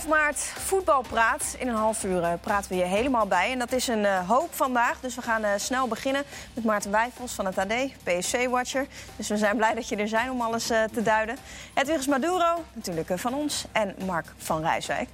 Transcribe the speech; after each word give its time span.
11 0.00 0.12
maart 0.12 0.38
voetbalpraat. 0.38 1.56
In 1.58 1.68
een 1.68 1.74
half 1.74 2.04
uur 2.04 2.22
eh, 2.22 2.32
praten 2.40 2.70
we 2.70 2.76
je 2.76 2.84
helemaal 2.84 3.26
bij. 3.26 3.52
En 3.52 3.58
dat 3.58 3.72
is 3.72 3.88
een 3.88 4.02
uh, 4.02 4.28
hoop 4.28 4.54
vandaag. 4.54 5.00
Dus 5.00 5.14
we 5.14 5.22
gaan 5.22 5.44
uh, 5.44 5.50
snel 5.56 5.88
beginnen 5.88 6.22
met 6.54 6.64
Maarten 6.64 6.90
Wijfels 6.90 7.32
van 7.32 7.46
het 7.46 7.58
AD, 7.58 7.72
PSC-watcher. 8.02 8.86
Dus 9.16 9.28
we 9.28 9.36
zijn 9.36 9.56
blij 9.56 9.74
dat 9.74 9.88
je 9.88 9.96
er 9.96 10.08
zijn 10.08 10.30
om 10.30 10.40
alles 10.40 10.66
te 10.66 11.02
duiden. 11.02 11.36
Edwigs 11.74 12.06
Maduro, 12.06 12.64
natuurlijk 12.72 13.10
van 13.14 13.34
ons. 13.34 13.64
En 13.72 13.94
Mark 14.06 14.26
van 14.36 14.60
Rijswijk. 14.60 15.08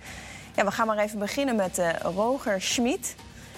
Ja, 0.55 0.65
we 0.65 0.71
gaan 0.71 0.87
maar 0.87 0.99
even 0.99 1.19
beginnen 1.19 1.57
met 1.57 1.81
Roger 2.03 2.63
Schmid. 2.63 3.15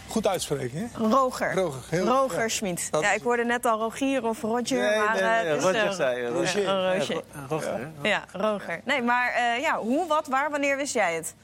Goed 0.08 0.26
uitspreken, 0.26 0.78
hè? 0.78 1.06
Roger. 1.08 1.54
Roger, 1.54 1.80
heel, 1.88 2.06
Roger 2.06 2.40
ja. 2.40 2.48
Schmid. 2.48 2.88
Ja, 2.90 3.12
ik 3.12 3.22
hoorde 3.22 3.44
net 3.44 3.66
al 3.66 3.78
Rogier 3.78 4.24
of 4.24 4.42
Roger. 4.42 4.78
Nee, 4.78 4.98
maar, 4.98 5.14
nee, 5.14 5.44
nee, 5.44 5.56
uh, 5.56 5.62
Roger 5.62 5.92
zei 5.92 6.20
je. 6.20 6.28
Roger. 6.28 6.62
Ja, 6.62 6.94
Roger. 6.94 7.22
Roger. 7.48 7.90
Ja, 8.02 8.24
Roger. 8.32 8.80
Nee, 8.84 9.02
maar 9.02 9.56
uh, 9.56 9.62
ja, 9.62 9.78
hoe, 9.78 10.06
wat, 10.06 10.26
waar, 10.26 10.50
wanneer 10.50 10.76
wist 10.76 10.94
jij 10.94 11.14
het? 11.14 11.34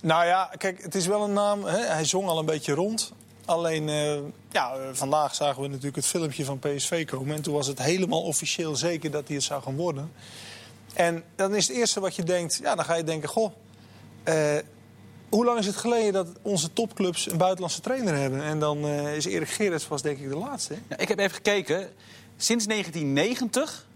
Nou 0.00 0.26
ja, 0.26 0.50
kijk, 0.58 0.82
het 0.82 0.94
is 0.94 1.06
wel 1.06 1.24
een 1.24 1.32
naam. 1.32 1.64
Hè? 1.64 1.78
Hij 1.78 2.04
zong 2.04 2.28
al 2.28 2.38
een 2.38 2.46
beetje 2.46 2.74
rond. 2.74 3.12
Alleen, 3.44 3.88
uh, 3.88 4.14
ja, 4.50 4.74
vandaag 4.92 5.34
zagen 5.34 5.62
we 5.62 5.68
natuurlijk 5.68 5.96
het 5.96 6.06
filmpje 6.06 6.44
van 6.44 6.58
PSV 6.58 7.06
komen. 7.06 7.36
En 7.36 7.42
toen 7.42 7.54
was 7.54 7.66
het 7.66 7.82
helemaal 7.82 8.22
officieel 8.22 8.76
zeker 8.76 9.10
dat 9.10 9.26
hij 9.26 9.36
het 9.36 9.44
zou 9.44 9.62
gaan 9.62 9.76
worden. 9.76 10.12
En 10.94 11.24
dan 11.34 11.54
is 11.54 11.68
het 11.68 11.76
eerste 11.76 12.00
wat 12.00 12.16
je 12.16 12.22
denkt, 12.22 12.58
ja, 12.62 12.74
dan 12.74 12.84
ga 12.84 12.94
je 12.94 13.04
denken, 13.04 13.28
goh... 13.28 13.52
Hoe 15.30 15.44
lang 15.44 15.58
is 15.58 15.66
het 15.66 15.76
geleden 15.76 16.12
dat 16.12 16.28
onze 16.42 16.72
topclubs 16.72 17.30
een 17.30 17.36
buitenlandse 17.36 17.80
trainer 17.80 18.14
hebben? 18.14 18.42
En 18.42 18.58
dan 18.58 18.84
uh, 18.84 19.16
is 19.16 19.24
Erik 19.24 19.48
Gerrits 19.48 19.88
was 19.88 20.02
denk 20.02 20.18
ik 20.18 20.28
de 20.28 20.36
laatste. 20.36 20.74
Ja, 20.88 20.98
ik 20.98 21.08
heb 21.08 21.18
even 21.18 21.34
gekeken. 21.34 21.90
Sinds 22.36 22.66
1990 22.66 23.86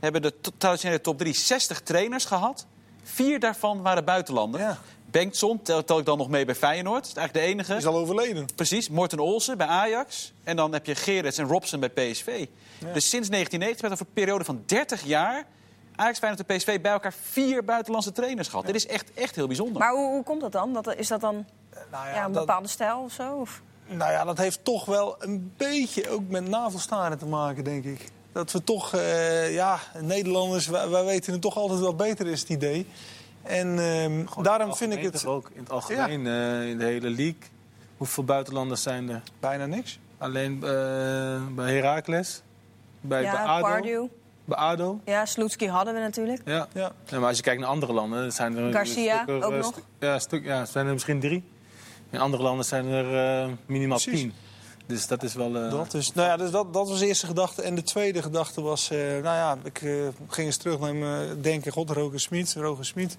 hebben 0.00 0.22
de 0.22 0.34
traditionele 0.58 1.00
top 1.00 1.18
3 1.18 1.34
60 1.34 1.80
trainers 1.80 2.24
gehad. 2.24 2.66
Vier 3.02 3.40
daarvan 3.40 3.82
waren 3.82 4.04
buitenlander. 4.04 4.60
Ja. 4.60 4.78
Bengtson 5.10 5.62
tel, 5.62 5.84
tel, 5.84 5.98
ik 5.98 6.04
dan 6.04 6.18
nog 6.18 6.28
mee 6.28 6.44
bij 6.44 6.54
Feyenoord. 6.54 7.02
Dat 7.02 7.10
is 7.10 7.16
eigenlijk 7.16 7.46
de 7.46 7.52
enige. 7.52 7.74
Is 7.74 7.86
al 7.86 7.96
overleden. 7.96 8.46
Precies. 8.54 8.88
Morten 8.88 9.18
Olsen 9.18 9.58
bij 9.58 9.66
Ajax. 9.66 10.32
En 10.44 10.56
dan 10.56 10.72
heb 10.72 10.86
je 10.86 10.94
Gerrits 10.94 11.38
en 11.38 11.46
Robson 11.46 11.80
bij 11.80 11.88
PSV. 11.88 12.46
Ja. 12.78 12.92
Dus 12.92 13.08
sinds 13.08 13.28
1990 13.28 13.90
met 13.90 14.00
een 14.00 14.06
periode 14.12 14.44
van 14.44 14.62
30 14.66 15.04
jaar 15.04 15.46
Ajax, 15.96 16.18
Feyenoord 16.18 16.46
en 16.46 16.56
PSV 16.56 16.80
bij 16.80 16.92
elkaar 16.92 17.14
vier 17.20 17.64
buitenlandse 17.64 18.12
trainers 18.12 18.48
gehad. 18.48 18.66
Dit 18.66 18.74
is 18.74 18.86
echt, 18.86 19.12
echt 19.14 19.36
heel 19.36 19.46
bijzonder. 19.46 19.78
Maar 19.78 19.92
hoe, 19.92 20.10
hoe 20.10 20.22
komt 20.22 20.40
dat 20.40 20.52
dan? 20.52 20.72
Dat, 20.72 20.94
is 20.94 21.08
dat 21.08 21.20
dan 21.20 21.46
nou 21.90 22.06
ja, 22.06 22.14
ja, 22.14 22.24
een 22.24 22.32
bepaalde 22.32 22.68
stijl 22.68 23.02
of 23.02 23.12
zo? 23.12 23.34
Of? 23.34 23.62
Nou 23.86 24.12
ja, 24.12 24.24
dat 24.24 24.38
heeft 24.38 24.64
toch 24.64 24.84
wel 24.84 25.16
een 25.18 25.52
beetje 25.56 26.10
ook 26.10 26.28
met 26.28 26.48
navelstaren 26.48 27.18
te 27.18 27.26
maken, 27.26 27.64
denk 27.64 27.84
ik. 27.84 28.10
Dat 28.32 28.52
we 28.52 28.64
toch, 28.64 28.94
uh, 28.94 29.54
ja, 29.54 29.78
Nederlanders, 30.00 30.66
wij, 30.66 30.88
wij, 30.88 31.04
weten 31.04 31.32
het 31.32 31.42
toch 31.42 31.56
altijd 31.56 31.80
wel 31.80 31.94
beter 31.94 32.26
is, 32.26 32.40
het 32.40 32.48
idee. 32.48 32.86
En 33.42 33.78
uh, 33.78 34.42
daarom 34.42 34.74
vind 34.74 34.92
ik 34.92 35.02
het... 35.02 35.26
Ook 35.26 35.50
in 35.52 35.60
het 35.60 35.70
algemeen, 35.70 36.24
ja. 36.24 36.60
uh, 36.60 36.68
in 36.68 36.78
de 36.78 36.84
hele 36.84 37.10
league. 37.10 37.50
Hoeveel 37.96 38.24
buitenlanders 38.24 38.82
zijn 38.82 39.08
er? 39.08 39.22
Bijna 39.40 39.66
niks. 39.66 39.98
Alleen 40.18 40.54
uh, 40.54 40.60
bij 41.54 41.74
Heracles, 41.74 42.42
bij, 43.00 43.22
ja, 43.22 43.32
bij 43.32 43.44
ADO. 43.44 43.68
Pardew. 43.68 44.06
Bij 44.44 44.58
ADO. 44.58 45.00
Ja, 45.04 45.26
Sloetski 45.26 45.68
hadden 45.68 45.94
we 45.94 46.00
natuurlijk. 46.00 46.40
Ja. 46.44 46.68
Ja. 46.72 46.92
ja. 47.06 47.18
maar 47.18 47.28
als 47.28 47.36
je 47.36 47.42
kijkt 47.42 47.60
naar 47.60 47.70
andere 47.70 47.92
landen, 47.92 48.32
zijn 48.32 48.56
er... 48.56 48.72
Garcia 48.72 49.24
ook 49.28 49.54
nog. 49.54 49.80
Ja, 49.98 50.18
stuk, 50.18 50.44
ja, 50.44 50.64
zijn 50.64 50.86
er 50.86 50.92
misschien 50.92 51.20
drie. 51.20 51.44
In 52.10 52.20
andere 52.20 52.42
landen 52.42 52.64
zijn 52.64 52.86
er 52.86 53.44
uh, 53.44 53.52
minimaal 53.66 53.98
Precies. 53.98 54.20
tien. 54.20 54.32
Dus 54.86 55.06
dat 55.06 55.22
is 55.22 55.34
wel... 55.34 55.56
Uh... 55.56 55.70
Dat, 55.70 55.94
is, 55.94 56.12
nou 56.12 56.28
ja, 56.28 56.36
dus 56.36 56.50
dat, 56.50 56.72
dat 56.72 56.88
was 56.88 56.98
de 56.98 57.06
eerste 57.06 57.26
gedachte. 57.26 57.62
En 57.62 57.74
de 57.74 57.82
tweede 57.82 58.22
gedachte 58.22 58.60
was... 58.60 58.90
Uh, 58.92 58.98
nou 58.98 59.22
ja, 59.22 59.58
ik 59.64 59.78
ging 60.28 60.46
eens 60.46 60.56
terug 60.56 60.78
naar 60.78 60.94
mijn 60.94 61.42
denken. 61.42 61.72
God, 61.72 61.90
Roger 61.90 62.20
Smit. 62.20 62.52
Roger 62.52 62.84
Smit. 62.84 63.16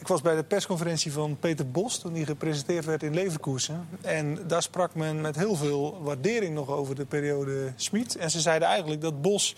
ik 0.00 0.08
was 0.08 0.20
bij 0.20 0.34
de 0.36 0.42
persconferentie 0.42 1.12
van 1.12 1.36
Peter 1.40 1.70
Bos... 1.70 1.98
toen 1.98 2.12
die 2.12 2.26
gepresenteerd 2.26 2.84
werd 2.84 3.02
in 3.02 3.14
Leverkusen. 3.14 3.88
En 4.00 4.38
daar 4.46 4.62
sprak 4.62 4.94
men 4.94 5.20
met 5.20 5.36
heel 5.36 5.56
veel 5.56 6.02
waardering 6.02 6.54
nog 6.54 6.68
over 6.68 6.94
de 6.94 7.04
periode 7.04 7.72
Smit. 7.76 8.16
En 8.16 8.30
ze 8.30 8.40
zeiden 8.40 8.68
eigenlijk 8.68 9.00
dat 9.00 9.22
Bos... 9.22 9.54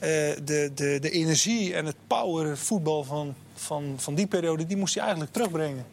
Uh, 0.00 0.06
de, 0.44 0.70
de, 0.74 0.98
de 1.00 1.10
energie 1.10 1.74
en 1.74 1.86
het 1.86 1.96
power 2.06 2.58
voetbal 2.58 3.04
van, 3.04 3.34
van, 3.54 3.94
van 3.96 4.14
die 4.14 4.26
periode, 4.26 4.66
die 4.66 4.76
moest 4.76 4.94
hij 4.94 5.02
eigenlijk 5.02 5.32
terugbrengen. 5.32 5.86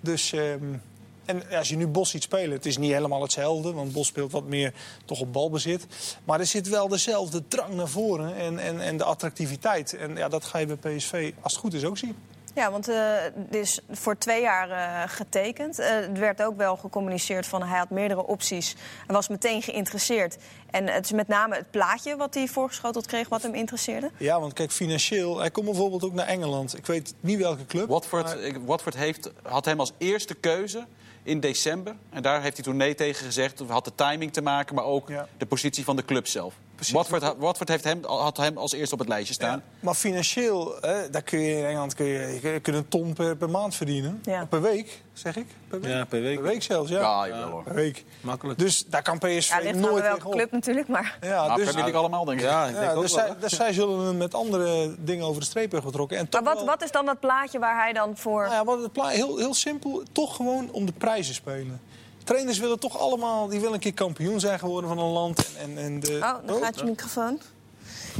Dus, 0.00 0.32
um, 0.32 0.82
en 1.24 1.42
als 1.50 1.68
je 1.68 1.76
nu 1.76 1.86
Bos 1.86 2.10
ziet 2.10 2.22
spelen, 2.22 2.50
het 2.50 2.66
is 2.66 2.78
niet 2.78 2.92
helemaal 2.92 3.22
hetzelfde, 3.22 3.72
want 3.72 3.92
Bos 3.92 4.06
speelt 4.06 4.32
wat 4.32 4.44
meer 4.44 4.74
toch 5.04 5.20
op 5.20 5.32
balbezit. 5.32 5.86
Maar 6.24 6.40
er 6.40 6.46
zit 6.46 6.68
wel 6.68 6.88
dezelfde 6.88 7.42
drang 7.48 7.74
naar 7.74 7.88
voren 7.88 8.36
en, 8.36 8.58
en, 8.58 8.80
en 8.80 8.96
de 8.96 9.04
attractiviteit. 9.04 9.96
En 9.96 10.16
ja, 10.16 10.28
dat 10.28 10.44
ga 10.44 10.58
je 10.58 10.76
bij 10.76 10.96
PSV, 10.96 11.32
als 11.40 11.52
het 11.52 11.60
goed 11.60 11.74
is, 11.74 11.84
ook 11.84 11.98
zien. 11.98 12.16
Ja, 12.58 12.70
want 12.70 12.88
uh, 12.88 12.96
het 13.34 13.54
is 13.54 13.80
voor 13.90 14.18
twee 14.18 14.42
jaar 14.42 14.68
uh, 14.68 15.02
getekend. 15.06 15.80
Uh, 15.80 15.86
het 15.88 16.18
werd 16.18 16.42
ook 16.42 16.56
wel 16.56 16.76
gecommuniceerd 16.76 17.46
van 17.46 17.62
hij 17.62 17.78
had 17.78 17.90
meerdere 17.90 18.26
opties. 18.26 18.74
Hij 19.06 19.14
was 19.14 19.28
meteen 19.28 19.62
geïnteresseerd. 19.62 20.36
En 20.70 20.86
het 20.86 21.04
is 21.04 21.12
met 21.12 21.28
name 21.28 21.54
het 21.54 21.70
plaatje 21.70 22.16
wat 22.16 22.34
hij 22.34 22.46
voorgeschoteld 22.46 23.06
kreeg 23.06 23.28
wat 23.28 23.42
hem 23.42 23.54
interesseerde. 23.54 24.10
Ja, 24.16 24.40
want 24.40 24.52
kijk, 24.52 24.72
financieel... 24.72 25.38
Hij 25.38 25.50
komt 25.50 25.66
bijvoorbeeld 25.66 26.04
ook 26.04 26.12
naar 26.12 26.26
Engeland. 26.26 26.76
Ik 26.76 26.86
weet 26.86 27.14
niet 27.20 27.38
welke 27.38 27.66
club. 27.66 27.88
Watford, 27.88 28.24
maar... 28.24 28.64
Watford 28.64 28.96
heeft, 28.96 29.30
had 29.42 29.64
hem 29.64 29.80
als 29.80 29.92
eerste 29.98 30.34
keuze 30.34 30.86
in 31.22 31.40
december. 31.40 31.94
En 32.10 32.22
daar 32.22 32.42
heeft 32.42 32.56
hij 32.56 32.64
toen 32.64 32.76
nee 32.76 32.94
tegen 32.94 33.24
gezegd. 33.24 33.58
Het 33.58 33.68
had 33.68 33.84
de 33.84 33.94
timing 33.94 34.32
te 34.32 34.40
maken, 34.40 34.74
maar 34.74 34.84
ook 34.84 35.08
ja. 35.08 35.28
de 35.38 35.46
positie 35.46 35.84
van 35.84 35.96
de 35.96 36.04
club 36.04 36.26
zelf. 36.26 36.54
Watford, 36.92 37.34
Watford 37.38 37.68
heeft 37.68 37.84
hem, 37.84 38.04
had 38.04 38.36
hem 38.36 38.56
als 38.56 38.72
eerste 38.72 38.94
op 38.94 39.00
het 39.00 39.08
lijstje 39.08 39.34
staan. 39.34 39.56
Ja, 39.56 39.62
maar 39.80 39.94
financieel, 39.94 40.76
hè, 40.80 41.10
daar 41.10 41.22
kun 41.22 41.40
je 41.40 41.56
in 41.56 41.64
Engeland 41.64 41.94
kun 41.94 42.06
je, 42.06 42.38
je 42.42 42.60
kunt 42.60 42.76
een 42.76 42.88
ton 42.88 43.12
per, 43.12 43.36
per 43.36 43.50
maand 43.50 43.74
verdienen. 43.74 44.20
Ja. 44.24 44.44
Per 44.44 44.62
week, 44.62 45.02
zeg 45.18 45.36
ik. 45.36 45.46
Per 45.68 45.80
week. 45.80 45.92
Ja, 45.92 46.04
per 46.04 46.20
week. 46.22 46.34
Per 46.34 46.44
week 46.44 46.62
zelfs, 46.62 46.90
ja. 46.90 47.00
Ja, 47.00 47.24
ja 47.24 47.46
per 47.46 47.74
week. 47.74 48.04
Makkelijk. 48.20 48.58
Dus 48.58 48.84
daar 48.86 49.02
kan 49.02 49.18
PSV 49.18 49.62
ja, 49.62 49.74
nooit 49.74 50.02
welke 50.02 50.28
club 50.28 50.50
natuurlijk, 50.50 50.88
maar... 50.88 51.18
Ja, 51.20 51.46
nou, 51.46 51.64
dus, 51.64 51.74
ik 51.74 51.94
allemaal, 51.94 52.24
denk 52.24 52.40
ik. 52.40 52.46
Ja, 52.46 52.66
ik 52.66 52.74
denk 52.74 53.00
dus, 53.00 53.12
zij, 53.12 53.34
dus 53.40 53.52
zij 53.52 53.72
zullen 53.72 54.16
met 54.16 54.34
andere 54.34 54.94
dingen 54.98 55.26
over 55.26 55.40
de 55.40 55.46
streep 55.46 55.72
hebben 55.72 55.90
getrokken. 55.90 56.18
En 56.18 56.26
maar 56.30 56.42
wat, 56.42 56.54
wel... 56.54 56.64
wat 56.64 56.82
is 56.82 56.90
dan 56.90 57.06
dat 57.06 57.20
plaatje 57.20 57.58
waar 57.58 57.82
hij 57.82 57.92
dan 57.92 58.16
voor... 58.16 58.42
Nou 58.42 58.52
ja, 58.52 58.64
wat 58.64 58.82
het 58.82 58.92
plaatje, 58.92 59.16
heel, 59.16 59.38
heel 59.38 59.54
simpel, 59.54 60.02
toch 60.12 60.36
gewoon 60.36 60.70
om 60.70 60.86
de 60.86 60.92
prijzen 60.92 61.34
spelen 61.34 61.80
trainers 62.28 62.58
willen 62.58 62.78
toch 62.78 62.98
allemaal, 62.98 63.48
die 63.48 63.58
willen 63.58 63.74
een 63.74 63.80
keer 63.80 63.94
kampioen 63.94 64.40
zijn 64.40 64.58
geworden 64.58 64.90
van 64.90 64.98
een 64.98 65.12
land. 65.12 65.46
En, 65.58 65.70
en, 65.70 65.84
en 65.84 66.00
de... 66.00 66.18
Oh, 66.22 66.34
dan 66.46 66.62
gaat 66.62 66.78
je 66.78 66.84
microfoon. 66.84 67.40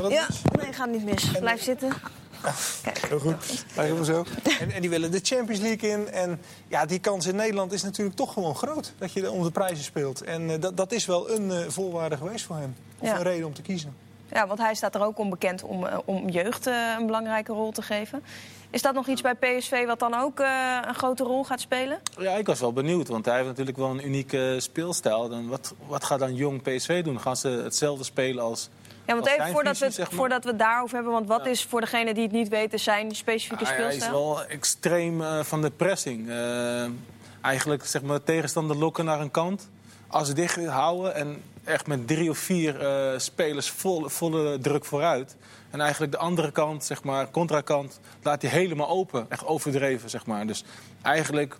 Ja, 0.08 0.26
nee, 0.62 0.72
gaat 0.72 0.88
niet 0.88 1.04
mis. 1.04 1.30
Blijf 1.40 1.62
zitten. 1.62 1.92
Kijk. 2.82 2.98
Heel 3.08 3.18
goed. 3.18 3.64
Blijf 3.74 4.04
zo. 4.04 4.24
En, 4.60 4.70
en, 4.70 4.80
die 4.80 4.90
willen 4.90 5.10
de 5.10 5.20
Champions 5.22 5.60
League 5.60 5.90
in. 5.90 6.08
En 6.08 6.40
ja, 6.68 6.86
die 6.86 6.98
kans 6.98 7.26
in 7.26 7.36
Nederland 7.36 7.72
is 7.72 7.82
natuurlijk 7.82 8.16
toch 8.16 8.32
gewoon 8.32 8.54
groot. 8.54 8.92
Dat 8.98 9.12
je 9.12 9.30
om 9.30 9.42
de 9.42 9.50
prijzen 9.50 9.84
speelt. 9.84 10.22
En 10.22 10.42
uh, 10.42 10.60
dat, 10.60 10.76
dat 10.76 10.92
is 10.92 11.06
wel 11.06 11.30
een 11.30 11.46
uh, 11.50 11.58
voorwaarde 11.68 12.16
geweest 12.16 12.44
voor 12.44 12.56
hem. 12.56 12.76
Of 12.98 13.08
ja. 13.08 13.16
een 13.16 13.22
reden 13.22 13.46
om 13.46 13.54
te 13.54 13.62
kiezen. 13.62 13.96
Ja, 14.32 14.46
want 14.46 14.58
hij 14.58 14.74
staat 14.74 14.94
er 14.94 15.02
ook 15.02 15.18
onbekend 15.18 15.62
om, 15.62 15.84
uh, 15.84 15.98
om 16.04 16.28
jeugd 16.28 16.66
een 16.66 17.06
belangrijke 17.06 17.52
rol 17.52 17.70
te 17.70 17.82
geven. 17.82 18.22
Is 18.70 18.82
dat 18.82 18.94
nog 18.94 19.06
iets 19.06 19.20
bij 19.20 19.34
PSV 19.34 19.86
wat 19.86 19.98
dan 19.98 20.14
ook 20.14 20.40
uh, 20.40 20.78
een 20.86 20.94
grote 20.94 21.24
rol 21.24 21.44
gaat 21.44 21.60
spelen? 21.60 21.98
Ja, 22.18 22.32
ik 22.32 22.46
was 22.46 22.60
wel 22.60 22.72
benieuwd, 22.72 23.08
want 23.08 23.24
hij 23.24 23.34
heeft 23.34 23.46
natuurlijk 23.46 23.76
wel 23.76 23.90
een 23.90 24.06
unieke 24.06 24.56
speelstijl. 24.58 25.28
Dan 25.28 25.48
wat, 25.48 25.74
wat 25.86 26.04
gaat 26.04 26.18
dan 26.18 26.34
jong 26.34 26.62
PSV 26.62 27.04
doen? 27.04 27.20
Gaan 27.20 27.36
ze 27.36 27.48
hetzelfde 27.48 28.04
spelen 28.04 28.44
als. 28.44 28.68
Ja, 29.08 29.14
want 29.14 29.26
even 29.26 29.48
voordat, 29.48 29.72
visie, 29.72 29.86
we, 29.86 29.92
zeg 29.92 30.06
maar. 30.08 30.18
voordat 30.18 30.44
we 30.44 30.50
het 30.50 30.58
daarover 30.58 30.94
hebben, 30.94 31.12
want 31.12 31.28
wat 31.28 31.44
ja. 31.44 31.50
is 31.50 31.64
voor 31.64 31.80
degene 31.80 32.14
die 32.14 32.22
het 32.22 32.32
niet 32.32 32.48
weten 32.48 32.78
zijn 32.80 33.14
specifieke 33.14 33.64
ja, 33.64 33.70
speelstijl? 33.70 34.12
Hij 34.12 34.20
is 34.20 34.44
wel 34.44 34.44
extreem 34.44 35.20
uh, 35.20 35.42
van 35.42 35.62
de 35.62 35.70
pressing. 35.70 36.28
Uh, 36.28 36.84
eigenlijk 37.40 37.86
zeg 37.86 38.02
maar 38.02 38.22
tegenstander 38.22 38.76
lokken 38.76 39.04
naar 39.04 39.20
een 39.20 39.30
kant, 39.30 39.68
als 40.06 40.34
dicht 40.34 40.66
houden 40.66 41.14
en 41.14 41.42
echt 41.64 41.86
met 41.86 42.06
drie 42.06 42.30
of 42.30 42.38
vier 42.38 42.82
uh, 42.82 43.18
spelers 43.18 43.70
vol, 43.70 44.08
volle 44.08 44.58
druk 44.58 44.84
vooruit. 44.84 45.36
En 45.70 45.80
eigenlijk 45.80 46.12
de 46.12 46.18
andere 46.18 46.50
kant, 46.50 46.84
zeg 46.84 47.02
maar, 47.02 47.30
contrakant, 47.30 48.00
laat 48.22 48.42
hij 48.42 48.50
helemaal 48.50 48.88
open. 48.88 49.26
Echt 49.28 49.46
overdreven, 49.46 50.10
zeg 50.10 50.26
maar. 50.26 50.46
Dus 50.46 50.64
eigenlijk, 51.02 51.56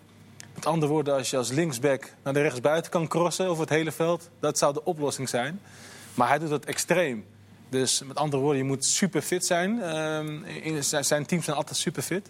met 0.54 0.66
andere 0.66 0.92
woorden, 0.92 1.14
als 1.14 1.30
je 1.30 1.36
als 1.36 1.50
linksback 1.50 2.12
naar 2.22 2.32
de 2.32 2.42
rechtsbuiten 2.42 2.90
kan 2.90 3.08
crossen 3.08 3.46
over 3.46 3.60
het 3.60 3.72
hele 3.72 3.92
veld, 3.92 4.30
dat 4.40 4.58
zou 4.58 4.72
de 4.72 4.84
oplossing 4.84 5.28
zijn. 5.28 5.60
Maar 6.14 6.28
hij 6.28 6.38
doet 6.38 6.50
dat 6.50 6.64
extreem. 6.64 7.24
Dus 7.68 8.02
met 8.06 8.16
andere 8.16 8.42
woorden, 8.42 8.62
je 8.62 8.68
moet 8.68 8.84
super 8.84 9.22
fit 9.22 9.46
zijn. 9.46 9.78
Uh, 9.78 10.64
in, 10.66 10.84
zijn 10.84 11.26
teams 11.26 11.44
zijn 11.44 11.56
altijd 11.56 11.76
super 11.76 12.02
fit. 12.02 12.28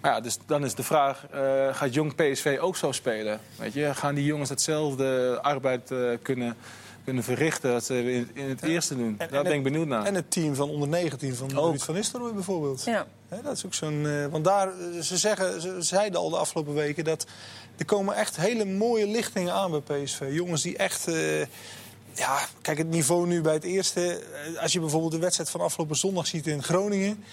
Maar 0.00 0.12
ja, 0.12 0.20
dus 0.20 0.38
dan 0.46 0.64
is 0.64 0.74
de 0.74 0.82
vraag, 0.82 1.26
uh, 1.34 1.74
gaat 1.74 1.94
jong 1.94 2.14
PSV 2.14 2.58
ook 2.60 2.76
zo 2.76 2.92
spelen? 2.92 3.40
Weet 3.56 3.72
je, 3.72 3.94
gaan 3.94 4.14
die 4.14 4.24
jongens 4.24 4.48
hetzelfde 4.48 5.38
arbeid 5.42 5.90
uh, 5.90 6.10
kunnen 6.22 6.56
kunnen 7.04 7.24
verrichten 7.24 7.72
dat 7.72 7.84
ze 7.84 8.12
in, 8.12 8.30
in 8.32 8.48
het 8.48 8.62
eerste 8.62 8.96
doen. 8.96 9.14
En, 9.18 9.28
Daar 9.30 9.42
ben 9.42 9.52
ik 9.52 9.62
benieuwd 9.62 9.86
naar. 9.86 10.04
En 10.04 10.14
het 10.14 10.30
team 10.30 10.54
van 10.54 10.68
onder 10.68 10.88
19 10.88 11.34
van 11.34 11.50
Ruud 11.50 11.80
van 11.80 11.94
Nistelrooy 11.94 12.32
bijvoorbeeld. 12.32 12.84
Ja. 12.84 13.06
He, 13.28 13.42
dat 13.42 13.56
is 13.56 13.66
ook 13.66 13.74
zo'n. 13.74 14.04
Uh, 14.04 14.26
want 14.26 14.44
daar, 14.44 14.72
ze, 15.02 15.16
zeggen, 15.16 15.60
ze 15.60 15.76
zeiden 15.82 16.20
al 16.20 16.30
de 16.30 16.36
afgelopen 16.36 16.74
weken 16.74 17.04
dat 17.04 17.26
er 17.76 17.84
komen 17.84 18.14
echt 18.14 18.36
hele 18.36 18.64
mooie 18.64 19.06
lichtingen 19.06 19.52
aan 19.52 19.70
bij 19.70 20.02
PSV. 20.02 20.28
Jongens 20.30 20.62
die 20.62 20.76
echt. 20.76 21.08
Ja, 22.14 22.46
kijk, 22.60 22.78
het 22.78 22.90
niveau 22.90 23.26
nu 23.26 23.40
bij 23.40 23.54
het 23.54 23.64
eerste. 23.64 24.22
Als 24.60 24.72
je 24.72 24.80
bijvoorbeeld 24.80 25.12
de 25.12 25.18
wedstrijd 25.18 25.50
van 25.50 25.60
afgelopen 25.60 25.96
zondag 25.96 26.26
ziet 26.26 26.46
in 26.46 26.62
Groningen. 26.62 27.24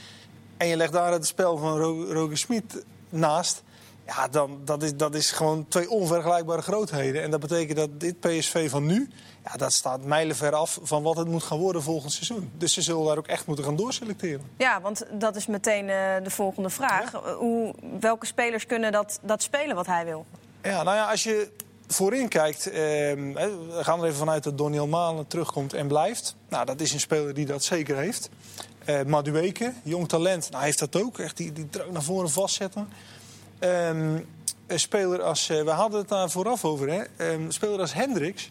En 0.58 0.68
je 0.68 0.76
legt 0.76 0.94
daar 0.94 1.12
het 1.12 1.28
spel 1.28 1.58
van 1.58 1.78
Roger 2.12 2.38
Smit 2.38 2.84
naast. 3.10 3.64
Ja, 4.06 4.28
dan, 4.28 4.62
dat, 4.66 4.84
is, 4.84 4.96
dat 4.96 5.16
is 5.16 5.32
gewoon 5.32 5.68
twee 5.68 5.90
onvergelijkbare 5.90 6.62
grootheden. 6.62 7.24
En 7.24 7.32
dat 7.32 7.40
betekent 7.40 7.78
dat 7.78 8.00
dit 8.00 8.20
PSV 8.20 8.70
van 8.70 8.86
nu... 8.86 9.10
Ja, 9.44 9.58
dat 9.58 9.74
staat 9.74 10.04
mijlenver 10.04 10.54
af 10.54 10.80
van 10.84 11.04
wat 11.04 11.18
het 11.18 11.28
moet 11.28 11.44
gaan 11.44 11.58
worden 11.58 11.84
volgend 11.84 12.12
seizoen. 12.12 12.52
Dus 12.58 12.74
ze 12.74 12.82
zullen 12.82 13.06
daar 13.06 13.18
ook 13.18 13.28
echt 13.28 13.46
moeten 13.46 13.66
gaan 13.66 13.76
doorselecteren. 13.76 14.42
Ja, 14.58 14.82
want 14.82 15.06
dat 15.12 15.36
is 15.36 15.48
meteen 15.48 15.88
uh, 15.88 16.16
de 16.24 16.30
volgende 16.30 16.70
vraag. 16.70 17.12
Hoe, 17.38 17.76
welke 18.00 18.26
spelers 18.26 18.66
kunnen 18.66 18.92
dat, 18.92 19.20
dat 19.22 19.42
spelen 19.42 19.76
wat 19.76 19.88
hij 19.88 20.06
wil? 20.06 20.26
Ja, 20.64 20.84
nou 20.84 20.98
ja, 20.98 21.10
als 21.10 21.24
je 21.24 21.52
voorin 21.94 22.28
kijkt, 22.28 22.68
eh, 22.68 22.74
we 22.74 23.80
gaan 23.80 24.00
er 24.00 24.06
even 24.06 24.18
vanuit 24.18 24.44
dat 24.44 24.58
Doniel 24.58 24.88
Malen 24.88 25.28
terugkomt 25.28 25.74
en 25.74 25.88
blijft. 25.88 26.36
Nou, 26.50 26.66
dat 26.66 26.82
is 26.82 26.94
een 26.94 27.00
speler 27.00 27.34
die 27.34 27.46
dat 27.46 27.64
zeker 27.64 27.98
heeft. 27.98 28.30
Uh, 28.86 29.02
Madueke, 29.04 29.74
jong 29.84 30.08
talent, 30.08 30.52
nou, 30.52 30.64
heeft 30.64 30.80
dat 30.80 31.02
ook. 31.02 31.20
Echt 31.20 31.38
die, 31.38 31.52
die 31.52 31.68
naar 31.92 32.04
voren 32.04 32.30
vastzetten. 32.30 32.90
Um, 33.60 34.28
een 34.68 34.80
speler 34.80 35.22
als, 35.22 35.50
uh, 35.50 35.64
we 35.64 35.70
hadden 35.70 36.00
het 36.00 36.10
daar 36.10 36.30
vooraf 36.30 36.66
over, 36.66 36.90
hè? 36.90 37.00
Um, 37.00 37.46
een 37.46 37.52
speler 37.52 37.80
als 37.80 37.94
Hendricks 37.94 38.50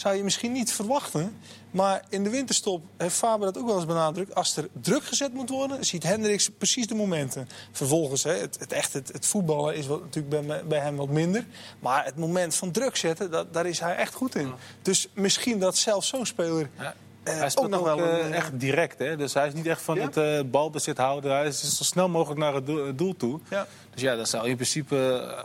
zou 0.00 0.16
je 0.16 0.24
misschien 0.24 0.52
niet 0.52 0.72
verwachten. 0.72 1.36
Maar 1.70 2.04
in 2.08 2.24
de 2.24 2.30
winterstop 2.30 2.84
heeft 2.96 3.16
Faber 3.16 3.46
dat 3.46 3.58
ook 3.58 3.66
wel 3.66 3.76
eens 3.76 3.86
benadrukt. 3.86 4.34
Als 4.34 4.56
er 4.56 4.68
druk 4.72 5.04
gezet 5.04 5.34
moet 5.34 5.48
worden, 5.48 5.84
ziet 5.84 6.02
Hendricks 6.02 6.50
precies 6.58 6.86
de 6.86 6.94
momenten. 6.94 7.48
Vervolgens, 7.72 8.22
hè, 8.22 8.32
het, 8.32 8.58
het, 8.58 8.72
echt, 8.72 8.92
het, 8.92 9.12
het 9.12 9.26
voetballen 9.26 9.76
is 9.76 9.86
wat, 9.86 10.00
natuurlijk 10.00 10.46
bij, 10.46 10.64
bij, 10.64 10.78
hem 10.78 10.96
wat 10.96 11.08
minder. 11.08 11.46
Maar 11.80 12.04
het 12.04 12.16
moment 12.16 12.54
van 12.54 12.70
druk 12.70 12.96
zetten, 12.96 13.30
dat, 13.30 13.52
daar 13.52 13.66
is 13.66 13.80
hij 13.80 13.96
echt 13.96 14.14
goed 14.14 14.34
in. 14.34 14.52
Dus 14.82 15.08
misschien 15.14 15.58
dat 15.58 15.76
zelfs 15.76 16.08
zo'n 16.08 16.26
speler... 16.26 16.70
Ja. 16.78 16.94
Uh, 17.24 17.38
hij 17.38 17.50
speelt 17.50 17.74
ook 17.74 17.84
nog 17.84 17.84
wel 17.84 17.98
uh, 17.98 18.34
echt 18.34 18.60
direct, 18.60 18.98
hè? 18.98 19.16
dus 19.16 19.34
hij 19.34 19.46
is 19.46 19.52
niet 19.52 19.66
echt 19.66 19.82
van 19.82 19.96
ja? 19.96 20.02
het 20.02 20.16
uh, 20.16 20.40
balbezit 20.50 20.96
houden. 20.96 21.32
Hij 21.32 21.46
is 21.46 21.76
zo 21.76 21.84
snel 21.84 22.08
mogelijk 22.08 22.40
naar 22.40 22.54
het 22.54 22.66
doel, 22.66 22.94
doel 22.94 23.16
toe. 23.16 23.40
Ja. 23.50 23.66
Dus 23.90 24.02
ja, 24.02 24.16
dat 24.16 24.28
zou 24.28 24.48
in 24.48 24.54
principe, 24.54 24.96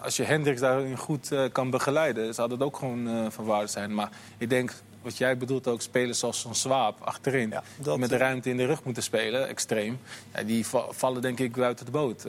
als 0.04 0.18
je 0.18 0.24
Hendricks 0.24 0.62
daarin 0.62 0.98
goed 0.98 1.32
kan 1.52 1.70
begeleiden, 1.70 2.34
zou 2.34 2.50
dat 2.50 2.62
ook 2.62 2.78
gewoon 2.78 3.32
van 3.32 3.46
waarde 3.46 3.68
zijn. 3.68 3.94
Maar 3.94 4.10
ik 4.38 4.50
denk, 4.50 4.74
wat 5.02 5.18
jij 5.18 5.38
bedoelt 5.38 5.68
ook, 5.68 5.82
spelers 5.82 6.20
zoals 6.20 6.40
zo'n 6.40 6.56
Swaap 6.56 7.02
achterin, 7.02 7.50
ja, 7.50 7.64
dat, 7.78 7.98
met 7.98 8.10
de 8.10 8.18
ruimte 8.18 8.50
in 8.50 8.58
de 8.58 8.66
rug 8.66 8.84
moeten 8.84 9.04
spelen, 9.04 9.48
extreem. 9.48 10.00
Ja, 10.34 10.44
die 10.44 10.66
vallen 10.90 11.22
denk 11.22 11.40
ik 11.40 11.56
buiten 11.56 11.86
de 11.86 11.92
boot. 11.92 12.26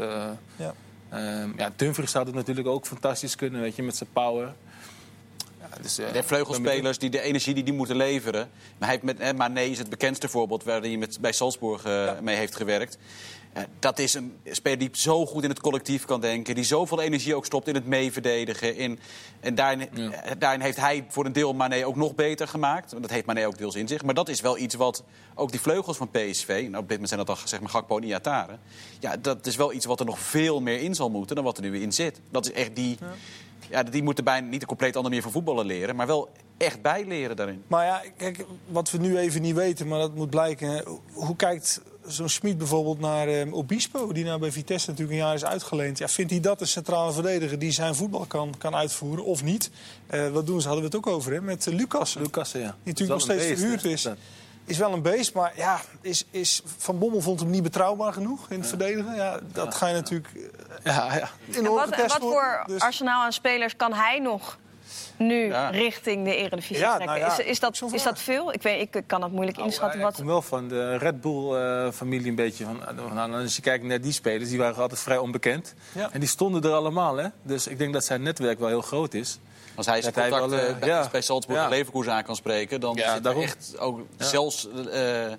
ja. 0.56 0.74
Um, 1.14 1.54
ja, 1.56 1.70
Dumfries 1.76 2.10
zou 2.10 2.26
het 2.26 2.34
natuurlijk 2.34 2.66
ook 2.68 2.86
fantastisch 2.86 3.36
kunnen, 3.36 3.60
weet 3.60 3.76
je, 3.76 3.82
met 3.82 3.96
zijn 3.96 4.10
power. 4.12 4.54
Dus, 5.82 5.98
uh, 5.98 6.12
de 6.12 6.22
vleugelspelers 6.22 6.98
die 6.98 7.10
de 7.10 7.20
energie 7.20 7.54
die 7.54 7.64
die 7.64 7.74
moeten 7.74 7.96
leveren. 7.96 8.48
Maar, 8.78 8.88
hij 8.88 9.00
heeft 9.02 9.18
met, 9.18 9.36
Mané 9.36 9.60
is 9.60 9.78
het 9.78 9.90
bekendste 9.90 10.28
voorbeeld 10.28 10.64
waar 10.64 10.80
hij 10.80 10.96
met, 10.96 11.20
bij 11.20 11.32
Salzburg 11.32 11.86
uh, 11.86 11.92
ja. 11.92 12.18
mee 12.22 12.36
heeft 12.36 12.56
gewerkt. 12.56 12.98
Uh, 13.56 13.62
dat 13.78 13.98
is 13.98 14.14
een 14.14 14.36
speler 14.44 14.78
die 14.78 14.88
zo 14.92 15.26
goed 15.26 15.42
in 15.42 15.48
het 15.48 15.60
collectief 15.60 16.04
kan 16.04 16.20
denken. 16.20 16.54
Die 16.54 16.64
zoveel 16.64 17.00
energie 17.00 17.34
ook 17.34 17.46
stopt 17.46 17.68
in 17.68 17.74
het 17.74 17.86
meeverdedigen. 17.86 18.76
In, 18.76 18.98
en 19.40 19.54
daarin, 19.54 19.88
ja. 19.92 20.34
daarin 20.38 20.60
heeft 20.60 20.76
hij 20.76 21.04
voor 21.08 21.24
een 21.24 21.32
deel 21.32 21.54
Mané 21.54 21.86
ook 21.86 21.96
nog 21.96 22.14
beter 22.14 22.48
gemaakt. 22.48 22.90
Dat 23.02 23.10
heeft 23.10 23.26
Mané 23.26 23.46
ook 23.46 23.58
deels 23.58 23.74
in 23.74 23.88
zich. 23.88 24.02
Maar 24.02 24.14
dat 24.14 24.28
is 24.28 24.40
wel 24.40 24.58
iets 24.58 24.74
wat 24.74 25.04
ook 25.34 25.50
die 25.50 25.60
vleugels 25.60 25.96
van 25.96 26.10
PSV... 26.10 26.48
Nou, 26.48 26.64
op 26.64 26.72
dit 26.72 26.88
moment 26.88 27.08
zijn 27.08 27.24
dat 27.24 27.36
dan 27.36 27.48
zeg 27.48 27.60
maar 27.60 27.70
Gakpo 27.70 27.96
en 27.96 28.04
Iatare. 28.04 28.58
Ja, 29.00 29.16
dat 29.16 29.46
is 29.46 29.56
wel 29.56 29.72
iets 29.72 29.86
wat 29.86 30.00
er 30.00 30.06
nog 30.06 30.18
veel 30.18 30.60
meer 30.60 30.80
in 30.80 30.94
zal 30.94 31.10
moeten 31.10 31.36
dan 31.36 31.44
wat 31.44 31.56
er 31.56 31.62
nu 31.62 31.80
in 31.80 31.92
zit. 31.92 32.20
Dat 32.30 32.44
is 32.44 32.52
echt 32.52 32.76
die... 32.76 32.96
Ja 33.00 33.14
ja, 33.70 33.82
die 33.82 34.02
moeten 34.02 34.24
bijna 34.24 34.48
niet 34.48 34.60
een 34.60 34.68
compleet 34.68 34.96
andere 34.96 35.08
manier 35.08 35.22
van 35.22 35.32
voetballen 35.32 35.66
leren, 35.66 35.96
maar 35.96 36.06
wel 36.06 36.28
echt 36.56 36.82
bijleren 36.82 37.36
daarin. 37.36 37.62
Maar 37.66 37.84
ja, 37.84 38.02
kijk, 38.16 38.44
wat 38.66 38.90
we 38.90 38.98
nu 38.98 39.18
even 39.18 39.42
niet 39.42 39.54
weten, 39.54 39.88
maar 39.88 39.98
dat 39.98 40.14
moet 40.14 40.30
blijken. 40.30 40.84
Hoe 41.12 41.36
kijkt 41.36 41.80
zo'n 42.06 42.28
Schmid 42.28 42.58
bijvoorbeeld 42.58 43.00
naar 43.00 43.28
um, 43.28 43.54
Obispo, 43.54 44.12
die 44.12 44.24
nou 44.24 44.40
bij 44.40 44.52
Vitesse 44.52 44.90
natuurlijk 44.90 45.18
een 45.18 45.24
jaar 45.24 45.34
is 45.34 45.44
uitgeleend. 45.44 45.98
Ja, 45.98 46.08
vindt 46.08 46.30
hij 46.30 46.40
dat 46.40 46.60
een 46.60 46.66
centrale 46.66 47.12
verdediger 47.12 47.58
die 47.58 47.70
zijn 47.70 47.94
voetbal 47.94 48.24
kan, 48.24 48.54
kan 48.58 48.74
uitvoeren 48.74 49.24
of 49.24 49.44
niet? 49.44 49.70
Uh, 50.10 50.28
wat 50.28 50.46
doen 50.46 50.60
ze, 50.60 50.68
hadden 50.68 50.90
we 50.90 50.96
het 50.96 51.06
ook 51.06 51.14
over, 51.14 51.32
hè, 51.32 51.40
met 51.40 51.66
uh, 51.66 51.74
Lucas. 51.74 52.14
Lucas, 52.14 52.52
ja. 52.52 52.58
Die 52.58 52.70
natuurlijk 52.84 53.10
nog 53.10 53.20
steeds 53.20 53.60
verhuurd 53.60 53.84
is 53.84 54.08
is 54.66 54.78
wel 54.78 54.92
een 54.92 55.02
beest, 55.02 55.34
maar 55.34 55.52
ja, 55.56 55.80
is, 56.00 56.24
is 56.30 56.62
Van 56.76 56.98
Bommel 56.98 57.20
vond 57.20 57.40
hem 57.40 57.50
niet 57.50 57.62
betrouwbaar 57.62 58.12
genoeg 58.12 58.50
in 58.50 58.60
het 58.60 58.70
ja. 58.70 58.76
verdedigen. 58.76 59.14
Ja, 59.14 59.38
dat 59.52 59.74
ga 59.74 59.86
je 59.86 59.94
natuurlijk 59.94 60.28
ja, 60.84 61.14
ja. 61.14 61.28
in 61.46 61.64
wat, 61.64 61.96
wat 61.96 62.16
voor 62.20 62.62
dus... 62.66 62.80
arsenaal 62.80 63.22
aan 63.22 63.32
spelers 63.32 63.76
kan 63.76 63.92
hij 63.92 64.18
nog 64.18 64.58
nu 65.16 65.52
richting 65.70 66.24
de 66.24 66.36
Eredivisie 66.36 66.78
ja, 66.84 66.96
trekken? 66.96 67.20
Nou 67.20 67.32
is, 67.32 67.46
is, 67.46 67.60
dat, 67.60 67.82
is 67.92 68.02
dat 68.02 68.18
veel? 68.18 68.52
Ik, 68.52 68.62
weet, 68.62 68.94
ik 68.94 69.04
kan 69.06 69.20
dat 69.20 69.30
moeilijk 69.30 69.56
nou, 69.56 69.68
inschatten. 69.68 70.00
Wat... 70.00 70.10
Ik 70.10 70.16
kom 70.16 70.26
wel 70.26 70.42
van 70.42 70.68
de 70.68 70.96
Red 70.96 71.20
Bull-familie 71.20 72.22
uh, 72.22 72.28
een 72.28 72.34
beetje. 72.34 72.64
Van, 72.64 72.80
van, 73.08 73.34
als 73.34 73.56
je 73.56 73.62
kijkt 73.62 73.84
naar 73.84 74.00
die 74.00 74.12
spelers, 74.12 74.48
die 74.48 74.58
waren 74.58 74.82
altijd 74.82 75.00
vrij 75.00 75.18
onbekend. 75.18 75.74
En 76.10 76.20
die 76.20 76.28
stonden 76.28 76.62
er 76.62 76.72
allemaal. 76.72 77.16
Hè? 77.16 77.28
Dus 77.42 77.66
ik 77.66 77.78
denk 77.78 77.92
dat 77.92 78.04
zijn 78.04 78.22
netwerk 78.22 78.58
wel 78.58 78.68
heel 78.68 78.82
groot 78.82 79.14
is. 79.14 79.38
Als 79.76 79.86
hij 79.86 80.02
zijn 80.02 80.14
contact 80.14 80.50
wel, 80.50 80.68
uh, 80.68 80.78
bij, 80.78 80.88
ja. 80.88 81.08
bij 81.12 81.20
Salzburg 81.20 81.62
en 81.62 81.68
Leverkusen 81.68 82.12
aan 82.12 82.24
kan 82.24 82.36
spreken... 82.36 82.80
dan 82.80 82.96
ja, 82.96 83.14
zit 83.14 83.26
echt 83.26 83.78
ook 83.78 84.00
zelfs 84.16 84.68
uh, 84.68 85.26
uh, 85.28 85.34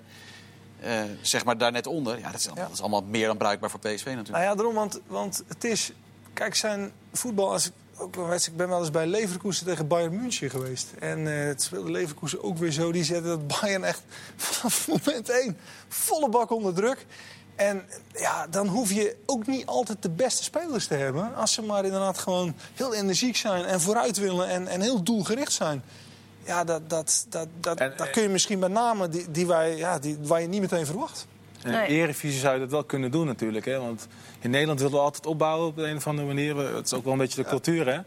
zeg 1.20 1.44
maar 1.44 1.58
daar 1.58 1.72
net 1.72 1.86
onder. 1.86 2.18
Ja 2.18 2.30
dat, 2.30 2.40
is, 2.40 2.44
dat, 2.54 2.70
is, 2.72 2.80
allemaal 2.80 3.02
meer 3.02 3.26
dan 3.26 3.36
bruikbaar 3.36 3.70
voor 3.70 3.80
PSV 3.80 4.04
natuurlijk. 4.04 4.28
Nou 4.28 4.42
ja, 4.42 4.54
daarom, 4.54 4.74
want, 4.74 5.00
want 5.06 5.42
het 5.48 5.64
is... 5.64 5.92
Kijk, 6.32 6.54
zijn 6.54 6.92
voetbal... 7.12 7.50
Als 7.50 7.66
ik, 7.66 7.72
ook, 7.96 8.16
ik 8.32 8.56
ben 8.56 8.68
wel 8.68 8.78
eens 8.78 8.90
bij 8.90 9.06
Leverkusen 9.06 9.66
tegen 9.66 9.86
Bayern 9.86 10.16
München 10.16 10.50
geweest. 10.50 10.92
En 10.98 11.24
het 11.26 11.62
speelde 11.62 11.90
Leverkusen 11.90 12.42
ook 12.42 12.58
weer 12.58 12.70
zo. 12.72 12.92
Die 12.92 13.04
zetten 13.04 13.28
dat 13.28 13.60
Bayern 13.60 13.84
echt 13.84 14.02
vanaf 14.36 14.88
moment 14.88 15.28
één 15.28 15.58
volle 15.88 16.28
bak 16.28 16.50
onder 16.50 16.74
druk. 16.74 17.06
En 17.58 17.84
ja, 18.14 18.46
dan 18.46 18.66
hoef 18.66 18.92
je 18.92 19.16
ook 19.26 19.46
niet 19.46 19.66
altijd 19.66 20.02
de 20.02 20.10
beste 20.10 20.42
spelers 20.42 20.86
te 20.86 20.94
hebben. 20.94 21.34
Als 21.34 21.52
ze 21.52 21.62
maar 21.62 21.84
inderdaad 21.84 22.18
gewoon 22.18 22.54
heel 22.74 22.94
energiek 22.94 23.36
zijn 23.36 23.64
en 23.64 23.80
vooruit 23.80 24.16
willen 24.16 24.48
en, 24.48 24.66
en 24.66 24.80
heel 24.80 25.02
doelgericht 25.02 25.52
zijn. 25.52 25.82
Ja, 26.44 26.64
dat, 26.64 26.90
dat, 26.90 27.26
dat, 27.28 27.48
dat, 27.60 27.80
en, 27.80 27.92
dat 27.96 28.10
kun 28.10 28.22
je 28.22 28.28
misschien 28.28 28.58
met 28.58 28.70
name 28.70 29.08
die, 29.08 29.30
die, 29.30 29.46
wij, 29.46 29.76
ja, 29.76 29.98
die 29.98 30.18
waar 30.22 30.40
je 30.40 30.46
niet 30.46 30.60
meteen 30.60 30.86
verwacht. 30.86 31.26
In 31.64 31.70
nee. 31.70 31.86
Eredivisie 31.86 32.40
zou 32.40 32.54
je 32.54 32.60
dat 32.60 32.70
wel 32.70 32.84
kunnen 32.84 33.10
doen 33.10 33.26
natuurlijk. 33.26 33.64
Hè? 33.64 33.78
Want 33.78 34.06
in 34.40 34.50
Nederland 34.50 34.80
willen 34.80 34.94
we 34.94 35.02
altijd 35.02 35.26
opbouwen 35.26 35.68
op 35.68 35.76
een 35.78 35.96
of 35.96 36.06
andere 36.06 36.26
manier. 36.26 36.56
Het 36.56 36.86
is 36.86 36.92
ook 36.92 37.04
wel 37.04 37.12
een 37.12 37.18
beetje 37.18 37.36
de 37.36 37.42
ja. 37.42 37.48
cultuur, 37.48 37.86
hè? 37.86 38.00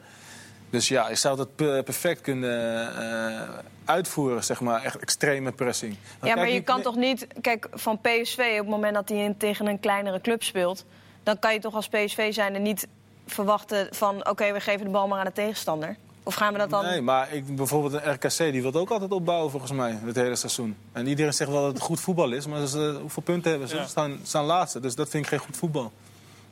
Dus 0.72 0.88
ja, 0.88 1.10
je 1.10 1.16
zou 1.16 1.38
dat 1.38 1.56
perfect 1.56 2.22
kunnen 2.22 2.94
uh, 3.00 3.50
uitvoeren, 3.86 4.44
zeg 4.44 4.62
maar. 4.62 4.84
Echt 4.84 5.00
extreme 5.00 5.52
pressing. 5.52 5.96
Maar 6.20 6.30
ja, 6.30 6.36
maar 6.36 6.50
je 6.50 6.62
kan 6.62 6.82
toch 6.82 6.96
niet... 6.96 7.28
Kijk, 7.42 7.68
van 7.74 8.00
PSV, 8.02 8.38
op 8.52 8.58
het 8.58 8.68
moment 8.68 8.94
dat 8.94 9.10
hij 9.10 9.36
tegen 9.38 9.68
een 9.68 9.80
kleinere 9.80 10.22
club 10.22 10.44
speelt... 10.44 10.86
dan 11.24 11.40
kan 11.40 11.54
je 11.54 11.60
toch 11.60 11.74
als 11.74 11.88
PSV 11.88 12.34
zijn 12.34 12.56
en 12.56 12.62
niet 12.62 12.88
verwachten 13.28 13.88
van... 13.92 14.16
oké, 14.16 14.30
okay, 14.30 14.54
we 14.54 14.60
geven 14.60 14.86
de 14.86 14.92
bal 14.92 15.08
maar 15.08 15.20
aan 15.20 15.26
de 15.26 15.32
tegenstander. 15.32 15.96
Of 16.24 16.34
gaan 16.34 16.54
we 16.54 16.60
dat 16.60 16.70
dan... 16.70 16.86
Nee, 16.86 17.02
maar 17.02 17.34
ik, 17.34 17.56
bijvoorbeeld 17.56 17.94
een 17.94 18.14
RKC 18.14 18.38
die 18.38 18.62
wil 18.62 18.74
ook 18.74 18.90
altijd 18.90 19.12
opbouwen 19.12 19.52
volgens 19.52 19.72
mij, 19.72 19.98
het 20.06 20.16
hele 20.16 20.36
seizoen. 20.36 20.78
En 20.92 21.08
iedereen 21.08 21.34
zegt 21.34 21.50
wel 21.50 21.62
dat 21.62 21.74
het 21.74 21.82
goed 21.82 22.00
voetbal 22.00 22.32
is, 22.32 22.48
maar 22.48 22.68
ze, 22.68 22.98
hoeveel 23.02 23.24
punten 23.24 23.52
hebben 23.52 23.70
ze? 23.70 23.76
Ze 23.76 23.88
staan, 23.88 24.20
staan 24.24 24.46
laatste, 24.46 24.80
dus 24.80 24.96
dat 24.96 25.10
vind 25.10 25.24
ik 25.24 25.30
geen 25.30 25.40
goed 25.40 25.58
voetbal. 25.58 25.92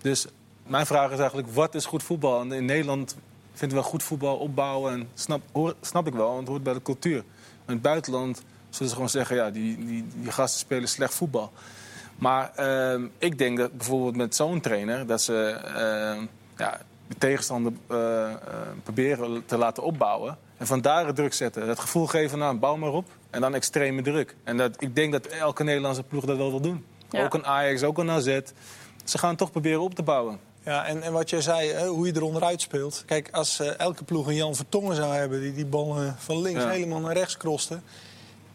Dus 0.02 0.28
mijn 0.64 0.86
vraag 0.86 1.12
is 1.12 1.20
eigenlijk, 1.20 1.48
wat 1.48 1.76
is 1.76 1.86
goed 1.86 2.04
voetbal? 2.04 2.42
En 2.42 2.52
in 2.52 2.66
Nederland 2.66 3.16
vinden 3.60 3.78
we 3.78 3.84
goed 3.84 4.04
voetbal 4.04 4.38
opbouwen. 4.38 4.94
En 4.94 5.10
snap, 5.14 5.42
hoor, 5.52 5.76
snap 5.82 6.08
ik 6.08 6.14
wel, 6.14 6.28
want 6.28 6.40
het 6.40 6.48
hoort 6.48 6.64
bij 6.64 6.74
de 6.74 6.82
cultuur. 6.82 7.18
In 7.68 7.74
het 7.74 7.82
buitenland 7.82 8.44
zullen 8.70 8.88
ze 8.88 8.94
gewoon 8.94 9.10
zeggen... 9.10 9.36
ja, 9.36 9.50
die, 9.50 9.86
die, 9.86 10.06
die 10.16 10.32
gasten 10.32 10.60
spelen 10.60 10.90
slecht 10.90 11.14
voetbal. 11.14 11.52
Maar 12.18 12.52
uh, 12.60 13.04
ik 13.18 13.38
denk 13.38 13.58
dat 13.58 13.78
bijvoorbeeld 13.78 14.16
met 14.16 14.36
zo'n 14.36 14.62
trainer... 14.62 15.08
dat 15.08 15.22
ze 15.22 15.62
uh, 15.66 16.28
ja, 16.58 16.80
de 17.08 17.16
tegenstander 17.18 17.74
uh, 17.92 18.34
proberen 18.84 19.46
te 19.46 19.58
laten 19.58 19.84
opbouwen... 19.84 20.38
en 20.58 20.68
vandaar 20.68 21.06
het 21.06 21.16
druk 21.16 21.34
zetten. 21.34 21.68
Het 21.68 21.80
gevoel 21.80 22.08
geven, 22.08 22.38
nou, 22.38 22.58
bouw 22.58 22.76
maar 22.76 22.94
op. 22.94 23.08
En 23.30 23.42
dan 23.42 23.54
extreme 23.54 24.02
druk. 24.02 24.36
En 24.44 24.58
dat, 24.58 24.82
ik 24.82 24.96
denk 24.96 25.12
dat 25.12 25.26
elke 25.26 25.64
Nederlandse 25.64 26.04
ploeg 26.04 26.26
dat 26.26 26.38
wel 26.38 26.50
wil 26.50 26.62
doen. 26.62 26.86
Ja. 27.10 27.24
Ook 27.24 27.34
een 27.34 27.46
Ajax, 27.46 27.84
ook 27.84 27.98
een 27.98 28.10
AZ. 28.10 28.40
Ze 29.04 29.18
gaan 29.18 29.36
toch 29.36 29.52
proberen 29.52 29.82
op 29.82 29.96
te 29.96 30.04
bouwen. 30.04 30.40
Ja, 30.64 30.86
en, 30.86 31.04
en 31.04 31.14
wat 31.14 31.30
jij 31.30 31.42
zei, 31.42 31.88
hoe 31.88 32.08
je 32.08 32.14
er 32.14 32.24
onderuit 32.24 32.62
speelt. 32.62 33.04
Kijk, 33.06 33.30
als 33.32 33.60
uh, 33.60 33.80
elke 33.80 34.04
ploeg 34.04 34.28
een 34.28 34.36
Jan 34.36 34.56
Vertongen 34.56 34.96
zou 34.96 35.14
hebben... 35.14 35.42
die 35.42 35.54
die 35.54 35.66
ballen 35.66 36.16
van 36.18 36.42
links 36.42 36.64
ja. 36.64 36.70
helemaal 36.70 37.00
naar 37.00 37.14
rechts 37.14 37.38
kroste... 37.38 37.80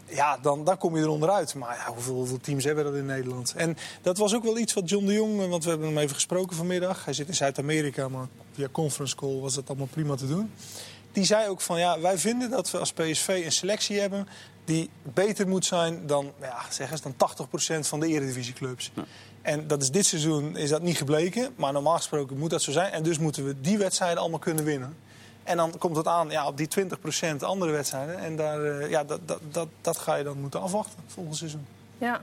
Ja, 0.08 0.38
dan, 0.42 0.64
dan 0.64 0.78
kom 0.78 0.96
je 0.96 1.02
er 1.02 1.08
onderuit. 1.08 1.54
Maar 1.54 1.76
ja, 1.76 1.92
hoeveel, 1.92 2.14
hoeveel, 2.14 2.40
teams 2.40 2.64
hebben 2.64 2.84
dat 2.84 2.94
in 2.94 3.06
Nederland? 3.06 3.54
En 3.56 3.76
dat 4.02 4.18
was 4.18 4.34
ook 4.34 4.42
wel 4.42 4.58
iets 4.58 4.72
wat 4.72 4.88
John 4.88 5.06
de 5.06 5.12
Jong... 5.12 5.42
Eh, 5.42 5.48
want 5.48 5.64
we 5.64 5.70
hebben 5.70 5.88
hem 5.88 5.98
even 5.98 6.14
gesproken 6.14 6.56
vanmiddag. 6.56 7.04
Hij 7.04 7.14
zit 7.14 7.28
in 7.28 7.34
Zuid-Amerika, 7.34 8.08
maar 8.08 8.26
via 8.52 8.68
conference 8.72 9.16
call 9.16 9.40
was 9.40 9.54
dat 9.54 9.68
allemaal 9.68 9.86
prima 9.86 10.14
te 10.14 10.26
doen. 10.26 10.52
Die 11.14 11.24
zei 11.24 11.48
ook 11.48 11.60
van, 11.60 11.78
ja, 11.78 12.00
wij 12.00 12.18
vinden 12.18 12.50
dat 12.50 12.70
we 12.70 12.78
als 12.78 12.92
PSV 12.92 13.42
een 13.44 13.52
selectie 13.52 14.00
hebben... 14.00 14.28
die 14.64 14.90
beter 15.02 15.48
moet 15.48 15.66
zijn 15.66 16.06
dan, 16.06 16.32
ja, 16.40 16.62
zeg 16.70 16.90
eens, 16.90 17.02
dan 17.02 17.14
80% 17.76 17.78
van 17.80 18.00
de 18.00 18.06
eredivisieclubs. 18.06 18.90
Ja. 18.94 19.04
En 19.42 19.66
dat 19.66 19.82
is 19.82 19.90
dit 19.90 20.06
seizoen 20.06 20.56
is 20.56 20.70
dat 20.70 20.82
niet 20.82 20.96
gebleken. 20.96 21.54
Maar 21.56 21.72
normaal 21.72 21.96
gesproken 21.96 22.38
moet 22.38 22.50
dat 22.50 22.62
zo 22.62 22.72
zijn. 22.72 22.92
En 22.92 23.02
dus 23.02 23.18
moeten 23.18 23.46
we 23.46 23.60
die 23.60 23.78
wedstrijden 23.78 24.18
allemaal 24.18 24.38
kunnen 24.38 24.64
winnen. 24.64 24.96
En 25.42 25.56
dan 25.56 25.78
komt 25.78 25.96
het 25.96 26.06
aan 26.06 26.30
ja, 26.30 26.46
op 26.46 26.56
die 26.56 26.68
20% 27.34 27.36
andere 27.38 27.70
wedstrijden. 27.72 28.18
En 28.18 28.36
daar, 28.36 28.60
uh, 28.60 28.90
ja, 28.90 29.04
dat, 29.04 29.20
dat, 29.24 29.40
dat, 29.50 29.68
dat 29.80 29.98
ga 29.98 30.14
je 30.14 30.24
dan 30.24 30.40
moeten 30.40 30.60
afwachten 30.60 31.02
volgend 31.06 31.36
seizoen. 31.36 31.66
Ja. 31.98 32.22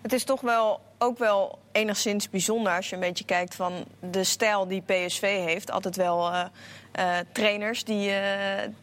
Het 0.00 0.12
is 0.12 0.24
toch 0.24 0.40
wel 0.40 0.80
ook 0.98 1.18
wel 1.18 1.58
enigszins 1.72 2.30
bijzonder 2.30 2.76
als 2.76 2.88
je 2.88 2.94
een 2.94 3.00
beetje 3.00 3.24
kijkt 3.24 3.54
van 3.54 3.84
de 4.10 4.24
stijl 4.24 4.68
die 4.68 4.82
PSV 4.82 5.20
heeft. 5.20 5.70
Altijd 5.70 5.96
wel 5.96 6.32
uh, 6.32 6.44
uh, 7.00 7.16
trainers 7.32 7.84
die, 7.84 8.08
uh, 8.10 8.14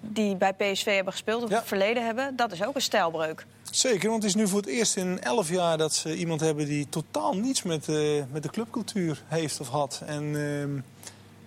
die 0.01 0.35
bij 0.35 0.53
PSV 0.53 0.95
hebben 0.95 1.13
gespeeld 1.13 1.43
of 1.43 1.49
Ja. 1.49 1.55
het 1.57 1.67
verleden 1.67 2.05
hebben. 2.05 2.35
Dat 2.35 2.51
is 2.51 2.63
ook 2.65 2.75
een 2.75 2.81
stijlbreuk. 2.81 3.45
Zeker, 3.71 4.09
want 4.09 4.23
het 4.23 4.31
is 4.35 4.37
nu 4.41 4.47
voor 4.47 4.59
het 4.59 4.69
eerst 4.69 4.95
in 4.97 5.21
elf 5.21 5.49
jaar 5.49 5.77
dat 5.77 5.93
ze 5.93 6.15
iemand 6.15 6.39
hebben 6.41 6.65
die 6.65 6.89
totaal 6.89 7.33
niets 7.33 7.63
met, 7.63 7.89
eh, 7.89 7.95
met 8.31 8.43
de 8.43 8.49
clubcultuur 8.49 9.23
heeft 9.27 9.59
of 9.59 9.67
had. 9.69 10.01
En 10.05 10.23
ehm, 10.35 10.79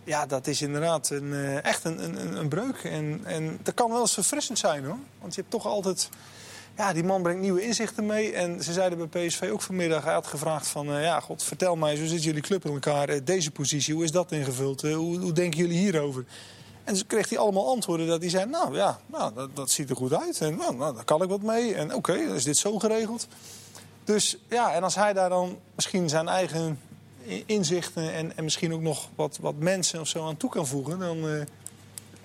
ja, 0.05 0.27
dat 0.27 0.47
is 0.47 0.63
inderdaad 0.63 1.11
een, 1.11 1.33
eh, 1.33 1.65
echt 1.65 1.85
een, 1.85 2.05
een, 2.05 2.37
een 2.37 2.49
breuk. 2.49 2.77
En, 2.85 3.21
en 3.25 3.59
dat 3.63 3.75
kan 3.75 3.91
wel 3.91 4.01
eens 4.01 4.15
verfrissend 4.15 4.59
zijn 4.59 4.85
hoor. 4.85 4.99
Want 5.21 5.35
je 5.35 5.41
hebt 5.41 5.53
toch 5.53 5.67
altijd. 5.67 6.09
Ja, 6.77 6.93
die 6.93 7.05
man 7.05 7.23
brengt 7.23 7.41
nieuwe 7.41 7.63
inzichten 7.63 8.07
mee. 8.07 8.33
En 8.33 8.63
ze 8.63 8.73
zeiden 8.73 9.09
bij 9.11 9.27
PSV 9.27 9.49
ook 9.53 9.63
vanmiddag, 9.63 10.05
hij 10.05 10.13
had 10.13 10.27
gevraagd 10.27 10.67
van... 10.69 10.95
eh, 10.95 11.03
ja, 11.03 11.21
god, 11.21 11.43
vertel 11.43 11.77
mij, 11.77 11.97
zo 11.97 12.03
zitten 12.05 12.21
jullie 12.27 12.43
club 12.43 12.65
in 12.65 12.73
elkaar. 12.73 13.09
eh, 13.09 13.21
deze 13.25 13.51
positie, 13.51 13.95
hoe 13.95 14.05
is 14.05 14.11
dat 14.13 14.33
ingevuld? 14.33 14.85
Eh, 14.85 14.95
hoe, 14.95 15.19
hoe 15.19 15.33
denken 15.33 15.59
jullie 15.59 15.79
hierover? 15.79 16.25
En 16.91 16.97
toen 16.97 17.07
kreeg 17.07 17.29
hij 17.29 17.39
allemaal 17.39 17.69
antwoorden 17.69 18.07
dat 18.07 18.21
hij 18.21 18.31
zei... 18.31 18.47
nou 18.47 18.75
ja, 18.77 19.01
nou, 19.07 19.35
dat, 19.35 19.57
dat 19.57 19.71
ziet 19.71 19.91
er 19.91 19.97
goed 19.97 20.15
uit. 20.15 20.41
En 20.41 20.57
nou, 20.57 20.77
nou, 20.77 20.95
daar 20.95 21.05
kan 21.05 21.23
ik 21.23 21.29
wat 21.29 21.43
mee. 21.43 21.75
En 21.75 21.95
oké, 21.95 22.27
dan 22.27 22.35
is 22.35 22.45
dit 22.45 22.57
zo 22.57 22.79
geregeld. 22.79 23.27
Dus 24.05 24.37
ja, 24.49 24.73
en 24.73 24.83
als 24.83 24.95
hij 24.95 25.13
daar 25.13 25.29
dan 25.29 25.59
misschien 25.75 26.09
zijn 26.09 26.29
eigen 26.29 26.81
inzichten... 27.47 28.13
en, 28.13 28.37
en 28.37 28.45
misschien 28.45 28.75
ook 28.75 28.81
nog 28.81 29.09
wat, 29.15 29.39
wat 29.41 29.55
mensen 29.59 30.01
of 30.01 30.09
zo 30.09 30.27
aan 30.27 30.37
toe 30.37 30.51
kan 30.51 30.67
voegen... 30.67 30.99
dan 30.99 31.29
eh, 31.29 31.41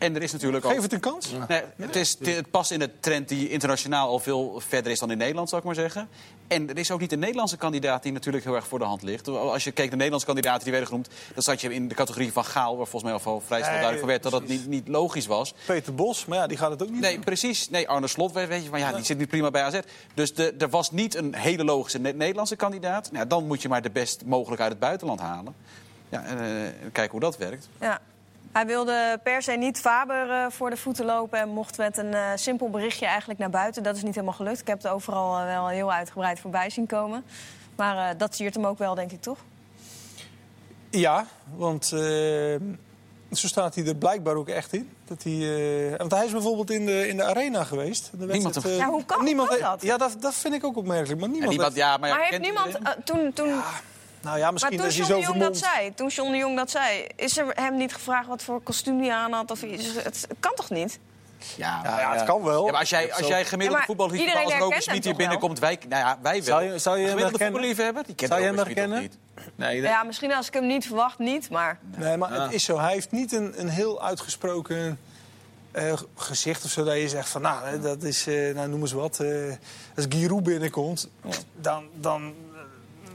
En 0.05 0.15
er 0.15 0.23
is 0.23 0.31
natuurlijk 0.31 0.65
ook... 0.65 0.71
geef 0.71 0.81
het 0.81 0.93
een 0.93 0.99
kans. 0.99 1.31
Nee, 1.47 1.61
het, 1.77 1.95
is, 1.95 2.17
het 2.21 2.51
past 2.51 2.71
in 2.71 2.79
de 2.79 2.89
trend 2.99 3.27
die 3.29 3.49
internationaal 3.49 4.07
al 4.07 4.19
veel 4.19 4.61
verder 4.67 4.91
is 4.91 4.99
dan 4.99 5.11
in 5.11 5.17
Nederland, 5.17 5.49
zou 5.49 5.61
ik 5.61 5.67
maar 5.67 5.75
zeggen. 5.75 6.07
En 6.47 6.69
er 6.69 6.77
is 6.77 6.91
ook 6.91 6.99
niet 6.99 7.11
een 7.11 7.19
Nederlandse 7.19 7.57
kandidaat 7.57 8.03
die 8.03 8.11
natuurlijk 8.11 8.43
heel 8.45 8.55
erg 8.55 8.67
voor 8.67 8.79
de 8.79 8.85
hand 8.85 9.01
ligt. 9.03 9.27
Als 9.27 9.63
je 9.63 9.71
kijkt 9.71 9.77
naar 9.77 9.89
de 9.89 9.95
Nederlandse 9.95 10.25
kandidaten 10.25 10.63
die 10.63 10.71
werden 10.71 10.89
genoemd... 10.89 11.09
dan 11.33 11.43
zat 11.43 11.61
je 11.61 11.73
in 11.73 11.87
de 11.87 11.95
categorie 11.95 12.31
van 12.31 12.45
Gaal, 12.45 12.77
waar 12.77 12.87
volgens 12.87 13.11
mij 13.11 13.21
al 13.23 13.41
vrij 13.45 13.59
snel 13.59 13.71
Nee, 13.71 13.81
duidelijk 13.81 13.99
van 13.99 14.07
werd... 14.07 14.23
dat 14.23 14.31
dat 14.31 14.47
niet, 14.47 14.67
niet 14.67 14.87
logisch 14.87 15.25
was. 15.25 15.53
Peter 15.65 15.95
Bos, 15.95 16.25
maar 16.25 16.37
ja, 16.37 16.47
die 16.47 16.57
gaat 16.57 16.71
het 16.71 16.83
ook 16.83 16.89
niet 16.89 17.01
Nee, 17.01 17.13
doen. 17.13 17.23
precies. 17.23 17.69
Nee, 17.69 17.87
Arne 17.87 18.07
Slot, 18.07 18.31
weet 18.31 18.63
je, 18.63 18.69
maar 18.69 18.79
ja, 18.79 18.91
die 18.93 19.05
zit 19.05 19.17
nu 19.17 19.27
prima 19.27 19.51
bij 19.51 19.61
AZ. 19.63 19.79
Dus 20.13 20.33
de, 20.33 20.53
er 20.57 20.69
was 20.69 20.91
niet 20.91 21.15
een 21.15 21.35
hele 21.35 21.63
logische 21.63 21.99
Ne- 21.99 22.11
Nederlandse 22.11 22.55
kandidaat. 22.55 23.11
Nou, 23.11 23.27
dan 23.27 23.47
moet 23.47 23.61
je 23.61 23.69
maar 23.69 23.81
de 23.81 23.89
best 23.91 24.25
mogelijk 24.25 24.61
uit 24.61 24.71
het 24.71 24.79
buitenland 24.79 25.19
halen. 25.19 25.55
Ja, 26.09 26.23
en 26.23 26.39
eh, 26.39 26.71
kijken 26.91 27.11
hoe 27.11 27.19
dat 27.19 27.37
werkt. 27.37 27.69
Ja. 27.79 27.99
Hij 28.55 28.65
wilde 28.65 29.19
per 29.23 29.41
se 29.41 29.51
niet 29.51 29.79
Faber 29.79 30.29
eh, 30.31 30.45
voor 30.49 30.69
de 30.69 30.77
voeten 30.77 31.05
lopen 31.05 31.39
en 31.39 31.49
mocht 31.49 31.77
met 31.77 31.97
een 31.97 32.13
eh, 32.13 32.21
simpel 32.35 32.69
berichtje 32.69 33.05
eigenlijk 33.05 33.39
naar 33.39 33.49
buiten. 33.49 33.83
Dat 33.83 33.95
is 33.95 34.03
niet 34.03 34.13
helemaal 34.15 34.35
gelukt. 34.35 34.59
Ik 34.59 34.67
heb 34.67 34.77
het 34.83 34.91
overal 34.91 35.37
eh, 35.39 35.45
wel 35.45 35.67
heel 35.67 35.91
uitgebreid 35.93 36.39
voorbij 36.39 36.69
zien 36.69 36.85
komen. 36.87 37.23
Maar 37.75 38.09
eh, 38.09 38.17
dat 38.17 38.35
siert 38.35 38.53
hem 38.55 38.65
ook 38.65 38.77
wel, 38.77 38.95
denk 38.95 39.11
ik, 39.11 39.21
toch? 39.21 39.37
Ja, 40.89 41.25
want 41.55 41.91
eh, 41.91 41.99
zo 43.31 43.47
staat 43.47 43.75
hij 43.75 43.85
er 43.87 43.95
blijkbaar 43.95 44.35
ook 44.35 44.49
echt 44.49 44.73
in. 44.73 44.89
Dat 45.05 45.23
hij, 45.23 45.33
eh, 45.91 45.97
want 45.97 46.11
hij 46.11 46.25
is 46.25 46.31
bijvoorbeeld 46.31 46.69
in 46.71 46.85
de, 46.85 47.07
in 47.07 47.17
de 47.17 47.23
arena 47.23 47.63
geweest. 47.63 48.09
De 48.19 48.25
Niemand 48.25 48.61
Ja, 48.63 48.87
hoe 48.89 49.05
kan- 49.05 49.23
niemand 49.23 49.47
kan 49.49 49.57
heeft- 49.57 49.69
dat? 49.69 49.81
Ja, 49.81 49.97
dat, 49.97 50.15
dat 50.19 50.33
vind 50.33 50.53
ik 50.53 50.63
ook 50.63 50.77
opmerkelijk. 50.77 51.19
Maar 51.19 51.29
niemand, 51.29 51.49
niemand, 51.49 51.73
heeft- 51.73 51.87
ja, 51.87 51.97
maar, 51.97 52.09
ja, 52.09 52.15
Maar 52.15 52.25
heeft 52.25 52.41
kent 52.41 52.53
niemand... 52.53 53.05
toen, 53.05 53.33
toen, 53.33 53.61
Nou 54.25 54.37
ja, 54.37 54.43
maar 54.43 54.53
misschien 54.53 54.77
toen 54.77 54.85
als 54.85 54.95
je 54.95 55.03
John 55.03 55.19
de 55.21 55.27
Jong 55.27 55.39
dat 55.39 55.57
zei, 55.57 55.93
toen 55.93 56.07
John 56.07 56.31
de 56.31 56.37
Jong 56.37 56.55
dat 56.57 56.71
zei... 56.71 57.07
is 57.15 57.37
er 57.37 57.45
hem 57.53 57.77
niet 57.77 57.93
gevraagd 57.93 58.27
wat 58.27 58.43
voor 58.43 58.61
kostuum 58.61 58.99
hij 59.01 59.11
aan 59.13 59.31
had? 59.31 59.51
Of 59.51 59.61
iets? 59.63 59.85
Het, 59.95 60.03
het 60.03 60.27
kan 60.39 60.51
toch 60.55 60.69
niet? 60.69 60.99
Ja, 61.57 61.79
Ja, 61.83 61.99
ja, 61.99 62.13
het 62.13 62.23
kan 62.23 62.43
wel. 62.43 62.65
Ja, 62.65 62.71
maar 62.71 62.79
als 62.79 62.89
jij, 62.89 63.13
als 63.13 63.27
jij 63.27 63.45
gemiddelde 63.45 63.71
Ja, 63.71 63.77
maar 63.77 63.85
voetballiefhebber 63.85 64.43
als 64.61 64.71
hem 64.73 64.81
Smit 64.81 65.03
hier 65.03 65.15
binnenkomt, 65.15 65.59
wij, 65.59 65.79
nou 65.89 66.01
ja, 66.05 66.17
wij 66.21 66.33
wel. 66.33 66.43
Zou 66.43 66.63
je- 66.63 66.77
zou 66.79 66.97
je 66.97 67.01
gemiddelde 67.07 67.29
herkennen? 67.29 67.51
voetballiefhebber, 67.53 68.03
die 68.05 68.15
kent 68.15 68.29
Zou 68.31 68.41
je 68.43 68.47
hem 68.47 68.57
herkennen? 68.57 69.01
niet. 69.01 69.17
Nee, 69.55 69.81
dat- 69.81 69.89
Ja, 69.91 70.03
misschien 70.03 70.33
als 70.33 70.47
ik 70.47 70.53
hem 70.53 70.67
niet 70.67 70.85
verwacht, 70.87 71.19
niet. 71.19 71.49
Maar 71.49 71.79
Nee, 71.97 72.17
maar 72.17 72.41
het 72.41 72.53
is 72.53 72.63
zo. 72.63 72.79
Hij 72.79 72.91
heeft 72.93 73.11
niet 73.11 73.31
een, 73.31 73.53
een 73.59 73.69
heel 73.69 74.03
uitgesproken 74.03 74.99
eh, 75.71 75.93
gezicht 76.15 76.63
of 76.65 76.71
zo. 76.71 76.83
Dat 76.83 76.95
je 76.95 77.09
zegt 77.09 77.29
van, 77.29 77.41
nou, 77.41 77.65
hè, 77.67 77.79
dat 77.79 78.03
is, 78.03 78.27
eh, 78.27 78.55
nou 78.55 78.69
noem 78.69 78.81
eens 78.81 78.91
wat. 78.91 79.19
eh, 79.19 79.29
als 79.95 80.05
Giroud 80.09 80.43
binnenkomt, 80.43 81.09
dan... 81.55 81.85
dan 81.93 82.33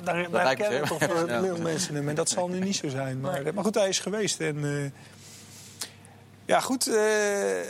me 0.05 0.39
herkennen 0.39 0.87
zo. 0.87 0.97
toch 0.99 1.09
veel 1.29 1.59
mensen 1.59 1.95
hem. 1.95 2.09
En 2.09 2.15
dat 2.15 2.29
zal 2.29 2.49
nu 2.49 2.59
niet 2.59 2.77
zo 2.77 2.89
zijn. 2.89 3.21
Maar, 3.21 3.43
maar 3.55 3.65
goed, 3.65 3.75
hij 3.75 3.89
is 3.89 3.99
geweest. 3.99 4.41
En, 4.41 4.65
eh, 4.65 4.91
ja, 6.45 6.61
goed. 6.61 6.87
eh, 6.87 7.61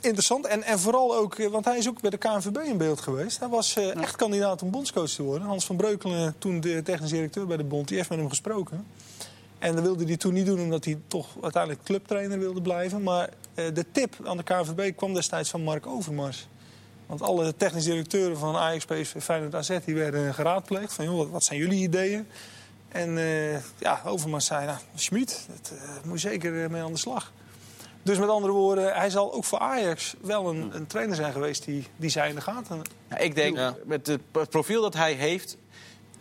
interessant. 0.00 0.46
En, 0.46 0.62
en 0.62 0.78
vooral 0.78 1.16
ook, 1.16 1.34
eh, 1.38 1.46
want 1.48 1.64
hij 1.64 1.78
is 1.78 1.88
ook 1.88 2.00
bij 2.00 2.10
de 2.10 2.16
KNVB 2.16 2.56
in 2.58 2.76
beeld 2.76 3.00
geweest. 3.00 3.38
Hij 3.38 3.48
was 3.48 3.76
eh, 3.76 3.96
echt 3.96 4.16
kandidaat 4.16 4.62
om 4.62 4.70
bondscoach 4.70 5.10
te 5.10 5.22
worden. 5.22 5.46
Hans 5.48 5.64
van 5.66 5.76
Breukelen, 5.76 6.34
toen 6.38 6.60
de 6.60 6.82
technisch 6.82 7.10
directeur 7.10 7.46
bij 7.46 7.56
de 7.56 7.64
bond, 7.64 7.88
die 7.88 7.96
heeft 7.96 8.08
met 8.08 8.18
hem 8.18 8.28
gesproken. 8.28 8.86
En 9.58 9.74
dat 9.74 9.84
wilde 9.84 10.04
hij 10.04 10.16
toen 10.16 10.32
niet 10.32 10.46
doen, 10.46 10.60
omdat 10.60 10.84
hij 10.84 10.98
toch 11.08 11.26
uiteindelijk 11.42 11.84
clubtrainer 11.84 12.38
wilde 12.38 12.62
blijven. 12.62 13.02
Maar 13.02 13.28
eh, 13.54 13.64
de 13.74 13.84
tip 13.92 14.14
aan 14.24 14.36
de 14.36 14.42
KNVB 14.42 14.96
kwam 14.96 15.14
destijds 15.14 15.50
van 15.50 15.62
Mark 15.62 15.86
Overmars. 15.86 16.48
Want 17.06 17.22
alle 17.22 17.56
technisch 17.56 17.84
directeuren 17.84 18.38
van 18.38 18.56
Ajax, 18.56 18.84
PSV, 18.84 19.22
Feyenoord, 19.22 19.54
AZ... 19.54 19.78
die 19.84 19.94
werden 19.94 20.34
geraadpleegd 20.34 20.92
van, 20.92 21.04
joh, 21.04 21.30
wat, 21.30 21.44
zijn 21.44 21.58
jullie 21.58 21.82
ideeën? 21.82 22.26
En 22.88 23.18
eh, 23.18 23.52
ja, 23.78 24.00
Overmars 24.04 24.46
zei, 24.46 24.66
nou, 24.66 24.78
Schmid, 24.94 25.46
daar 25.70 26.00
moet 26.04 26.20
je 26.20 26.28
zeker 26.28 26.64
eh, 26.64 26.70
mee 26.70 26.82
aan 26.82 26.92
de 26.92 26.98
slag. 26.98 27.32
Dus 28.02 28.18
met 28.18 28.28
andere 28.28 28.52
woorden, 28.52 28.94
hij 28.94 29.10
zal 29.10 29.32
ook 29.32 29.44
voor 29.44 29.58
Ajax 29.58 30.14
wel 30.20 30.48
een, 30.48 30.70
een 30.74 30.86
trainer 30.86 31.16
zijn 31.16 31.32
geweest... 31.32 31.64
die, 31.64 31.86
die 31.96 32.10
zij 32.10 32.28
in 32.28 32.34
de 32.34 32.40
gaten 32.40 32.82
Ja, 33.10 33.18
ik 33.18 33.34
denk, 33.34 33.56
Ja. 33.56 33.76
met 33.84 34.06
het 34.06 34.48
profiel 34.50 34.82
dat 34.82 34.94
hij 34.94 35.12
heeft... 35.12 35.56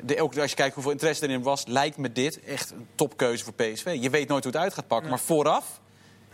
De, 0.02 0.22
ook 0.22 0.38
als 0.38 0.50
je 0.50 0.56
kijkt 0.56 0.74
hoeveel 0.74 0.92
interesse 0.92 1.24
erin 1.28 1.42
was... 1.42 1.66
lijkt 1.66 1.98
me 1.98 2.12
dit 2.12 2.40
echt 2.40 2.72
een 2.72 2.88
topkeuze 2.96 3.44
voor 3.44 3.54
PSV. 3.54 3.98
Je 4.00 4.10
weet 4.10 4.28
nooit 4.28 4.44
hoe 4.44 4.54
het 4.54 4.62
uit 4.62 4.74
gaat 4.74 4.88
pakken. 4.88 5.10
Maar 5.10 5.20
vooraf 5.20 5.82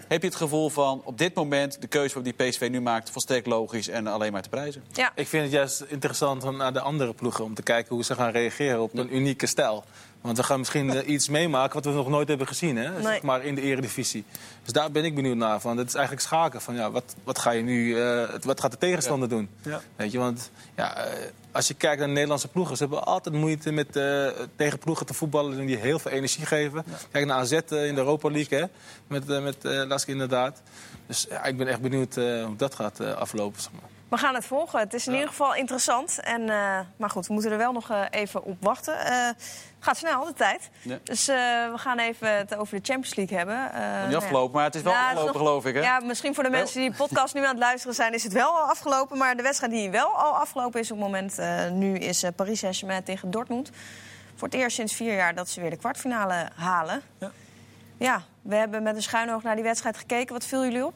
heb 0.10 0.22
je 0.22 0.28
het 0.28 0.38
gevoel 0.38 0.70
van... 0.70 1.02
op 1.04 1.18
dit 1.18 1.34
moment 1.34 1.82
de 1.82 1.88
keuze 1.88 2.22
die 2.22 2.34
PSV 2.34 2.68
nu 2.72 2.82
maakt... 2.82 3.10
volstrekt 3.10 3.48
logisch 3.48 3.88
en 3.88 4.08
alleen 4.08 4.32
maar 4.32 4.42
te 4.42 4.50
prijzen. 4.50 4.84
ja, 4.94 5.12
Ik 5.16 5.28
vind 5.28 5.44
het 5.44 5.52
juist 5.52 5.82
interessant 5.82 6.44
om 6.44 6.58
naar 6.58 6.74
de 6.74 6.82
andere 6.82 7.14
ploegen 7.14 7.44
om 7.44 7.54
te 7.54 7.62
kijken 7.62 7.96
hoe 7.96 8.04
ze 8.04 8.16
gaan 8.16 8.32
reageren 8.32 8.82
op 8.82 8.98
een 8.98 9.16
unieke 9.16 9.46
stijl. 9.46 9.84
Want 10.22 10.38
we 10.38 10.44
gaan 10.44 10.60
misschien 10.60 10.90
eh, 10.90 11.08
iets 11.08 11.30
meemaken 11.30 11.74
wat 11.74 11.86
we 11.86 11.92
nog 11.92 12.10
nooit 12.10 12.28
hebben 12.28 12.48
gezien, 12.48 12.78
hè? 12.78 12.92
Nee. 12.92 13.04
Zeg 13.04 13.22
maar 13.22 13.44
in 13.44 13.56
de 13.56 13.62
eredivisie. 13.62 14.24
Dus 14.64 14.74
daar 14.74 14.92
ben 14.92 15.06
ik 15.06 15.16
benieuwd 15.16 15.36
naar. 15.36 15.62
Van. 15.62 15.76
Dat 15.76 15.88
is 15.88 15.94
eigenlijk 15.94 16.26
schaken. 16.26 16.62
Van, 16.62 16.76
ja, 16.76 16.92
wat, 16.92 17.16
wat 17.24 17.40
ga 17.40 17.52
je 17.52 17.62
nu, 17.62 18.02
eh, 18.02 18.30
wat 18.42 18.62
gaat 18.62 18.72
de 18.72 18.78
tegenstander 18.78 19.30
doen? 19.30 19.50
Ja. 19.62 19.82
Weet 19.96 20.12
je, 20.12 20.18
want 20.18 20.52
ja, 20.76 20.96
eh, 20.96 21.14
als 21.52 21.68
je 21.68 21.74
kijkt 21.74 21.98
naar 21.98 22.08
de 22.08 22.14
Nederlandse 22.14 22.48
ploegen, 22.48 22.78
ze 22.78 22.84
hebben 22.84 23.06
altijd 23.06 23.36
moeite 23.36 23.72
met 23.72 23.96
eh, 23.96 24.28
tegen 24.56 24.80
ploegen 24.80 25.06
te 25.06 25.14
voetballen 25.14 25.66
die 25.66 25.78
heel 25.78 26.00
veel 26.00 26.12
energie 26.12 26.46
geven. 26.46 26.86
Kijk 27.12 27.26
naar 27.26 27.38
AZ 27.38 27.52
in 27.52 27.68
de 27.70 27.94
Europa 27.96 28.30
League, 28.30 28.60
hè? 28.60 28.66
met, 29.08 29.44
met 29.44 29.66
eh, 29.66 29.88
Lask 29.88 30.08
inderdaad. 30.08 30.62
Dus 31.08 31.28
ik 31.44 31.58
ben 31.58 31.68
echt 31.68 31.82
benieuwd 31.82 32.18
eh, 32.18 32.46
hoe 32.46 32.56
dat 32.56 32.76
gaat 32.76 33.00
eh, 33.00 33.14
aflopen. 33.14 33.62
Zeg 33.62 33.72
maar. 33.72 33.90
We 34.10 34.18
gaan 34.18 34.34
het 34.36 34.46
volgen. 34.46 34.80
Het 34.80 34.94
is 34.94 35.08
in 35.08 35.14
ieder 35.14 35.28
geval 35.28 35.56
interessant. 35.56 36.20
En, 36.20 36.50
eh, 36.50 36.80
maar 36.98 37.10
goed, 37.10 37.28
we 37.28 37.34
moeten 37.34 37.52
er 37.52 37.58
wel 37.58 37.72
nog 37.72 37.90
eh, 37.90 38.02
even 38.10 38.44
op 38.44 38.58
wachten. 38.60 39.06
Eh, 39.06 39.30
gaat 39.80 39.98
snel, 39.98 40.26
de 40.26 40.34
tijd. 40.34 40.70
Ja. 40.82 40.98
Dus 41.04 41.26
we 41.26 41.72
gaan 41.76 42.00
even 42.00 42.38
het 42.38 42.56
over 42.56 42.78
de 42.80 42.86
Champions 42.86 43.16
League 43.16 43.38
hebben. 43.38 43.56
Nou 43.56 44.02
Niet 44.04 44.12
ja. 44.12 44.18
afgelopen, 44.18 44.56
maar 44.56 44.64
het 44.66 44.76
is 44.76 44.82
wel 44.82 44.94
Nou, 44.94 45.06
afgelopen, 45.06 45.28
het 45.28 45.36
is 45.36 45.42
nog- 45.42 45.48
geloof 45.48 45.66
ik. 45.66 45.74
Hè? 45.76 45.82
Ja, 45.82 46.00
misschien 46.00 46.36
voor 46.36 46.44
de 46.44 46.50
mensen 46.50 46.80
die 46.82 46.90
de 46.90 46.96
podcast 46.96 47.34
nu 47.34 47.42
aan 47.44 47.50
het 47.50 47.60
luisteren 47.60 47.96
zijn, 47.96 48.14
is 48.14 48.24
het 48.24 48.34
wel 48.34 48.52
al 48.52 48.70
afgelopen. 48.70 49.18
Maar 49.18 49.36
de 49.36 49.44
wedstrijd 49.44 49.72
die 49.72 49.90
wel 49.90 50.08
al 50.08 50.36
afgelopen 50.38 50.80
is 50.80 50.92
op 50.92 50.98
het 50.98 51.06
moment 51.06 51.38
nu 51.74 51.96
is 51.98 52.24
Paris 52.36 52.60
Saint-Germain 52.60 53.04
tegen 53.04 53.32
Dortmund. 53.32 53.72
Voor 54.36 54.48
het 54.48 54.58
eerst 54.58 54.76
sinds 54.76 54.96
vier 54.96 55.16
jaar 55.16 55.36
dat 55.36 55.50
ze 55.50 55.62
weer 55.62 55.70
de 55.70 55.78
kwartfinale 55.78 56.48
halen. 56.56 57.02
Ja. 57.20 57.32
Ja, 57.98 58.22
we 58.42 58.56
hebben 58.56 58.84
met 58.84 58.96
een 58.96 59.02
schuin 59.02 59.32
oog 59.34 59.44
naar 59.44 59.56
die 59.56 59.64
wedstrijd 59.64 59.98
gekeken. 59.98 60.34
Wat 60.34 60.46
viel 60.46 60.64
jullie 60.64 60.86
op? 60.86 60.94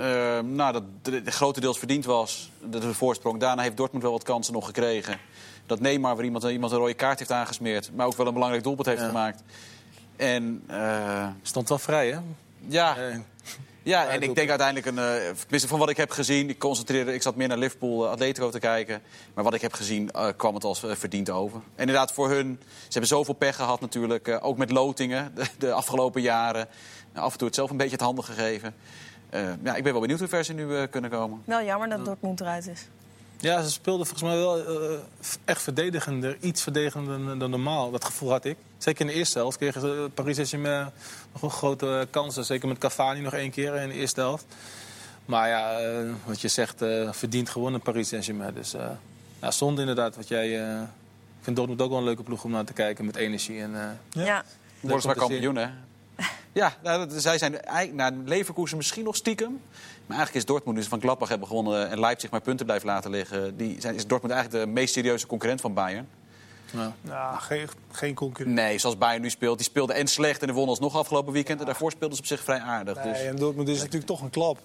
Eh, 0.00 0.40
nou, 0.40 0.72
dat 0.72 0.82
de, 1.02 1.22
de 1.22 1.30
grotendeels 1.30 1.78
verdiend 1.78 2.04
was, 2.04 2.50
de, 2.70 2.78
de 2.78 2.94
voorsprong. 2.94 3.40
Daarna 3.40 3.62
heeft 3.62 3.76
Dortmund 3.76 4.02
wel 4.02 4.12
wat 4.12 4.22
kansen 4.22 4.52
nog 4.52 4.66
gekregen. 4.66 5.18
Dat 5.66 5.80
Neymar 5.80 6.16
weer 6.16 6.24
iemand, 6.24 6.44
iemand 6.44 6.72
een 6.72 6.78
rode 6.78 6.94
kaart 6.94 7.18
heeft 7.18 7.32
aangesmeerd. 7.32 7.90
Maar 7.94 8.06
ook 8.06 8.16
wel 8.16 8.26
een 8.26 8.32
belangrijk 8.32 8.64
doelpunt 8.64 8.86
heeft 8.86 9.00
Ja. 9.00 9.06
gemaakt. 9.06 9.42
En 10.16 10.62
eh, 10.66 11.28
Stond 11.42 11.68
wel 11.68 11.78
vrij, 11.78 12.10
hè? 12.10 12.18
ja, 12.66 12.96
Eh, 12.96 13.18
ja, 13.82 14.06
en 14.06 14.22
ik 14.22 14.34
denk 14.34 14.48
uiteindelijk, 14.48 14.86
een, 14.86 14.98
eh, 15.58 15.60
van 15.68 15.78
wat 15.78 15.90
ik 15.90 15.96
heb 15.96 16.10
gezien... 16.10 16.48
Ik, 16.48 16.58
concentreerde, 16.58 17.14
ik 17.14 17.22
zat 17.22 17.36
meer 17.36 17.48
naar 17.48 17.58
Liverpool, 17.58 18.08
Atletico 18.08 18.50
te 18.50 18.58
kijken. 18.58 19.02
Maar 19.34 19.44
wat 19.44 19.54
ik 19.54 19.60
heb 19.60 19.72
gezien, 19.72 20.10
kwam 20.36 20.54
het 20.54 20.64
als 20.64 20.82
verdiend 20.84 21.30
over. 21.30 21.56
En 21.56 21.80
inderdaad, 21.80 22.12
voor 22.12 22.28
hun, 22.30 22.60
ze 22.62 22.88
hebben 22.88 23.08
zoveel 23.08 23.34
pech 23.34 23.56
gehad 23.56 23.80
natuurlijk. 23.80 24.38
ook 24.40 24.56
met 24.56 24.70
lotingen 24.70 25.32
de, 25.34 25.44
de 25.58 25.72
afgelopen 25.72 26.22
jaren. 26.22 26.68
af 27.14 27.32
en 27.32 27.38
toe 27.38 27.46
het 27.46 27.56
zelf 27.56 27.70
een 27.70 27.76
beetje 27.76 27.92
het 27.92 28.00
handen 28.00 28.24
gegeven. 28.24 28.74
Eh, 29.30 29.42
ja, 29.62 29.74
ik 29.74 29.82
ben 29.82 29.92
wel 29.92 30.00
benieuwd 30.00 30.18
hoe 30.18 30.28
ver 30.28 30.44
ze 30.44 30.52
nu 30.52 30.76
eh, 30.76 30.82
kunnen 30.90 31.10
komen. 31.10 31.42
Wel 31.44 31.62
jammer 31.62 31.88
dat 31.88 32.04
Dortmund 32.04 32.40
eruit 32.40 32.66
is. 32.66 32.86
Ja, 33.38 33.62
ze 33.62 33.70
speelden 33.70 34.06
volgens 34.06 34.30
mij 34.30 34.38
wel 34.38 34.66
eh, 34.66 34.98
echt 35.44 35.62
verdedigender, 35.62 36.36
iets 36.40 36.62
verdedigender 36.62 37.38
dan, 37.38 37.50
normaal. 37.50 37.90
Dat 37.90 38.04
gevoel 38.04 38.30
had 38.30 38.44
ik. 38.44 38.56
Zeker 38.78 39.00
in 39.00 39.06
de 39.06 39.12
eerste 39.12 39.38
helft 39.38 39.56
kregen 39.56 39.80
ze 39.80 40.10
Paris 40.14 40.34
Saint-Germain 40.34 40.90
nog 41.32 41.40
wel 41.40 41.50
grote 41.50 42.06
kansen. 42.10 42.44
Zeker 42.44 42.68
met 42.68 42.78
Cavani 42.78 43.20
nog 43.20 43.32
één 43.34 43.50
keer 43.50 43.74
in 43.74 43.88
de 43.88 43.94
eerste 43.94 44.20
helft. 44.20 44.44
Maar 45.24 45.48
ja, 45.48 45.78
wat 46.24 46.40
je 46.40 46.48
zegt, 46.48 46.82
eh 46.82 47.12
verdient 47.12 47.48
gewonnen 47.48 47.80
Paris 47.80 48.08
Saint-Germain. 48.08 48.54
Dus 48.54 48.74
eh, 48.74 48.90
ja, 49.40 49.50
zonde 49.50 49.80
inderdaad 49.80 50.16
wat 50.16 50.28
jij, 50.28 50.62
eh, 50.64 50.80
Ik 51.38 51.46
vind 51.46 51.56
Dortmund 51.56 51.82
ook 51.82 51.88
wel 51.88 51.98
een 51.98 52.04
leuke 52.04 52.22
ploeg 52.22 52.44
om 52.44 52.50
naar 52.50 52.64
te 52.64 52.72
kijken 52.72 53.04
met 53.04 53.16
energie. 53.16 53.60
En, 53.60 53.74
eh, 53.74 54.24
Ja. 54.24 54.44
Worden 54.80 55.00
ze 55.00 55.06
maar 55.06 55.16
kampioen, 55.16 55.56
hè? 55.56 55.68
Ja, 56.52 56.74
nou, 56.82 57.08
dat- 57.08 57.22
zij 57.22 57.38
zijn 57.38 57.60
eigenlijk- 57.60 58.10
nou, 58.10 58.28
Leverkusen 58.28 58.76
misschien 58.76 59.04
nog 59.04 59.16
stiekem. 59.16 59.60
Maar 60.06 60.16
eigenlijk 60.16 60.34
is 60.34 60.44
Dortmund, 60.44 60.74
die 60.74 60.84
ze 60.84 60.90
van 60.90 61.00
Gladbach 61.00 61.28
hebben 61.28 61.48
gewonnen... 61.48 61.90
en 61.90 62.00
Leipzig 62.00 62.30
maar 62.30 62.40
punten 62.40 62.66
blijft 62.66 62.84
laten 62.84 63.10
liggen... 63.10 63.56
Die 63.56 63.80
zijn, 63.80 63.94
is 63.94 64.06
Dortmund 64.06 64.34
eigenlijk 64.34 64.64
de 64.64 64.70
meest 64.72 64.94
serieuze 64.94 65.26
concurrent 65.26 65.60
van 65.60 65.74
Bayern. 65.74 66.08
ja. 66.72 66.92
Nou, 67.00 67.38
geen, 67.38 67.68
geen 67.92 68.14
concurrent. 68.14 68.54
Nee, 68.56 68.78
zoals 68.78 68.98
Bayern 68.98 69.22
nu 69.22 69.30
speelt. 69.30 69.56
Die 69.58 69.66
speelde 69.66 69.92
en 69.92 70.06
slecht 70.06 70.40
en 70.40 70.46
de 70.46 70.52
won 70.52 70.68
alsnog 70.68 70.96
afgelopen 70.96 71.32
weekend. 71.32 71.60
En 71.60 71.66
daarvoor 71.66 71.90
speelden 71.90 72.16
ze 72.16 72.22
op 72.22 72.28
zich 72.28 72.40
vrij 72.40 72.58
aardig. 72.60 72.94
Nee, 73.04 73.12
Dus, 73.12 73.22
en 73.22 73.36
Dortmund 73.36 73.68
is 73.68 73.78
natuurlijk 73.78 74.06
toch 74.06 74.20
een 74.20 74.30
klap. 74.30 74.58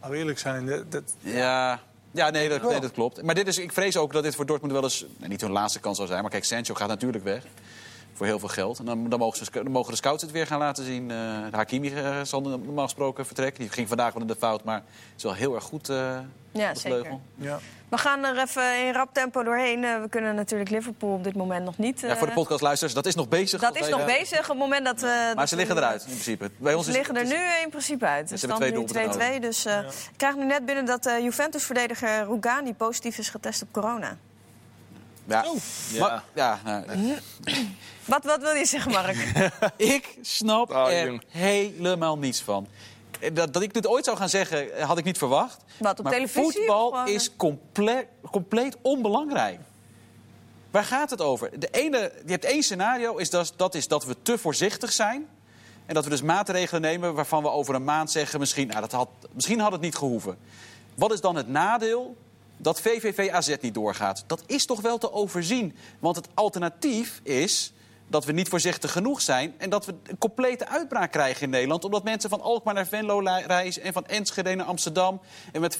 Laten 0.00 0.10
we 0.10 0.16
eerlijk 0.20 0.38
zijn. 0.38 0.66
Dat, 0.66 0.92
dat- 0.92 1.14
ja, 1.20 1.80
ja 2.10 2.30
nee, 2.30 2.48
dat, 2.48 2.60
Wel. 2.60 2.70
nee, 2.70 2.80
dat 2.80 2.92
klopt. 2.92 3.22
Maar 3.22 3.34
dit 3.34 3.46
is, 3.46 3.58
ik 3.58 3.72
vrees 3.72 3.96
ook 3.96 4.12
dat 4.12 4.22
dit 4.22 4.34
voor 4.34 4.46
Dortmund 4.46 4.72
wel 4.72 4.82
eens... 4.82 5.06
nou, 5.16 5.28
niet 5.30 5.40
hun 5.40 5.50
laatste 5.50 5.80
kans 5.80 5.96
zou 5.96 6.08
zijn. 6.08 6.22
Maar 6.22 6.30
kijk, 6.30 6.44
Sancho 6.44 6.74
gaat 6.74 6.88
natuurlijk 6.88 7.24
weg. 7.24 7.42
Voor 8.22 8.30
heel 8.30 8.40
veel 8.40 8.48
geld. 8.48 8.78
En 8.78 8.84
dan, 8.84 9.08
dan, 9.08 9.18
mogen, 9.18 9.44
ze, 9.44 9.50
dan 9.52 9.70
mogen 9.70 9.90
de 9.90 9.96
scouts 9.96 10.22
het 10.22 10.30
weer 10.30 10.46
gaan 10.46 10.58
laten 10.58 10.84
zien. 10.84 11.10
Eh 11.10 11.16
de 11.50 11.56
Hakimi 11.56 11.94
eh, 11.94 12.20
zal 12.22 12.40
normaal 12.40 12.84
gesproken 12.84 13.26
vertrekken. 13.26 13.60
Die 13.62 13.70
ging 13.72 13.88
vandaag 13.88 14.12
wel 14.12 14.22
in 14.22 14.28
de 14.28 14.36
fout. 14.38 14.64
Maar 14.64 14.82
is 15.16 15.22
wel 15.22 15.34
heel 15.34 15.54
erg 15.54 15.64
goed 15.64 15.88
eh 15.88 15.96
Ja, 15.96 16.68
op 16.68 16.74
de 16.74 16.80
zeker. 16.80 16.98
vleugel. 16.98 17.20
ja. 17.34 17.58
We 17.88 17.98
gaan 17.98 18.24
er 18.24 18.38
even 18.38 18.86
in 18.86 18.92
rap 18.92 19.08
tempo 19.14 19.42
doorheen. 19.42 19.80
We 19.80 20.06
kunnen 20.10 20.34
natuurlijk 20.34 20.70
Liverpool 20.70 21.12
op 21.14 21.24
dit 21.24 21.34
moment 21.36 21.64
nog 21.64 21.78
niet. 21.78 22.00
Ja, 22.00 22.16
voor 22.16 22.26
de 22.26 22.32
podcastluisters, 22.32 22.94
dat 22.94 23.06
is 23.06 23.14
nog 23.14 23.28
bezig. 23.28 23.60
Dat 23.60 23.76
is 23.76 23.88
nog 23.88 24.04
bezig 24.04 24.40
op 24.40 24.46
het 24.48 24.58
moment 24.58 24.84
dat 24.84 25.00
we... 25.00 25.06
Maar 25.26 25.34
dat 25.34 25.48
ze 25.48 25.56
liggen 25.56 25.76
eruit, 25.76 26.00
in 26.02 26.10
principe. 26.10 26.50
Bij 26.56 26.74
ons 26.74 26.84
Ze 26.84 26.90
is, 26.90 26.96
liggen 26.96 27.16
er 27.16 27.22
is- 27.22 27.28
nu 27.28 27.36
in 27.62 27.70
principe 27.70 28.06
uit. 28.06 28.28
Ze 28.28 28.34
hebben 28.36 28.56
twee 28.56 28.70
nu 28.70 28.76
doelpunten 28.76 29.20
2-2. 29.36 29.40
Dus 29.40 29.64
eh, 29.64 29.78
ik 29.78 30.16
krijg 30.16 30.36
nu 30.36 30.44
net 30.44 30.66
binnen 30.66 30.84
dat 30.84 31.06
eh, 31.06 31.18
Juventus-verdediger 31.22 32.24
Rugani 32.24 32.74
positief 32.74 33.18
is 33.18 33.28
getest 33.28 33.62
op 33.62 33.68
corona. 33.72 34.16
Ja. 35.24 35.44
Ja. 35.92 36.00
Maar- 36.00 36.22
ja, 36.34 36.60
nou, 36.64 36.84
Wat, 38.04 38.24
wat 38.24 38.40
wil 38.40 38.54
je 38.54 38.64
zeggen, 38.66 38.90
Mark? 38.92 39.16
ik 39.76 40.18
snap 40.20 40.70
Oh, 40.70 40.90
er 40.90 41.06
jong. 41.06 41.22
helemaal 41.28 42.18
niets 42.18 42.40
van. 42.40 42.66
Eh, 43.20 43.34
Dat, 43.34 43.52
dat 43.52 43.62
ik 43.62 43.74
dit 43.74 43.86
ooit 43.86 44.04
zou 44.04 44.16
gaan 44.16 44.28
zeggen, 44.28 44.76
eh, 44.76 44.86
had 44.86 44.98
ik 44.98 45.04
niet 45.04 45.18
verwacht. 45.18 45.64
Wat, 45.78 45.98
op 45.98 46.04
maar 46.04 46.12
televisie 46.12 46.42
voetbal 46.42 46.96
eh? 46.98 47.14
is 47.14 47.36
compleet, 47.36 48.06
compleet 48.30 48.76
onbelangrijk. 48.82 49.60
Waar 50.70 50.84
gaat 50.84 51.10
het 51.10 51.20
over? 51.20 51.60
De 51.60 51.68
ene, 51.70 52.12
je 52.26 52.30
hebt 52.32 52.44
één 52.44 52.62
scenario, 52.62 53.16
is 53.16 53.30
dat, 53.30 53.52
dat 53.56 53.74
is 53.74 53.88
dat 53.88 54.04
we 54.04 54.16
te 54.22 54.38
voorzichtig 54.38 54.92
zijn. 54.92 55.28
En 55.86 55.94
dat 55.94 56.04
we 56.04 56.10
dus 56.10 56.22
maatregelen 56.22 56.80
nemen 56.82 57.14
waarvan 57.14 57.42
we 57.42 57.48
over 57.50 57.74
een 57.74 57.84
maand 57.84 58.10
zeggen... 58.10 58.40
misschien, 58.40 58.68
nou, 58.68 58.80
dat 58.80 58.92
had, 58.92 59.08
misschien 59.32 59.60
had 59.60 59.72
het 59.72 59.80
niet 59.80 59.96
gehoeven. 59.96 60.38
Wat 60.94 61.12
is 61.12 61.20
dan 61.20 61.36
het 61.36 61.48
nadeel? 61.48 62.16
Dat 62.62 62.80
VVV 62.80 63.30
AZ 63.32 63.56
niet 63.60 63.74
doorgaat. 63.74 64.24
Dat 64.26 64.42
is 64.46 64.66
toch 64.66 64.80
wel 64.80 64.98
te 64.98 65.12
overzien. 65.12 65.76
Want 65.98 66.16
het 66.16 66.28
alternatief 66.34 67.20
is 67.22 67.72
dat 68.08 68.24
we 68.24 68.32
niet 68.32 68.48
voorzichtig 68.48 68.92
genoeg 68.92 69.20
zijn... 69.20 69.54
en 69.58 69.70
dat 69.70 69.86
we 69.86 69.94
een 70.02 70.18
complete 70.18 70.68
uitbraak 70.68 71.12
krijgen 71.12 71.42
in 71.42 71.50
Nederland... 71.50 71.84
omdat 71.84 72.04
mensen 72.04 72.30
van 72.30 72.40
Alkmaar 72.40 72.74
naar 72.74 72.86
Venlo 72.86 73.18
reizen... 73.46 73.82
en 73.82 73.92
van 73.92 74.06
Enschede 74.06 74.54
naar 74.54 74.66
Amsterdam... 74.66 75.20
en 75.52 75.60
met 75.60 75.78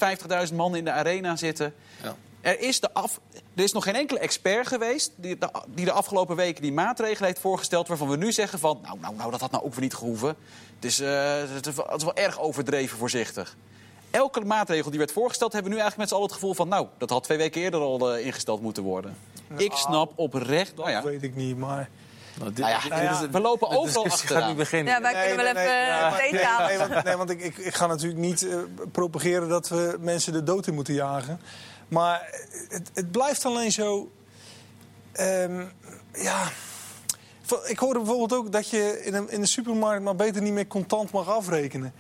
50.000 0.49 0.55
man 0.55 0.77
in 0.77 0.85
de 0.85 0.91
arena 0.91 1.37
zitten. 1.37 1.75
Ja. 2.03 2.17
Er 2.41 2.61
is, 2.61 2.81
de 2.81 2.93
af, 2.93 3.21
er 3.55 3.63
is 3.63 3.73
nog 3.73 3.85
geen 3.85 3.95
enkele 3.95 4.19
expert 4.19 4.67
geweest 4.67 5.13
die 5.17 5.39
de, 5.39 5.51
die 5.67 5.85
de 5.85 5.93
afgelopen 5.93 6.37
weken 6.37 6.63
die 6.63 6.73
maatregelen 6.73 7.29
heeft 7.29 7.41
voorgesteld... 7.41 7.89
waarvan 7.89 8.09
we 8.09 8.17
nu 8.17 8.33
zeggen 8.33 8.59
van, 8.59 8.79
nou, 8.83 8.99
nou, 9.01 9.15
nou 9.15 9.31
dat 9.31 9.41
had 9.41 9.51
nou 9.51 9.65
ook 9.65 9.73
weer 9.73 9.83
niet 9.83 9.95
gehoeven. 9.95 10.37
Het 10.75 10.85
is, 10.85 11.01
eh, 11.01 11.35
het 11.55 11.67
is 11.67 12.05
wel 12.05 12.15
erg 12.15 12.41
overdreven 12.41 12.99
voorzichtig. 12.99 13.57
Elke 14.13 14.41
maatregel 14.41 14.91
die 14.91 14.99
werd 14.99 15.13
voorgesteld, 15.13 15.53
hebben 15.53 15.71
we 15.71 15.77
nu 15.77 15.83
eigenlijk 15.83 15.97
met 15.97 16.09
z'n 16.09 16.15
allen 16.15 16.27
het 16.27 16.35
gevoel 16.35 16.55
van... 16.55 16.69
nou, 16.69 16.87
dat 16.99 17.11
had 17.11 17.25
twee 17.25 17.39
weken 17.39 17.61
eerder 17.61 17.81
al 17.81 18.15
eh, 18.15 18.27
ingesteld 18.27 18.63
moeten 18.63 18.83
worden. 18.83 19.17
Ik 19.57 19.73
snap 19.73 20.13
oprecht... 20.17 20.77
Nou 20.77 20.91
ja, 20.91 21.01
Dat 21.01 21.11
weet 21.11 21.23
ik 21.23 21.35
niet, 21.35 21.59
maar... 21.59 21.89
Nou, 22.39 22.53
dit, 22.53 22.59
nou 22.65 22.91
ja, 22.93 23.11
Nou 23.13 23.31
we 23.31 23.41
lopen 23.41 23.69
overal 23.69 24.05
achteraan. 24.05 24.57
beginnen. 24.57 24.93
Ja, 24.93 25.01
wij 25.01 25.13
kunnen 25.13 25.37
wel 25.37 25.47
even 25.47 25.63
ja, 25.63 26.17
thee 26.17 26.33
nee, 26.67 26.89
want, 26.89 27.05
nee, 27.05 27.17
want 27.17 27.31
ik, 27.31 27.41
ik, 27.41 27.57
ik 27.57 27.75
ga 27.75 27.87
natuurlijk 27.87 28.21
niet 28.21 28.47
eh, 28.49 28.57
propageren 28.93 29.49
dat 29.49 29.69
we 29.69 29.97
mensen 30.01 30.33
de 30.33 30.43
dood 30.43 30.67
in 30.67 30.75
moeten 30.75 30.95
jagen. 30.95 31.41
Maar 31.89 32.29
het, 32.69 32.91
het 32.95 33.11
blijft 33.11 33.45
alleen 33.45 33.73
zo... 33.73 34.11
ehm, 35.13 35.65
ja... 36.13 36.49
Ik 37.67 37.79
hoorde 37.79 37.99
bijvoorbeeld 37.99 38.35
ook 38.35 38.53
dat 38.53 38.69
je 38.71 39.03
in 39.05 39.15
een, 39.15 39.31
in 39.31 39.41
de 39.41 39.47
supermarkt 39.47 40.03
maar 40.03 40.17
beter 40.17 40.43
niet 40.43 40.53
meer 40.53 40.67
contant 40.67 41.11
mag 41.11 41.29
afrekenen. 41.29 41.95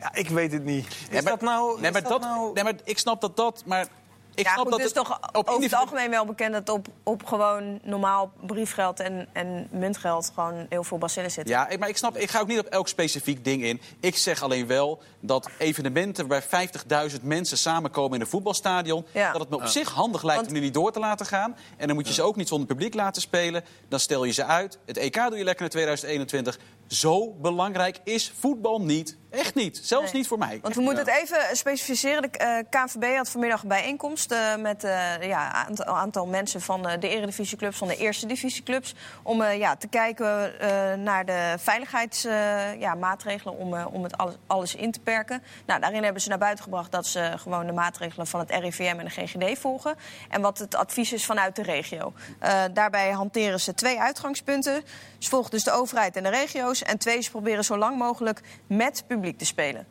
Ja, 0.00 0.14
ik 0.14 0.28
weet 0.28 0.52
het 0.52 0.64
niet. 0.64 0.86
Is 0.86 1.08
Nee, 1.10 1.22
maar- 1.22 1.32
dat 1.32 1.40
nou... 1.40 1.80
Nee 1.80 1.86
is 1.86 1.92
maar, 1.92 2.02
dat, 2.10 2.20
nou... 2.20 2.52
nee, 2.52 2.64
maar 2.64 2.74
ik 2.84 2.98
snap 2.98 3.20
dat 3.20 3.36
dat... 3.36 3.62
Maar 3.66 3.86
ik 4.34 4.44
ja, 4.44 4.52
snap 4.52 4.62
goed, 4.62 4.70
dat 4.70 4.80
het 4.80 4.88
is 4.88 4.94
toch 5.02 5.18
over 5.32 5.38
het 5.38 5.48
individu- 5.54 5.76
algemeen 5.80 6.10
wel 6.10 6.24
bekend 6.26 6.52
dat 6.52 6.68
op, 6.68 6.86
op 7.02 7.24
gewoon 7.26 7.78
normaal 7.82 8.32
briefgeld 8.46 9.00
en, 9.00 9.28
en 9.32 9.68
muntgeld 9.70 10.30
gewoon 10.34 10.66
heel 10.68 10.84
veel 10.84 10.98
bacillen 10.98 11.30
zitten. 11.30 11.54
Ja, 11.54 11.68
ik- 11.68 11.78
maar 11.78 11.88
ik 11.88 11.96
snap, 11.96 12.16
ik 12.16 12.30
ga 12.30 12.40
ook 12.40 12.46
niet 12.46 12.58
op 12.58 12.66
elk 12.66 12.88
specifiek 12.88 13.44
ding 13.44 13.62
in. 13.62 13.80
Ik 14.00 14.16
zeg 14.16 14.42
alleen 14.42 14.66
wel 14.66 15.02
dat 15.20 15.48
evenementen 15.58 16.26
waarbij 16.26 16.68
50.000 17.10 17.22
mensen 17.22 17.58
samenkomen 17.58 18.14
in 18.14 18.20
een 18.20 18.26
voetbalstadion... 18.30 19.06
Ja. 19.12 19.32
dat 19.32 19.40
het 19.40 19.50
me 19.50 19.56
op 19.56 19.66
zich 19.66 19.90
handig 19.90 20.22
lijkt 20.22 20.36
Want- 20.40 20.48
om 20.48 20.54
die 20.54 20.62
niet 20.64 20.74
door 20.74 20.92
te 20.92 20.98
laten 20.98 21.26
gaan. 21.26 21.56
En 21.76 21.86
dan 21.86 21.96
moet 21.96 22.06
je 22.08 22.14
ze 22.14 22.22
ook 22.22 22.36
niet 22.36 22.48
zonder 22.48 22.66
publiek 22.66 22.94
laten 22.94 23.22
spelen. 23.22 23.64
Dan 23.88 24.00
stel 24.00 24.24
je 24.24 24.32
ze 24.32 24.44
uit. 24.44 24.78
Het 24.86 24.96
EK 24.96 25.14
doe 25.14 25.38
je 25.38 25.44
lekker 25.44 25.60
naar 25.60 25.70
2021. 25.70 26.58
Zo 26.88 27.32
belangrijk 27.32 27.98
is 28.04 28.32
voetbal 28.38 28.80
niet. 28.80 29.16
Echt 29.30 29.54
niet. 29.54 29.80
Zelfs 29.82 30.04
Nee. 30.04 30.14
niet 30.20 30.26
voor 30.28 30.38
mij. 30.38 30.58
Want 30.62 30.74
we 30.74 30.80
moeten 30.80 31.04
het 31.04 31.14
even 31.22 31.56
specificeren. 31.56 32.22
De 32.22 32.28
eh, 32.28 32.58
KNVB 32.70 33.16
had 33.16 33.28
vanmiddag 33.28 33.62
een 33.62 33.68
bijeenkomst 33.68 34.32
eh, 34.32 34.56
met 34.56 34.82
een 34.82 35.26
ja, 35.26 35.52
aantal, 35.52 35.84
aantal 35.86 36.26
mensen 36.26 36.60
van 36.60 36.88
eh, 36.88 37.00
de 37.00 37.08
eredivisieclubs, 37.08 37.76
van 37.78 37.88
de 37.88 37.96
eerste 37.96 38.26
divisieclubs. 38.26 38.94
Om 39.22 39.42
eh, 39.42 39.58
ja, 39.58 39.76
te 39.76 39.86
kijken 39.88 40.60
eh, 40.60 40.94
naar 40.94 41.24
de 41.24 41.54
veiligheidsmaatregelen 41.58 42.78
ja, 42.80 42.94
maatregelen 42.94 43.56
om, 43.56 43.74
eh, 43.74 43.86
om 43.92 44.02
het 44.02 44.16
alles, 44.16 44.34
alles 44.46 44.74
in 44.74 44.90
te 44.92 45.00
perken. 45.00 45.42
Nou, 45.66 45.80
daarin 45.80 46.02
hebben 46.02 46.22
ze 46.22 46.28
naar 46.28 46.38
buiten 46.38 46.64
gebracht 46.64 46.92
dat 46.92 47.06
ze 47.06 47.32
gewoon 47.36 47.66
de 47.66 47.72
maatregelen 47.72 48.26
van 48.26 48.40
het 48.40 48.50
RIVM 48.50 48.96
en 48.98 49.04
de 49.04 49.10
GGD 49.10 49.58
volgen. 49.58 49.96
En 50.28 50.40
wat 50.40 50.58
het 50.58 50.74
advies 50.74 51.12
is 51.12 51.24
vanuit 51.24 51.56
de 51.56 51.62
regio. 51.62 52.12
Eh, 52.38 52.62
daarbij 52.72 53.10
hanteren 53.10 53.60
ze 53.60 53.74
twee 53.74 54.00
uitgangspunten. 54.00 54.82
Ze 55.18 55.28
volgen 55.28 55.50
dus 55.50 55.64
de 55.64 55.72
overheid 55.72 56.16
en 56.16 56.22
de 56.22 56.28
regio's. 56.28 56.77
En 56.82 56.98
twee, 56.98 57.20
ze 57.20 57.30
proberen 57.30 57.64
zo 57.64 57.76
lang 57.76 57.98
mogelijk 57.98 58.40
met 58.66 59.04
publiek 59.06 59.38
te 59.38 59.44
spelen. 59.44 59.86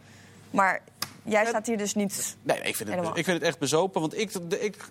Maar 0.52 0.82
jij 1.23 1.45
staat 1.45 1.67
hier 1.67 1.78
dus 1.78 1.93
niet. 1.95 2.38
Nee, 2.43 2.58
ik 2.58 2.63
vind, 2.63 2.80
het, 2.80 2.88
Helemaal. 2.89 3.17
ik 3.17 3.23
vind 3.26 3.38
het 3.38 3.47
echt 3.47 3.60
bezopen. 3.60 4.02
Want 4.02 4.17
ik, 4.17 4.50
de- 4.50 4.60
ik 4.63 4.89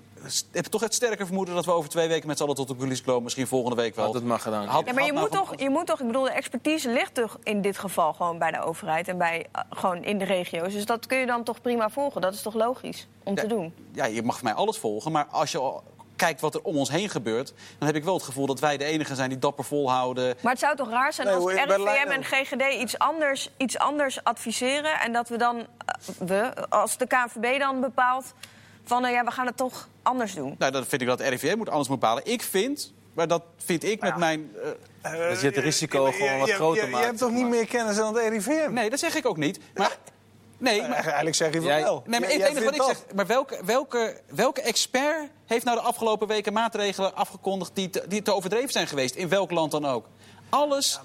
heb 0.52 0.64
toch 0.64 0.80
het 0.80 0.94
sterke 0.94 1.24
vermoeden 1.26 1.54
dat 1.54 1.64
we 1.64 1.70
over 1.72 1.90
twee 1.90 2.08
weken 2.08 2.26
met 2.26 2.36
z'n 2.36 2.42
allen 2.42 2.54
tot 2.54 2.68
de 2.68 2.74
politie 2.74 3.04
komen. 3.04 3.22
Misschien 3.22 3.46
volgende 3.46 3.76
week 3.76 3.94
wel. 3.94 4.04
Had 4.04 4.14
het 4.14 4.24
maar 4.24 4.38
gedaan. 4.40 4.66
Had- 4.66 4.86
Ja, 4.86 4.92
maar 4.92 5.04
je 5.04 5.12
moet, 5.12 5.30
toch, 5.30 5.60
je 5.60 5.70
moet 5.70 5.86
toch, 5.86 6.00
ik 6.00 6.06
bedoel, 6.06 6.22
de 6.22 6.30
expertise 6.30 6.90
ligt 6.90 7.14
toch 7.14 7.38
in 7.42 7.60
dit 7.60 7.78
geval 7.78 8.12
gewoon 8.12 8.38
bij 8.38 8.50
de 8.50 8.60
overheid 8.60 9.08
en 9.08 9.18
bij 9.18 9.46
eh, 9.52 9.62
gewoon 9.70 10.04
in 10.04 10.18
de 10.18 10.24
regio's. 10.24 10.72
Dus 10.72 10.84
dat 10.86 11.06
kun 11.06 11.18
je 11.18 11.26
dan 11.26 11.44
toch 11.44 11.60
prima 11.60 11.90
volgen. 11.90 12.20
Dat 12.20 12.34
is 12.34 12.42
toch 12.42 12.54
logisch 12.54 13.06
om 13.24 13.34
Ja. 13.36 13.42
te 13.42 13.48
doen. 13.48 13.74
ja, 13.92 14.04
je 14.04 14.22
mag 14.22 14.42
mij 14.42 14.54
alles 14.54 14.78
volgen, 14.78 15.12
maar 15.12 15.26
als 15.26 15.52
je 15.52 15.58
al 15.58 15.82
kijkt 16.16 16.40
wat 16.40 16.54
er 16.54 16.62
om 16.62 16.76
ons 16.76 16.90
heen 16.90 17.08
gebeurt... 17.08 17.52
dan 17.78 17.86
heb 17.86 17.96
ik 17.96 18.04
wel 18.04 18.14
het 18.14 18.22
gevoel 18.22 18.46
dat 18.46 18.60
wij 18.60 18.76
de 18.76 18.84
enigen 18.84 19.16
zijn 19.16 19.28
die 19.28 19.38
dapper 19.38 19.64
volhouden. 19.64 20.36
Maar 20.40 20.52
het 20.52 20.60
zou 20.60 20.76
toch 20.76 20.90
raar 20.90 21.12
zijn 21.12 21.26
Nee, 21.26 21.36
als 21.36 21.52
RIVM 21.52 22.10
en 22.10 22.24
GGD 22.24 22.80
iets 22.80 22.98
anders, 22.98 23.50
iets 23.56 23.78
anders 23.78 24.24
adviseren 24.24 25.00
en 25.00 25.12
dat 25.12 25.28
we 25.28 25.36
dan, 25.36 25.56
eh, 25.58 26.14
we, 26.18 26.68
als 26.68 26.96
de 26.96 27.06
KNVB 27.06 27.58
dan 27.58 27.80
bepaalt 27.80 28.32
van 28.84 29.04
eh, 29.04 29.12
ja, 29.12 29.24
we 29.24 29.30
gaan 29.30 29.46
het 29.46 29.56
toch 29.56 29.88
anders 30.02 30.34
doen. 30.34 30.54
Nou, 30.58 30.72
dan 30.72 30.84
vind 30.84 31.02
ik 31.02 31.08
dat 31.08 31.18
de 31.18 31.28
RIVM 31.28 31.56
moet 31.56 31.68
anders 31.68 31.88
moet 31.88 32.00
bepalen. 32.00 32.26
Ik 32.26 32.42
vind, 32.42 32.92
maar 33.12 33.28
dat 33.28 33.42
vind 33.64 33.84
ik 33.84 34.00
met 34.00 34.16
mijn... 34.16 34.50
eh, 35.02 35.12
Dat 35.28 35.40
je 35.40 35.46
het 35.46 35.56
risico 35.56 36.10
gewoon 36.12 36.38
wat 36.38 36.48
je- 36.48 36.54
groter 36.54 36.84
je, 36.84 36.90
maakt, 36.90 37.02
Je 37.02 37.08
hebt 37.08 37.18
toch 37.20 37.30
niet 37.30 37.46
meer 37.48 37.66
kennis 37.66 37.96
dan 37.96 38.16
het 38.16 38.28
RIVM? 38.28 38.72
nee, 38.72 38.90
dat 38.90 38.98
zeg 38.98 39.14
ik 39.14 39.26
ook 39.26 39.36
niet. 39.36 39.60
Maar, 39.74 39.96
nee, 40.58 40.80
maar, 40.80 40.90
Eigenlijk 40.90 41.36
zeg 41.36 41.52
je 41.52 41.58
van 41.58 41.66
Jij- 41.66 41.82
wel. 41.82 42.02
nee, 42.06 42.20
maar 42.20 42.28
Jij- 42.28 42.38
het 42.38 42.38
jij 42.38 42.50
enige 42.50 42.64
wat 42.64 42.74
ik 42.90 42.96
zeg... 42.96 43.14
Maar 43.14 43.26
welke, 43.26 43.58
welke, 43.64 44.20
welke 44.26 44.60
expert 44.62 45.30
heeft 45.46 45.64
nou 45.64 45.76
de 45.76 45.82
afgelopen 45.82 46.28
weken 46.28 46.52
maatregelen 46.52 47.14
afgekondigd... 47.16 47.70
die 47.74 47.90
te, 47.90 48.04
die 48.08 48.22
te 48.22 48.34
overdreven 48.34 48.70
zijn 48.70 48.86
geweest, 48.86 49.14
in 49.14 49.28
welk 49.28 49.50
land 49.50 49.70
dan 49.70 49.86
ook? 49.86 50.06
Alles... 50.50 51.00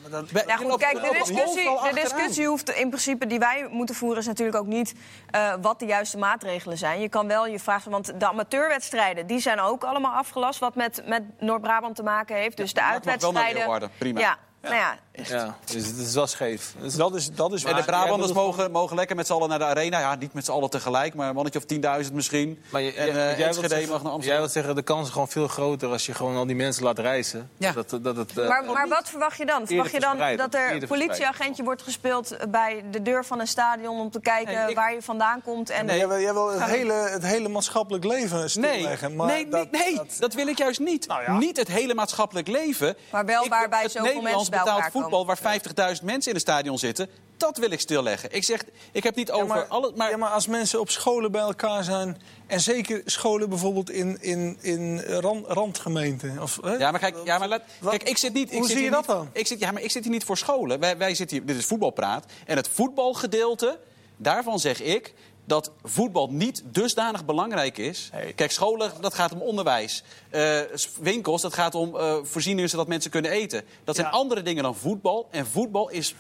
Ja, 0.46 0.56
goed, 0.56 0.68
loopt- 0.68 0.82
kijk, 0.82 0.94
de 1.02 1.10
discussie, 1.18 1.64
de 1.64 2.02
discussie 2.02 2.48
hoeft 2.48 2.70
in 2.70 2.88
principe 2.90 3.28
die 3.28 3.40
wij 3.40 3.68
moeten 3.72 3.96
voeren 3.96 4.18
is 4.20 4.26
natuurlijk 4.28 4.58
ook 4.58 4.66
niet 4.66 4.94
eh, 5.32 5.54
wat 5.62 5.80
de 5.80 5.86
juiste 5.86 6.18
maatregelen 6.18 6.78
zijn. 6.78 7.02
Je 7.02 7.10
kan 7.10 7.28
wel 7.28 7.48
je 7.48 7.60
vragen, 7.60 7.92
want 7.92 8.20
de 8.20 8.28
amateurwedstrijden 8.28 9.28
die 9.28 9.40
zijn 9.40 9.60
ook 9.60 9.84
allemaal 9.84 10.14
afgelast, 10.14 10.60
wat 10.60 10.76
met, 10.76 11.02
met 11.06 11.24
Noord-Brabant 11.40 11.96
te 11.96 12.04
maken 12.04 12.36
heeft. 12.36 12.58
Dus 12.58 12.74
de 12.74 12.80
wel 12.80 12.84
naar 12.90 12.94
uitwedstrijden. 12.94 13.54
Leeuwarden, 13.58 13.92
prima. 13.98 14.20
Ja, 14.20 14.38
nou 14.62 14.76
ja, 14.76 14.98
Ja, 15.14 15.58
dus 15.66 15.86
het 15.86 15.98
is 15.98 16.14
wel 16.14 16.28
scheef. 16.28 16.74
Dus- 16.80 16.96
Dat 16.96 17.16
is, 17.16 17.32
dat 17.32 17.54
is 17.54 17.64
En 17.64 17.76
de. 17.76 17.84
Brabanders 17.84 18.34
mogen, 18.34 18.72
mogen 18.72 18.96
lekker 18.96 19.16
met 19.16 19.28
z'n 19.28 19.34
allen 19.34 19.50
naar 19.50 19.60
de 19.60 19.66
arena. 19.66 20.00
Ja, 20.00 20.16
niet 20.16 20.34
met 20.34 20.46
z'n 20.46 20.52
allen 20.52 20.70
tegelijk, 20.70 21.14
maar 21.14 21.30
een 21.30 21.36
mannetje 21.36 21.60
of 21.60 21.66
10.000 22.06 22.14
misschien. 22.14 22.64
Maar 22.70 22.82
je, 22.82 22.94
en 22.94 23.06
jij- 23.06 23.32
eh 23.32 23.38
jij 23.38 23.54
wilt 23.54 23.70
zeggen- 23.70 23.90
mag 23.90 24.04
naar 24.04 24.20
Jij 24.20 24.48
zeggen, 24.48 24.76
de 24.76 24.82
kans 24.82 25.08
is 25.08 25.14
gewoon 25.14 25.28
veel 25.28 25.48
groter 25.48 25.90
als 25.90 26.06
je 26.06 26.14
gewoon 26.14 26.36
al 26.36 26.46
die 26.46 26.56
mensen 26.56 26.84
laat 26.84 27.00
reizen. 27.00 27.50
Ja. 27.58 27.72
Dat, 27.72 27.98
dat 28.02 28.16
het, 28.16 28.38
eh, 28.38 28.48
Maar, 28.48 28.64
maar 28.66 28.88
wat 28.88 29.10
verwacht 29.10 29.38
je 29.38 29.46
dan? 29.46 29.68
Verwacht 29.68 29.92
je 29.92 30.00
dan 30.00 30.18
dat 30.38 30.54
er 30.54 30.88
politieagentje 30.88 31.64
wordt 31.64 31.82
gespeeld 31.82 32.38
bij 32.50 32.84
de 32.92 33.02
deur 33.02 33.26
van 33.26 33.40
een 33.40 33.48
stadion 33.48 34.00
om 34.00 34.12
te 34.12 34.20
kijken 34.22 34.56
Nee, 34.56 34.70
ik- 34.70 34.76
waar 34.76 34.94
je 34.94 35.02
vandaan 35.02 35.42
komt? 35.42 35.70
En 35.70 35.86
Nee, 35.86 35.98
Jij 35.98 36.08
wil, 36.08 36.20
jij 36.20 36.34
wil 36.34 36.50
het, 36.52 36.64
hele, 36.64 36.94
het 36.94 37.24
hele 37.26 37.48
maatschappelijk 37.50 38.04
leven 38.04 38.38
Nee, 38.40 38.48
stilleggen. 38.50 39.16
maar 39.16 39.28
nee, 39.28 39.48
dat, 39.50 39.72
nee, 39.72 39.82
nee, 39.84 39.96
dat, 39.96 40.16
dat- 40.20 40.34
wil 40.34 40.48
ik 40.48 40.58
juist 40.58 40.80
niet. 40.80 41.08
Nou 41.08 41.22
ja. 41.22 41.38
Niet 41.38 41.58
het 41.58 41.68
hele 41.68 41.94
maatschappelijk 41.94 42.48
leven. 42.48 42.96
Maar 43.12 43.26
wel 43.26 43.48
waarbij 43.48 43.90
zoveel 43.90 44.22
mensen 44.22 44.50
bij 44.50 44.60
betaald 44.60 44.68
elkaar 44.68 44.92
voetbal 45.02 45.26
waar 45.26 45.40
50.000 45.98 46.04
mensen 46.04 46.32
in 46.32 46.38
het 46.38 46.42
stadion 46.42 46.80
zitten, 46.80 47.10
dat 47.38 47.58
wil 47.58 47.72
ik 47.72 47.80
stilleggen. 47.80 48.32
Ik 48.36 48.44
zeg, 48.44 48.64
ik 48.92 49.04
heb 49.04 49.16
niet 49.16 49.28
Ja, 49.28 49.34
over 49.34 49.48
maar, 49.48 49.66
alles, 49.66 49.92
maar 49.96 50.10
ja, 50.10 50.18
maar 50.18 50.30
als 50.30 50.48
mensen 50.48 50.80
op 50.80 50.90
scholen 50.90 51.32
bij 51.32 51.42
elkaar 51.42 51.84
zijn... 51.84 52.22
en 52.48 52.60
zeker 52.62 53.02
scholen 53.06 53.50
bijvoorbeeld 53.50 53.90
in, 53.90 54.18
in, 54.22 54.58
in 54.62 55.00
ran- 55.00 55.46
randgemeenten... 55.48 56.42
Of, 56.42 56.60
hè? 56.62 56.74
Ja, 56.76 56.92
maar 56.92 57.00
kijk, 57.00 57.16
ja, 57.24 57.38
maar 57.38 57.48
laat, 57.48 57.62
kijk 57.90 58.04
ik 58.04 58.18
zit 58.18 58.34
niet. 58.34 58.52
Ik 58.52 58.58
hoe 58.58 58.68
zit 58.68 58.76
zie 58.76 58.86
je 58.86 58.92
dat 58.92 59.00
niet- 59.00 59.08
dan? 59.16 59.30
Ik 59.34 59.48
zit, 59.48 59.60
ja, 59.60 59.72
maar 59.72 59.82
ik 59.82 59.92
zit 59.92 60.04
hier 60.04 60.12
niet 60.14 60.24
voor 60.24 60.38
scholen. 60.38 60.80
Wij, 60.80 60.98
wij 60.98 61.16
zitten 61.16 61.38
hier, 61.38 61.46
dit 61.46 61.58
is 61.58 61.66
voetbalpraat. 61.66 62.26
En 62.46 62.58
het 62.58 62.68
voetbalgedeelte, 62.68 63.80
daarvan 64.18 64.60
zeg 64.60 64.82
ik 64.82 65.14
dat 65.46 65.72
voetbal 65.84 66.28
niet 66.32 66.64
dusdanig 66.66 67.26
belangrijk 67.26 67.78
is. 67.78 68.10
Kijk, 68.36 68.52
scholen, 68.52 68.92
dat 69.02 69.14
gaat 69.14 69.32
om 69.34 69.42
onderwijs. 69.42 70.04
Eh, 70.30 70.60
winkels, 71.00 71.42
dat 71.42 71.54
gaat 71.54 71.76
om 71.76 71.96
eh, 71.98 72.16
voorzieningen 72.24 72.70
zodat 72.70 72.88
mensen 72.88 73.12
kunnen 73.12 73.32
eten. 73.32 73.64
Dat 73.84 73.96
zijn 73.96 74.08
Ja. 74.08 74.14
andere 74.14 74.42
dingen 74.42 74.64
dan 74.64 74.76
voetbal. 74.76 75.28
En 75.32 75.48
voetbal 75.48 75.90
is 75.90 76.16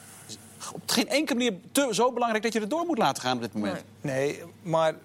op 0.73 0.81
geen 0.86 1.10
enkele 1.10 1.38
manier 1.39 1.60
te, 1.71 1.88
zo 1.91 2.12
belangrijk 2.12 2.43
dat 2.43 2.53
je 2.53 2.60
het 2.60 2.69
door 2.69 2.86
moet 2.86 2.97
laten 2.97 3.23
gaan 3.23 3.36
op 3.36 3.41
dit 3.41 3.53
moment. 3.53 3.84
Nee. 4.01 4.15
Nee, 4.15 4.43
maar 4.62 4.95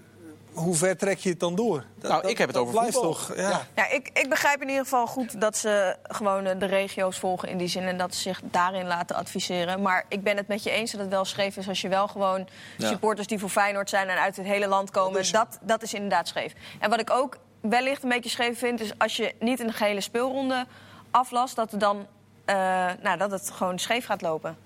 hoe 0.57 0.75
ver 0.75 0.97
trek 0.97 1.19
je 1.19 1.29
het 1.29 1.41
dan 1.41 1.55
door? 1.55 1.85
Dat- 1.99 2.11
Nou, 2.11 2.23
dat- 2.23 2.31
ik 2.31 2.39
heb 2.39 2.49
het 2.49 2.57
over 2.57 2.73
blijft 2.73 2.93
voetbal. 2.93 3.13
toch, 3.13 3.37
ja. 3.37 3.49
Ja. 3.49 3.67
Ja, 3.75 3.89
ik, 3.91 4.11
ik 4.13 4.29
begrijp 4.29 4.63
in 4.63 4.69
ieder 4.69 4.83
geval 4.83 5.07
goed 5.07 5.41
dat 5.41 5.57
ze 5.57 5.97
gewoon 6.03 6.47
eh, 6.47 6.59
de 6.59 6.67
regio's 6.67 7.19
volgen 7.19 7.49
in 7.49 7.59
die 7.59 7.69
zin 7.69 7.83
en 7.83 7.99
dat 7.99 8.15
ze 8.15 8.21
zich 8.21 8.41
daarin 8.45 8.87
laten 8.87 9.17
adviseren. 9.17 9.83
Maar 9.83 10.05
ik 10.09 10.23
ben 10.23 10.37
het 10.37 10.49
met 10.49 10.63
je 10.63 10.71
eens 10.71 10.91
dat 10.91 11.01
het 11.01 11.11
wel 11.11 11.25
scheef 11.25 11.57
is 11.57 11.69
als 11.69 11.81
je 11.81 11.89
wel 11.89 12.09
gewoon 12.09 12.49
Ja. 12.77 12.89
supporters 12.89 13.27
die 13.27 13.39
voor 13.39 13.49
Feyenoord 13.49 13.91
zijn 13.91 14.09
en 14.09 14.19
uit 14.21 14.37
het 14.37 14.47
hele 14.47 14.67
land 14.67 14.91
komen. 14.91 15.13
Dat 15.13 15.23
is- 15.23 15.33
Dat, 15.33 15.59
dat 15.63 15.83
is 15.83 15.95
inderdaad 15.95 16.29
scheef. 16.29 16.53
En 16.81 16.91
wat 16.91 17.01
ik 17.01 17.11
ook 17.11 17.37
wellicht 17.61 18.03
een 18.03 18.09
beetje 18.09 18.31
scheef 18.31 18.59
vind, 18.59 18.81
is 18.81 18.99
als 18.99 19.17
je 19.17 19.35
niet 19.41 19.61
een 19.61 19.73
gehele 19.73 20.01
speelronde 20.01 20.67
aflast, 21.11 21.57
dat, 21.57 21.73
er 21.73 21.79
dan, 21.79 22.07
eh, 22.45 22.55
nou, 23.03 23.19
dat 23.19 23.31
het 23.31 23.51
gewoon 23.51 23.79
scheef 23.79 24.07
gaat 24.07 24.23
lopen. 24.23 24.57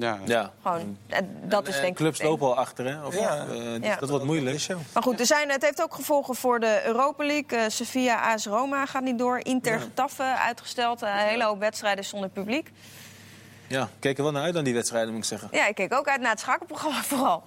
Ja. 0.00 0.18
ja. 0.24 0.50
Gewoon, 0.62 0.96
en 1.06 1.36
dat 1.42 1.68
is 1.68 1.74
Eh, 1.74 1.80
denk 1.80 1.92
ik. 1.92 1.98
Clubs 1.98 2.22
lopen 2.22 2.46
al 2.46 2.56
achter, 2.56 2.84
hè? 2.86 3.04
Of, 3.06 3.14
Ja. 3.18 3.36
eh, 3.38 3.54
dus 3.54 3.78
Ja. 3.80 3.96
Dat 3.96 4.08
wordt 4.08 4.24
moeilijk. 4.24 4.66
Maar 4.92 5.02
goed, 5.02 5.20
er 5.20 5.26
zijn, 5.26 5.50
het 5.50 5.62
heeft 5.62 5.82
ook 5.82 5.94
gevolgen 5.94 6.34
voor 6.34 6.60
de 6.60 6.82
Europa 6.84 7.24
League. 7.24 7.58
Eh, 7.58 7.64
Sevilla 7.68 8.32
AS 8.32 8.46
Roma 8.46 8.86
gaat 8.86 9.02
niet 9.02 9.18
door. 9.18 9.38
Inter 9.42 9.80
Getafe 9.80 10.22
uitgesteld. 10.22 11.02
Eh, 11.02 11.08
een 11.10 11.16
hele 11.28 11.44
hoop 11.44 11.58
wedstrijden 11.58 12.04
zonder 12.04 12.28
publiek. 12.28 12.70
Ja, 13.70 13.82
ik 13.82 13.88
keek 14.00 14.16
er 14.16 14.22
wel 14.22 14.32
naar 14.32 14.42
uit 14.42 14.56
aan 14.56 14.64
die 14.64 14.74
wedstrijden, 14.74 15.10
moet 15.10 15.18
ik 15.22 15.24
zeggen. 15.28 15.48
Ja, 15.52 15.66
ik 15.66 15.74
keek 15.74 15.94
ook 15.94 16.08
uit 16.08 16.20
naar 16.20 16.30
het 16.30 16.40
schakelprogramma 16.40 17.02
vooral. 17.12 17.42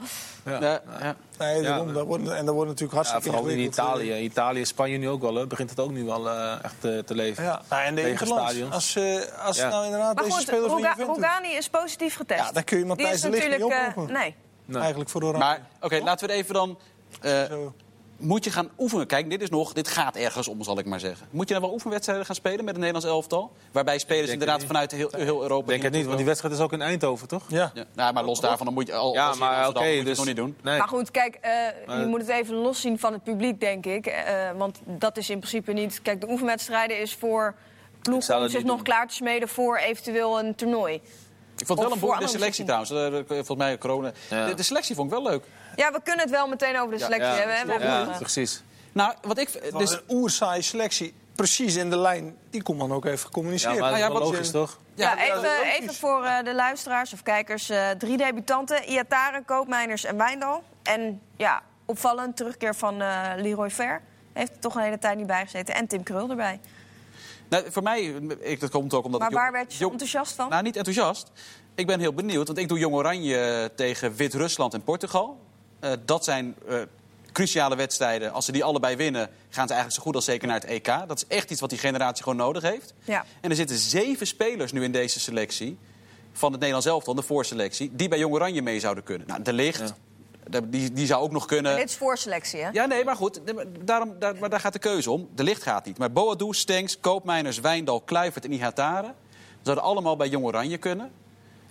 Ja. 0.46 0.60
Ja, 0.62 0.82
ja. 1.00 1.16
Nee, 1.38 1.62
daarom, 1.62 1.88
Ja. 1.88 1.94
dat 1.94 2.06
wordt, 2.06 2.28
en 2.28 2.46
dat 2.46 2.56
wordt 2.56 2.70
natuurlijk 2.70 2.92
Ja, 3.04 3.10
hartstikke 3.10 3.38
vooral 3.38 3.58
in. 3.58 3.60
Italië. 3.60 4.18
Italië, 4.24 4.66
Spanje 4.66 4.98
nu 4.98 5.10
ook 5.10 5.22
wel, 5.22 5.36
hè. 5.36 5.48
begint 5.48 5.70
het 5.70 5.80
ook 5.80 5.92
nu 5.92 6.04
wel 6.04 6.30
eh, 6.30 6.64
echt 6.64 6.86
eh, 6.86 7.00
te 7.00 7.16
leven. 7.16 7.44
Ja, 7.44 7.62
nou, 7.70 7.84
en 7.84 7.96
de. 7.96 8.68
Als, 8.72 8.96
eh, 8.96 9.20
als 9.46 9.58
Ja. 9.58 9.70
nou 9.70 9.86
inderdaad 9.86 10.16
Maar 10.16 10.24
deze 10.24 10.36
goed, 10.36 10.46
van 10.46 11.44
is 11.44 11.70
positief 11.70 12.16
getest. 12.16 12.40
Ja, 12.44 12.52
dan 12.52 12.64
kun 12.64 12.78
je 12.78 12.86
Matthijs 12.86 13.14
is 13.14 13.22
de 13.22 13.30
Ligt 13.30 13.42
niet 13.50 13.52
natuurlijk... 13.60 13.82
eh, 13.82 13.88
oproepen. 13.88 14.14
nee. 14.14 14.36
Nee. 14.66 14.80
Eigenlijk 14.82 15.10
voor 15.10 15.22
Oranje. 15.24 15.40
Maar 15.46 15.62
oké, 15.82 16.00
laten 16.04 16.28
we 16.28 16.34
het 16.34 16.42
even 16.44 16.54
dan. 16.54 16.78
Moet 18.24 18.44
je 18.44 18.52
gaan 18.52 18.70
oefenen? 18.78 19.08
Kijk, 19.08 19.30
dit 19.30 19.42
is 19.42 19.50
nog, 19.50 19.74
dit 19.74 19.88
gaat 19.88 20.16
ergens 20.16 20.48
om, 20.48 20.64
zal 20.64 20.80
ik 20.80 20.86
maar 20.86 21.00
zeggen. 21.00 21.28
Moet 21.30 21.48
je 21.48 21.54
dan 21.54 21.64
wel 21.64 21.74
oefenwedstrijden 21.74 22.26
gaan 22.26 22.36
spelen 22.36 22.58
met 22.66 22.68
het 22.76 22.78
Nederlands 22.78 23.08
elftal? 23.08 23.52
Waarbij 23.72 23.98
spelers 23.98 24.32
inderdaad 24.32 24.64
vanuit 24.64 24.92
heel, 24.92 25.10
heel 25.12 25.42
Europa. 25.42 25.64
Ik 25.64 25.68
denk 25.68 25.84
het 25.84 25.94
niet, 25.94 26.06
want 26.06 26.18
die 26.18 26.26
wedstrijd 26.26 26.54
is 26.54 26.60
ook 26.60 26.74
in 26.74 26.82
Eindhoven, 26.82 27.28
toch? 27.28 27.44
Ja. 27.48 27.72
Ja, 27.74 27.86
nou, 27.94 28.14
maar 28.14 28.24
los 28.24 28.40
daarvan, 28.40 28.66
dan 28.66 28.76
moet 28.76 28.88
je 28.88 28.94
al. 28.94 29.14
Ja, 29.14 29.28
als 29.28 29.38
je 29.38 29.44
in 29.44 29.50
maar 29.50 29.68
oké, 29.68 29.80
dus... 29.80 30.06
het 30.08 30.18
nog 30.18 30.26
niet 30.26 30.36
doen. 30.36 30.56
Nee. 30.62 30.78
Maar 30.78 30.88
goed, 30.88 31.12
kijk, 31.12 31.36
eh, 31.36 31.52
Maar- 31.88 32.00
je 32.00 32.06
moet 32.06 32.20
het 32.20 32.30
even 32.30 32.56
loszien 32.56 33.00
van 33.00 33.14
het 33.14 33.24
publiek, 33.24 33.60
denk 33.60 33.86
ik. 33.86 34.06
Eh, 34.06 34.52
want 34.58 34.80
dat 34.86 35.18
is 35.18 35.30
in 35.30 35.38
principe 35.38 35.72
niet... 35.74 36.02
Kijk, 36.02 36.22
de 36.22 36.30
oefenwedstrijden 36.30 37.00
is 37.00 37.16
voor 37.16 37.56
ploegen 38.02 38.26
zou 38.26 38.44
om 38.44 38.50
zich 38.50 38.64
nog 38.64 38.76
doen. 38.76 38.84
klaar 38.84 39.08
te 39.08 39.14
smeden 39.14 39.48
voor 39.48 39.78
eventueel 39.78 40.40
een 40.40 40.56
toernooi. 40.56 40.94
Ik 41.58 41.66
vond 41.66 41.80
het 41.80 41.88
wel 41.88 41.88
Of 41.88 41.94
een 41.94 42.00
voor 42.00 42.10
boeiende 42.18 42.26
andere 42.26 42.54
selectie 42.54 42.66
trouwens. 42.66 42.92
Eh, 43.30 43.36
Volgens 43.36 43.58
mij 43.58 43.78
corona. 43.78 44.12
Ja. 44.30 44.46
De, 44.46 44.54
de 44.54 44.64
selectie 44.64 44.96
vond 44.96 45.12
ik 45.12 45.18
wel 45.18 45.32
leuk. 45.32 45.44
Ja, 45.76 45.92
we 45.92 46.00
kunnen 46.04 46.22
het 46.22 46.30
wel 46.34 46.48
meteen 46.48 46.80
over 46.80 46.98
de 46.98 47.04
selectie 47.04 47.28
Ja, 47.30 47.36
hebben. 47.36 47.56
hè. 47.56 47.66
We 47.66 47.72
hebben 47.72 47.90
ja, 47.90 48.18
precies. 48.20 48.64
Nou, 48.92 49.14
wat 49.22 49.38
ik. 49.38 49.72
Dus 49.78 49.92
een 49.92 50.02
oersaaie 50.10 50.62
selectie, 50.62 51.14
precies 51.36 51.76
in 51.76 51.90
de 51.90 51.98
lijn, 51.98 52.38
die 52.50 52.64
kon 52.64 52.78
dan 52.78 52.92
ook 52.94 53.06
even 53.06 53.20
Ja, 53.26 53.32
communiceren. 53.32 53.80
maar 53.80 53.90
dat 53.90 54.00
ja, 54.00 54.06
is 54.06 54.12
wel 54.12 54.22
wat- 54.22 54.32
logisch, 54.32 54.52
toch? 54.52 54.80
Ja, 54.96 55.16
ja, 55.16 55.36
even, 55.36 55.64
even 55.66 55.94
voor 55.94 56.24
eh, 56.24 56.44
de 56.44 56.54
luisteraars 56.54 57.14
of 57.14 57.24
kijkers. 57.24 57.70
eh, 57.70 57.90
drie 57.90 58.18
debutanten, 58.18 58.84
Iataren, 58.90 59.46
Koopmeiners 59.46 60.04
en 60.04 60.18
Wijndal. 60.18 60.64
En 60.84 61.22
ja, 61.38 61.62
opvallend, 61.86 62.38
terugkeer 62.38 62.76
van 62.76 63.02
eh, 63.02 63.32
Leroy 63.38 63.70
Ver. 63.72 64.02
Heeft 64.34 64.52
er 64.52 64.60
toch 64.60 64.76
een 64.76 64.82
hele 64.82 65.00
tijd 65.00 65.18
niet 65.18 65.28
bij 65.28 65.44
gezeten. 65.44 65.76
En 65.76 65.88
Tim 65.88 66.04
Krul 66.04 66.30
erbij. 66.30 66.60
nou, 67.50 67.72
voor 67.72 67.84
mij, 67.84 68.02
ik, 68.40 68.60
dat 68.60 68.70
komt 68.70 68.94
ook 68.94 69.06
omdat 69.06 69.20
Maar 69.20 69.30
ik. 69.30 69.34
jong- 69.36 69.46
waar 69.46 69.54
werd 69.60 69.74
je 69.74 69.80
jong- 69.80 69.92
enthousiast 69.92 70.34
van? 70.36 70.50
Nou, 70.50 70.64
niet 70.64 70.76
enthousiast. 70.76 71.32
Ik 71.76 71.88
ben 71.88 72.00
heel 72.00 72.14
benieuwd, 72.14 72.48
want 72.48 72.60
ik 72.60 72.68
doe 72.68 72.80
Jong 72.80 72.94
Oranje 72.96 73.72
tegen 73.76 74.16
Wit-Rusland 74.16 74.74
en 74.74 74.84
Portugal. 74.84 75.40
Eh, 75.84 75.92
dat 76.06 76.24
zijn 76.24 76.56
eh, 76.68 76.78
cruciale 77.32 77.76
wedstrijden. 77.76 78.32
Als 78.32 78.46
ze 78.46 78.52
die 78.52 78.64
allebei 78.64 78.96
winnen, 78.96 79.30
gaan 79.50 79.68
ze 79.68 79.74
eigenlijk 79.74 79.94
zo 79.94 80.02
goed 80.02 80.16
als 80.16 80.26
zeker 80.26 80.48
naar 80.48 80.60
het 80.60 80.70
EK. 80.70 80.86
Dat 81.08 81.18
is 81.18 81.28
echt 81.28 81.52
iets 81.52 81.62
wat 81.62 81.70
die 81.70 81.80
generatie 81.80 82.24
gewoon 82.24 82.38
nodig 82.38 82.64
heeft. 82.64 82.94
Ja. 83.04 83.26
En 83.42 83.50
er 83.50 83.56
zitten 83.56 83.78
zeven 83.78 84.28
spelers 84.28 84.72
nu 84.72 84.84
in 84.84 84.92
deze 84.92 85.20
selectie 85.20 85.78
van 86.32 86.52
het 86.52 86.60
Nederlands 86.60 86.88
elftal, 86.88 87.16
de 87.16 87.22
voorselectie, 87.22 87.92
die 87.94 88.08
bij 88.08 88.20
Jong 88.20 88.34
Oranje 88.34 88.62
mee 88.62 88.80
zouden 88.80 89.04
kunnen. 89.04 89.28
Nou, 89.28 89.42
de 89.42 89.54
licht, 89.54 89.94
die, 90.64 90.92
die 90.94 91.06
zou 91.06 91.24
ook 91.24 91.32
nog 91.32 91.46
kunnen. 91.46 91.76
Dit 91.76 91.90
is 91.90 91.96
voorselectie, 91.96 92.62
hè? 92.64 92.70
Ja, 92.70 92.86
nee, 92.86 93.04
maar 93.04 93.16
goed, 93.16 93.42
daarom, 93.80 94.16
daar, 94.20 94.36
maar 94.36 94.50
daar 94.50 94.60
gaat 94.60 94.74
de 94.74 94.80
keuze 94.80 95.12
om. 95.12 95.30
De 95.36 95.44
licht 95.44 95.64
gaat 95.64 95.86
niet. 95.86 95.98
Maar 95.98 96.12
Boadou, 96.12 96.54
Stenks, 96.54 97.00
Koopmeiners, 97.00 97.60
Wijndal, 97.60 98.02
Kluivert 98.02 98.46
en 98.46 98.52
Ihatare... 98.52 99.14
zouden 99.62 99.84
allemaal 99.84 100.16
bij 100.16 100.28
Jong 100.28 100.46
Oranje 100.46 100.78
kunnen. 100.78 101.12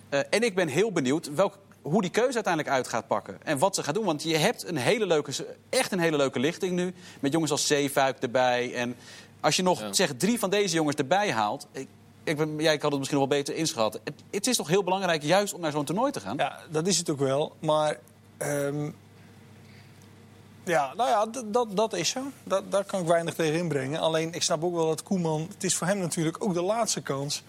Eh, 0.09 0.19
en 0.29 0.43
ik 0.43 0.55
ben 0.55 0.67
heel 0.67 0.91
benieuwd 0.91 1.33
welk, 1.33 1.57
hoe 1.83 2.01
die 2.01 2.11
keuze 2.11 2.33
uiteindelijk 2.33 2.75
uit 2.75 2.87
gaat 2.87 3.07
pakken. 3.07 3.37
En 3.43 3.57
wat 3.57 3.75
ze 3.75 3.83
gaat 3.83 3.93
doen. 3.93 4.05
Want 4.05 4.23
je 4.23 4.37
hebt 4.37 4.67
een 4.67 4.77
hele 4.77 5.05
leuke, 5.05 5.31
echt 5.69 5.91
een 5.91 5.99
hele 5.99 6.17
leuke 6.17 6.39
lichting 6.39 6.71
nu. 6.71 6.93
Met 7.19 7.31
jongens 7.31 7.51
als 7.51 7.67
Zeefuik 7.67 8.17
erbij. 8.19 8.73
En 8.73 8.95
als 9.39 9.55
je 9.55 9.63
nog 9.63 9.87
zeg, 9.91 10.11
drie 10.17 10.39
van 10.39 10.49
deze 10.49 10.75
jongens 10.75 10.95
erbij 10.95 11.31
haalt... 11.31 11.67
Ik, 11.71 11.87
ik 12.23 12.37
ben, 12.37 12.55
jij 12.57 12.73
had 12.81 12.91
het 12.91 12.97
misschien 12.99 13.19
nog 13.19 13.27
wel 13.27 13.37
beter 13.37 13.55
inschat. 13.55 13.99
Het, 14.03 14.13
het 14.31 14.47
is 14.47 14.55
toch 14.55 14.67
heel 14.67 14.83
belangrijk 14.83 15.23
juist 15.23 15.53
om 15.53 15.61
naar 15.61 15.71
zo'n 15.71 15.85
toernooi 15.85 16.11
te 16.11 16.19
gaan? 16.19 16.37
Ja, 16.37 16.59
dat 16.69 16.87
is 16.87 16.97
het 16.97 17.09
ook 17.09 17.19
wel. 17.19 17.55
Maar 17.59 17.99
ehm, 18.37 18.89
ja, 20.63 20.93
nou 20.93 21.09
ja, 21.09 21.41
dat, 21.45 21.75
dat 21.75 21.93
is 21.93 22.09
zo. 22.09 22.21
Dat, 22.43 22.71
daar 22.71 22.83
kan 22.83 23.01
ik 23.01 23.07
weinig 23.07 23.33
tegen 23.33 23.59
inbrengen. 23.59 23.99
Alleen, 23.99 24.33
ik 24.33 24.41
snap 24.41 24.63
ook 24.63 24.73
wel 24.73 24.87
dat 24.87 25.03
Koeman... 25.03 25.47
Het 25.53 25.63
is 25.63 25.75
voor 25.75 25.87
hem 25.87 25.97
natuurlijk 25.97 26.43
ook 26.43 26.53
de 26.53 26.61
laatste 26.61 27.01
kans. 27.01 27.43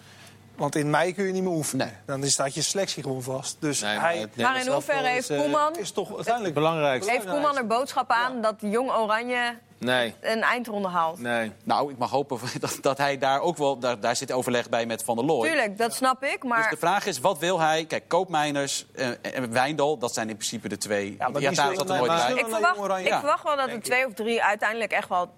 Want 0.55 0.75
in 0.75 0.89
mei 0.89 1.13
kun 1.13 1.25
je 1.25 1.31
niet 1.31 1.43
meer 1.43 1.51
oefenen. 1.51 1.87
Nee. 2.05 2.19
Dan 2.19 2.29
staat 2.29 2.53
je 2.53 2.61
selectie 2.61 3.03
gewoon 3.03 3.21
vast. 3.21 3.57
Dus 3.59 3.81
Nee, 3.81 3.95
maar 3.95 4.03
hij 4.03 4.17
het 4.17 4.35
Maar 4.35 4.59
in 4.59 4.71
hoeverre 4.71 5.07
heeft 5.07 5.29
is, 5.29 5.37
eh, 5.37 5.41
Koeman, 5.41 5.75
is 5.77 5.91
toch 5.91 6.15
uiteindelijk... 6.15 6.53
Belangrijk. 6.53 7.09
heeft 7.09 7.25
Koeman 7.25 7.57
er 7.57 7.67
boodschap 7.67 8.09
aan 8.09 8.41
dat 8.41 8.55
Jong 8.59 8.91
Oranje 8.91 9.57
Nee, 9.77 10.13
een 10.21 10.41
eindronde 10.41 10.87
haalt? 10.87 11.19
nee. 11.19 11.51
Nou, 11.63 11.91
ik 11.91 11.97
mag 11.97 12.09
hopen 12.09 12.39
dat, 12.59 12.77
dat 12.81 12.97
hij 12.97 13.17
daar 13.17 13.41
ook 13.41 13.57
wel... 13.57 13.79
Daar, 13.79 13.99
daar 13.99 14.15
zit 14.15 14.31
overleg 14.31 14.69
bij 14.69 14.85
met 14.85 15.03
Van 15.03 15.15
der 15.15 15.25
Looy. 15.25 15.47
Tuurlijk, 15.47 15.77
dat 15.77 15.93
snap 15.93 16.23
ik, 16.23 16.41
Dus 16.41 16.49
maar... 16.49 16.69
de 16.69 16.77
vraag 16.77 17.05
is, 17.05 17.19
wat 17.19 17.39
wil 17.39 17.59
hij? 17.59 17.85
Kijk, 17.85 18.07
Koopmeiners 18.07 18.85
eh, 18.95 19.07
en 19.21 19.51
Wijndal, 19.51 19.97
dat 19.97 20.13
zijn 20.13 20.29
in 20.29 20.35
principe 20.35 20.69
de 20.69 20.77
twee. 20.77 21.15
Ja, 21.19 21.29
maar 21.29 21.41
Ja, 21.41 21.49
die 21.49 21.61
er 21.61 21.85
nooit 21.85 22.05
bij. 22.05 22.33
Ik 22.33 22.45
verwacht, 22.47 23.05
ik 23.05 23.13
verwacht 23.13 23.43
wel 23.43 23.55
dat 23.55 23.69
er 23.69 23.81
twee 23.81 24.05
of 24.07 24.13
drie 24.13 24.43
uiteindelijk 24.43 24.91
echt 24.91 25.09
wel 25.09 25.29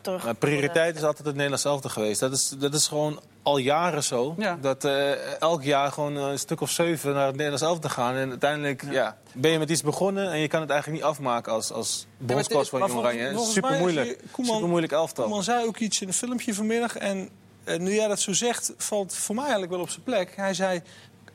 terug 0.00 0.38
prioriteit 0.38 0.96
is 0.96 1.02
altijd 1.02 1.26
het 1.26 1.34
Nederlands 1.34 1.64
elftal 1.64 1.90
geweest. 1.90 2.20
Dat 2.20 2.32
is, 2.32 2.48
dat 2.48 2.74
is 2.74 2.88
gewoon 2.88 3.20
al 3.46 3.58
jaren 3.58 4.04
zo. 4.04 4.34
Ja. 4.38 4.58
Dat 4.60 4.84
eh, 4.84 5.40
elk 5.40 5.62
jaar 5.62 5.92
gewoon 5.92 6.16
een 6.16 6.38
stuk 6.38 6.60
of 6.60 6.70
zeven 6.70 7.14
naar 7.14 7.26
het 7.26 7.34
Nederlands 7.34 7.62
elftal 7.62 7.90
gaan. 7.90 8.14
En 8.14 8.28
uiteindelijk 8.30 8.84
ja. 8.90 9.16
ben 9.32 9.50
je 9.50 9.58
met 9.58 9.70
iets 9.70 9.82
begonnen 9.82 10.30
en 10.30 10.38
je 10.38 10.48
kan 10.48 10.60
het 10.60 10.70
eigenlijk 10.70 11.02
niet 11.02 11.10
afmaken 11.10 11.52
als, 11.52 11.72
als 11.72 12.06
bondscoach 12.18 12.68
van 12.68 12.80
Jong 12.80 12.92
Oranje. 12.92 13.38
Super 13.38 13.78
moeilijk. 13.78 14.20
Super 14.42 14.68
moeilijk 14.68 14.92
elftal. 14.92 15.24
Koeman 15.24 15.42
zei 15.42 15.66
ook 15.66 15.78
iets 15.78 16.00
in 16.00 16.08
een 16.08 16.14
filmpje 16.14 16.54
vanmiddag. 16.54 16.96
En 16.96 17.28
eh, 17.64 17.78
nu 17.78 17.94
jij 17.94 18.08
dat 18.08 18.20
zo 18.20 18.32
zegt, 18.32 18.72
valt 18.76 19.14
voor 19.14 19.34
mij 19.34 19.44
eigenlijk 19.44 19.72
wel 19.72 19.82
op 19.82 19.90
zijn 19.90 20.02
plek. 20.02 20.32
Hij 20.36 20.54
zei, 20.54 20.82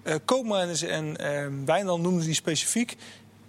eh 0.04 0.16
Koopmeiners 0.26 0.82
en 0.82 1.18
eh 1.18 1.46
Wijndal 1.66 2.00
noemde 2.00 2.24
die 2.26 2.34
specifiek... 2.34 2.98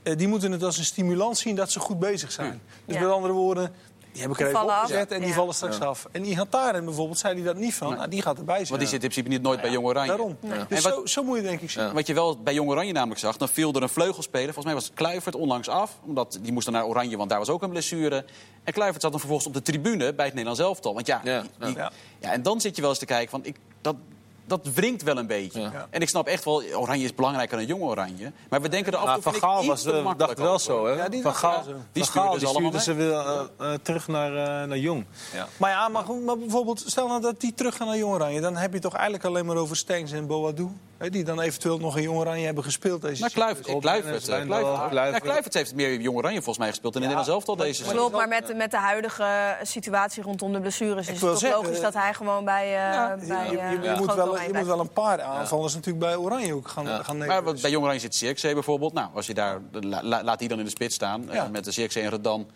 eh, 0.02 0.16
die 0.16 0.28
moeten 0.28 0.52
het 0.52 0.62
als 0.62 0.78
een 0.78 0.84
stimulans 0.84 1.40
zien 1.40 1.56
dat 1.56 1.70
ze 1.70 1.80
goed 1.80 1.98
bezig 1.98 2.32
zijn. 2.32 2.60
Dus 2.84 2.94
Ja. 2.96 3.02
met 3.02 3.10
andere 3.10 3.32
woorden, 3.32 3.72
Die 4.12 4.22
heb 4.22 4.30
ik 4.30 4.40
er 4.40 4.44
Die 4.46 4.54
even 4.56 4.66
opgezet 4.68 5.00
af. 5.10 5.10
en 5.10 5.18
die 5.20 5.28
Ja. 5.28 5.34
vallen 5.34 5.54
straks 5.54 5.80
af. 5.80 6.06
En 6.12 6.24
Ihataren 6.24 6.84
bijvoorbeeld, 6.84 7.18
zei 7.18 7.34
hij 7.34 7.42
dat 7.44 7.56
niet 7.56 7.74
van. 7.74 7.96
Nou, 7.96 8.08
die 8.08 8.22
gaat 8.22 8.38
erbij 8.38 8.56
zijn. 8.56 8.68
Want 8.68 8.80
die 8.80 8.88
zit 8.88 9.02
in 9.02 9.08
principe 9.08 9.28
niet 9.28 9.42
nooit 9.42 9.60
bij 9.60 9.70
Jong 9.70 9.86
Oranje. 9.86 10.08
Daarom. 10.08 10.36
En 10.42 10.66
Dus 10.68 10.82
wat- 10.82 10.92
zo, 10.92 11.06
zo 11.06 11.22
moet 11.22 11.36
je 11.36 11.42
denk 11.42 11.60
ik 11.60 11.70
zien. 11.70 11.92
Wat 11.92 12.06
je 12.06 12.14
wel 12.14 12.38
bij 12.38 12.54
Jong 12.54 12.70
Oranje 12.70 12.92
namelijk 12.92 13.20
zag, 13.20 13.36
dan 13.36 13.48
viel 13.48 13.72
er 13.72 13.82
een 13.82 13.88
vleugelspeler. 13.88 14.44
Volgens 14.44 14.64
mij 14.64 14.74
was 14.74 14.84
het 14.84 14.94
Kluivert 14.94 15.34
onlangs 15.34 15.68
af. 15.68 15.92
Omdat 16.06 16.38
die 16.40 16.52
moest 16.52 16.64
dan 16.64 16.74
naar 16.74 16.86
Oranje, 16.86 17.16
want 17.16 17.30
daar 17.30 17.38
was 17.38 17.48
ook 17.48 17.62
een 17.62 17.70
blessure. 17.70 18.24
En 18.64 18.72
Kluivert 18.72 19.02
zat 19.02 19.10
dan 19.10 19.20
vervolgens 19.20 19.48
op 19.48 19.54
de 19.54 19.62
tribune 19.62 20.14
bij 20.14 20.24
het 20.24 20.34
Nederlands 20.34 20.60
elftal. 20.60 20.94
Want 20.94 21.06
ja, 21.06 21.20
Ja, 21.24 21.40
die- 21.40 21.50
ja. 21.58 21.66
die- 21.66 21.76
Ja. 21.76 21.90
ja, 22.20 22.32
en 22.32 22.42
dan 22.42 22.60
zit 22.60 22.74
je 22.76 22.80
wel 22.80 22.90
eens 22.90 22.98
te 22.98 23.06
kijken 23.06 23.30
van... 23.30 23.40
Ik, 23.44 23.56
dat, 23.80 23.96
dat 24.44 24.66
wringt 24.74 25.02
wel 25.02 25.16
een 25.16 25.26
beetje. 25.26 25.60
Ja. 25.60 25.86
En 25.90 26.00
ik 26.00 26.08
snap 26.08 26.26
echt 26.26 26.44
wel, 26.44 26.62
Oranje 26.74 27.04
is 27.04 27.14
belangrijker 27.14 27.56
dan 27.56 27.66
Jong 27.66 27.82
Oranje. 27.82 28.32
Maar 28.48 28.62
we 28.62 28.68
denken 28.68 28.92
er 28.92 28.98
af 28.98 29.06
en 29.06 29.12
toe 29.12 29.22
Van 29.22 29.34
Gaal 29.34 29.66
was, 29.66 29.84
eh, 29.84 30.10
dacht 30.16 30.38
wel 30.38 30.58
zo, 30.58 30.86
hè? 30.86 30.92
Ja, 30.92 31.08
die 31.08 31.22
van 31.22 31.34
Gaal, 31.34 31.52
wel 31.52 31.62
zo. 31.64 31.80
Die 31.92 32.04
Van 32.04 32.12
Gaal, 32.12 32.34
stuurde 32.34 32.46
ze 32.46 32.52
die 32.52 32.54
allemaal 32.54 32.80
stuurde 32.80 33.02
ze 33.02 33.08
weer 33.08 33.48
eh, 33.58 33.72
eh, 33.72 33.78
terug 33.82 34.08
naar, 34.08 34.36
eh, 34.36 34.68
naar 34.68 34.78
Jong. 34.78 35.04
Maar 35.56 35.70
ja, 35.70 35.88
maar 35.88 36.04
bijvoorbeeld, 36.38 36.82
stel 36.86 37.08
nou 37.08 37.20
dat 37.20 37.40
die 37.40 37.54
terug 37.54 37.76
gaan 37.76 37.86
naar 37.86 37.96
Jong 37.96 38.14
Oranje. 38.14 38.40
Dan 38.40 38.56
heb 38.56 38.72
je 38.72 38.78
toch 38.78 38.94
eigenlijk 38.94 39.24
alleen 39.24 39.46
maar 39.46 39.56
over 39.56 39.76
Stengs 39.76 40.12
en 40.12 40.26
Boadou. 40.26 40.70
Die 41.10 41.24
dan 41.24 41.40
eventueel 41.40 41.78
nog 41.78 41.96
in 41.96 42.02
Jong 42.02 42.18
Oranje 42.18 42.44
hebben 42.44 42.64
gespeeld 42.64 43.02
deze 43.02 43.20
Maar 43.20 43.30
Kluivert, 43.30 43.66
Kluivert, 43.80 44.28
eh, 44.28 44.40
Kluivert, 44.40 44.88
Kluivert. 44.88 45.14
ja, 45.14 45.18
Kluivert 45.18 45.54
heeft 45.54 45.74
meer 45.74 46.00
Jong 46.00 46.16
Oranje 46.16 46.36
volgens 46.36 46.58
mij 46.58 46.68
gespeeld 46.68 46.94
in 46.94 47.00
het 47.02 47.10
Nederlands 47.10 47.28
elftal 47.46 47.56
deze 47.64 47.74
seizoen. 47.74 47.96
Klopt, 47.98 48.16
maar 48.16 48.28
met, 48.28 48.56
met 48.56 48.70
de 48.70 48.76
huidige 48.76 49.56
situatie 49.62 50.22
rondom 50.22 50.52
de 50.52 50.60
blessures 50.60 51.08
is 51.08 51.20
het 51.20 51.40
toch 51.40 51.50
logisch 51.50 51.80
dat 51.80 51.94
hij 51.94 52.14
gewoon 52.14 52.44
bij, 52.44 52.64
eh 52.64 53.28
je, 53.28 53.58
eh, 53.58 53.98
moet 53.98 54.14
wel, 54.14 54.28
Oranje 54.28 54.32
je 54.36 54.42
moet 54.42 54.50
blijft. 54.50 54.66
wel 54.66 54.80
een 54.80 54.92
paar 54.92 55.22
aanvallers 55.22 55.74
natuurlijk 55.74 56.04
bij 56.04 56.16
Oranje 56.16 56.54
ook 56.54 56.68
gaan, 56.68 56.84
Ja. 56.84 57.02
gaan 57.02 57.18
nemen. 57.18 57.34
Maar 57.34 57.42
wat- 57.44 57.60
bij 57.60 57.70
Jong 57.70 57.82
Oranje 57.84 58.00
zit 58.00 58.14
Zirkzee 58.14 58.54
bijvoorbeeld. 58.54 58.92
Nou, 58.92 59.08
als 59.14 59.26
je 59.26 59.34
daar, 59.34 59.58
la- 59.72 60.02
la- 60.02 60.22
laat 60.22 60.38
die 60.38 60.48
dan 60.48 60.58
in 60.58 60.64
de 60.64 60.70
spits 60.70 60.94
staan. 60.94 61.30
eh, 61.30 61.42
met 61.52 61.64
de 61.64 61.70
Zirkzee 61.70 62.02
en 62.02 62.10
Redan 62.10 62.46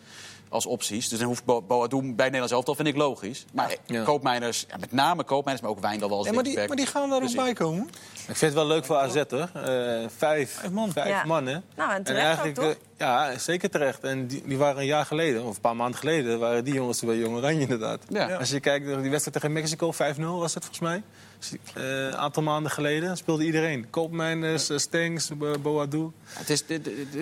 als 0.49 0.65
opties. 0.65 1.09
Dus 1.09 1.19
dan 1.19 1.27
hoeft 1.27 1.45
Bo- 1.45 1.61
Boadou 1.61 2.01
bij 2.13 2.25
Nederlands 2.25 2.53
elftal, 2.53 2.75
vind 2.75 2.87
ik 2.87 2.95
logisch. 2.95 3.45
Maar 3.53 3.75
Ja. 3.85 4.03
Koopmeiners, 4.03 4.65
ja, 4.69 4.77
met 4.79 4.91
name 4.91 5.23
Koopmeiners, 5.23 5.61
maar 5.61 5.71
ook 5.75 5.79
Wijndal 5.81 6.09
wel 6.09 6.17
als 6.17 6.27
Ja, 6.27 6.33
maar, 6.33 6.43
die, 6.43 6.57
maar 6.67 6.75
die 6.77 6.85
gaan 6.85 7.07
daar 7.09 7.17
ook 7.17 7.23
Dus 7.23 7.35
bij 7.35 7.53
komen. 7.53 7.83
Ik 8.27 8.35
vind 8.35 8.39
het 8.41 8.53
wel 8.53 8.65
leuk 8.67 8.85
voor 8.85 8.95
AZ, 8.95 9.23
hoor. 9.29 9.49
Eh, 9.53 10.05
vijf, 10.17 10.51
Vijf 10.53 10.71
man. 10.71 10.91
Vijf 10.91 11.07
Ja. 11.09 11.25
man, 11.25 11.45
hè? 11.45 11.57
Nou, 11.75 11.91
en 11.93 12.03
terecht 12.03 12.45
ook, 12.47 12.53
toch? 12.53 12.63
eh, 12.65 12.75
ja, 12.97 13.37
zeker 13.37 13.69
terecht. 13.69 14.03
En 14.03 14.27
die, 14.27 14.43
die 14.45 14.57
waren 14.57 14.77
een 14.79 14.85
jaar 14.85 15.05
geleden, 15.05 15.43
of 15.43 15.55
een 15.55 15.61
paar 15.61 15.75
maanden 15.75 15.99
geleden... 15.99 16.39
waren 16.39 16.63
die 16.63 16.73
jongens 16.73 17.01
bij 17.01 17.15
Jong 17.17 17.35
Oranje, 17.35 17.61
inderdaad. 17.61 17.99
Ja. 18.09 18.35
Als 18.35 18.49
je 18.49 18.59
kijkt 18.59 18.85
naar 18.85 19.01
die 19.01 19.09
wedstrijd 19.09 19.33
tegen 19.41 19.51
Mexico, 19.53 19.93
5-0 19.93 19.97
was 20.19 20.53
het 20.53 20.63
volgens 20.65 20.79
mij. 20.89 21.03
Dus, 21.39 21.51
eh, 21.73 21.83
Een 22.05 22.17
aantal 22.17 22.43
maanden 22.43 22.71
geleden 22.71 23.17
speelde 23.17 23.43
iedereen. 23.45 23.89
Koopmeiners, 23.89 24.69
eh, 24.69 24.77
Stengs, 24.77 25.29
Bo- 25.37 25.57
Boadou. 25.59 26.11
Het 26.25 26.49
is, 26.49 26.63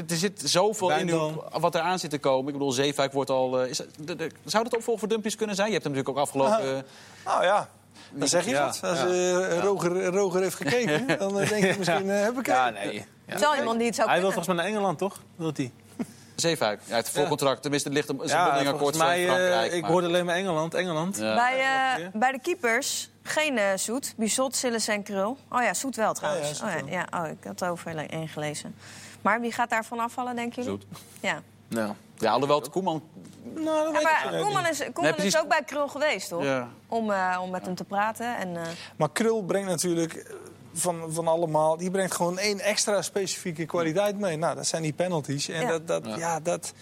er 0.09 0.15
zit 0.17 0.41
zoveel 0.45 0.91
in 0.91 1.37
wat 1.59 1.75
er 1.75 1.81
aan 1.81 1.99
zit 1.99 2.09
te 2.09 2.17
komen. 2.19 2.47
Ik 2.47 2.53
bedoel, 2.53 2.71
Zeefuik 2.71 3.11
wordt 3.11 3.29
al... 3.29 3.61
eh, 3.61 3.69
is, 3.69 3.77
het- 3.77 3.89
de- 3.99 4.15
de- 4.15 4.31
zou 4.45 4.63
dat 4.63 4.75
opvolger 4.75 4.99
voor 4.99 5.09
Dumpies 5.09 5.35
kunnen 5.35 5.55
zijn? 5.55 5.67
Je 5.67 5.73
hebt 5.73 5.85
hem 5.85 5.93
natuurlijk 5.93 6.19
ook 6.19 6.25
afgelopen... 6.25 6.75
eh, 6.77 6.83
Nou 7.25 7.43
ja, 7.43 7.69
dan 8.11 8.27
zeg 8.27 8.45
je 8.45 8.49
Ja, 8.51 8.65
wat. 8.65 8.79
Als 8.83 8.99
ja. 8.99 9.59
Roger, 9.59 10.05
Roger 10.05 10.41
heeft 10.41 10.55
gekeken, 10.55 11.07
dan 11.19 11.35
denk 11.35 11.49
je 11.65 11.75
misschien, 11.77 12.07
heb 12.07 12.39
ik 12.39 12.45
Ja, 12.45 12.69
nee. 12.69 13.05
Ja. 13.25 13.31
Het 13.33 13.41
is 13.41 13.47
wel 13.47 13.55
iemand 13.55 13.77
die 13.77 13.85
het 13.87 13.95
zou 13.95 14.09
Hij 14.09 14.19
wil 14.19 14.27
kunnen. 14.29 14.45
volgens 14.45 14.47
mij 14.47 14.55
naar 14.55 14.65
Engeland, 14.65 14.97
toch? 14.97 15.21
Wilt 15.35 15.57
hij? 15.57 15.71
Zeefuik. 16.35 16.81
Ja, 16.85 16.95
het 16.95 17.09
volcontract. 17.09 17.61
Tenminste, 17.61 17.89
het 17.89 17.97
ligt 17.97 18.09
een 18.09 18.19
zijn 18.23 18.39
Ja, 18.39 18.45
mondeling 18.45 18.73
akkoord 18.73 18.97
mij, 18.97 19.21
eh, 19.27 19.33
Frankrijk. 19.33 19.71
ik 19.73 19.81
maar- 19.81 19.91
hoorde 19.91 20.07
alleen 20.07 20.25
maar 20.25 20.35
Engeland, 20.35 20.73
Engeland. 20.73 21.17
Ja. 21.17 21.35
Bij, 21.35 21.53
eh, 21.53 21.59
Ja. 22.03 22.09
bij 22.13 22.31
de 22.31 22.39
keepers 22.39 23.09
geen 23.23 23.57
eh 23.57 23.65
Zoet. 23.75 24.13
Bizot, 24.17 24.55
Sillis 24.55 24.87
en 24.87 25.03
Krul. 25.03 25.37
Oh 25.49 25.61
ja, 25.61 25.73
Zoet 25.73 25.95
wel 25.95 26.13
trouwens. 26.13 26.47
Zoet 26.57 26.67
Oh 26.67 26.73
ja, 26.73 26.83
wel. 26.83 26.93
ja, 26.93 27.07
oh, 27.23 27.27
ik 27.29 27.43
had 27.43 27.61
er 27.61 27.69
over 27.69 28.09
één 28.09 28.27
gelezen. 28.27 28.75
Maar 29.21 29.41
wie 29.41 29.51
gaat 29.51 29.69
daarvan 29.69 29.99
afvallen, 29.99 30.35
denken 30.35 30.63
jullie? 30.63 30.79
Zoet. 30.89 30.99
Ja. 31.19 31.41
Nou, 31.67 31.93
Ja, 32.17 32.31
alhoewel 32.31 32.59
het 32.59 32.69
Koeman... 32.69 33.03
Nou, 33.43 33.65
dat 33.65 34.01
Ja, 34.01 34.07
weet 34.07 34.17
ik 34.25 34.31
maar 34.31 34.41
Koeman 34.41 34.63
niet. 34.63 34.71
is, 34.71 34.77
Koeman 34.77 35.03
Nee, 35.03 35.13
precies. 35.13 35.33
is 35.33 35.39
ook 35.41 35.47
bij 35.47 35.61
Krul 35.65 35.87
geweest, 35.87 36.29
toch? 36.29 36.43
Ja. 36.43 36.67
Om, 36.87 37.11
eh, 37.11 37.39
om 37.41 37.49
met 37.49 37.65
hem 37.65 37.75
te 37.75 37.83
praten. 37.83 38.37
En, 38.37 38.55
eh, 38.57 38.61
Maar 38.95 39.09
Krul 39.11 39.43
brengt 39.43 39.69
natuurlijk 39.69 40.35
van, 40.75 41.03
van 41.13 41.27
allemaal... 41.27 41.77
die 41.77 41.91
brengt 41.91 42.15
gewoon 42.15 42.37
één 42.39 42.59
extra 42.59 43.01
specifieke 43.01 43.65
kwaliteit 43.65 44.19
mee. 44.19 44.37
Nou, 44.37 44.55
dat 44.55 44.67
zijn 44.67 44.81
die 44.81 44.93
penalties. 44.93 45.49
En 45.49 45.61
Ja. 45.61 45.67
dat, 45.67 45.87
dat, 45.87 46.05
ja. 46.17 46.39
dat... 46.39 46.73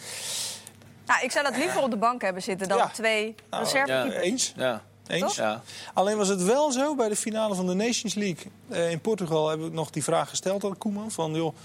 nou, 1.06 1.24
ik 1.24 1.32
zou 1.32 1.46
dat 1.46 1.58
liever 1.58 1.82
op 1.82 1.90
de 1.92 1.98
bank 1.98 2.22
hebben 2.22 2.42
zitten 2.42 2.68
dan 2.68 2.78
Ja. 2.78 2.88
twee 2.88 3.36
Nou, 3.50 3.64
reservekeepers. 3.64 4.16
ja. 4.16 4.22
Eens. 4.22 4.54
ja. 4.56 4.82
Eens. 5.08 5.36
ja. 5.36 5.62
Alleen 5.94 6.18
was 6.18 6.28
het 6.28 6.44
wel 6.44 6.72
zo 6.72 6.96
bij 6.96 7.10
de 7.10 7.16
finale 7.16 7.56
van 7.56 7.68
de 7.68 7.74
Nations 7.74 8.14
League. 8.14 8.52
eh, 8.70 8.92
in 8.92 9.00
Portugal 9.02 9.50
heb 9.50 9.60
ik 9.60 9.72
nog 9.72 9.90
die 9.90 10.04
vraag 10.04 10.30
gesteld 10.30 10.64
aan 10.66 10.78
Koeman. 10.78 11.12
Van, 11.12 11.34
joh, 11.34 11.56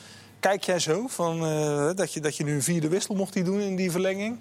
kijk 0.40 0.64
jij 0.64 0.78
zo 0.78 1.06
van, 1.06 1.44
eh, 1.46 1.90
dat, 1.94 2.12
je, 2.12 2.20
dat 2.20 2.36
je 2.36 2.44
nu 2.44 2.54
een 2.54 2.62
vierde 2.62 2.88
wissel 2.88 3.14
mocht 3.14 3.32
die 3.32 3.42
doen 3.42 3.60
in 3.60 3.76
die 3.76 3.90
verlenging? 3.90 4.38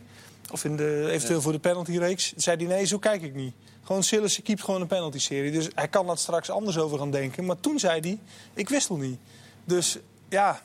Of 0.51 0.63
in 0.63 0.75
de, 0.75 1.07
eventueel 1.11 1.41
voor 1.41 1.51
de 1.51 1.59
penaltyreeks? 1.59 2.33
Zei 2.35 2.57
hij, 2.57 2.75
nee, 2.75 2.85
zo 2.85 2.97
kijk 2.97 3.21
ik 3.21 3.33
niet. 3.33 3.53
Gewoon 3.87 4.03
Sillissen 4.03 4.43
keept 4.43 4.63
gewoon 4.63 4.81
een 4.81 4.87
penalty-serie. 4.87 5.51
Dus 5.51 5.67
hij 5.75 5.87
kan 5.87 6.07
dat 6.07 6.19
straks 6.19 6.49
anders 6.49 6.77
over 6.77 6.97
gaan 6.97 7.11
denken. 7.11 7.45
Maar 7.45 7.59
toen 7.59 7.79
zei 7.79 7.99
hij, 7.99 8.19
ik 8.53 8.69
wissel 8.69 8.95
niet. 8.95 9.19
Dus 9.63 9.97
ja, 10.29 10.61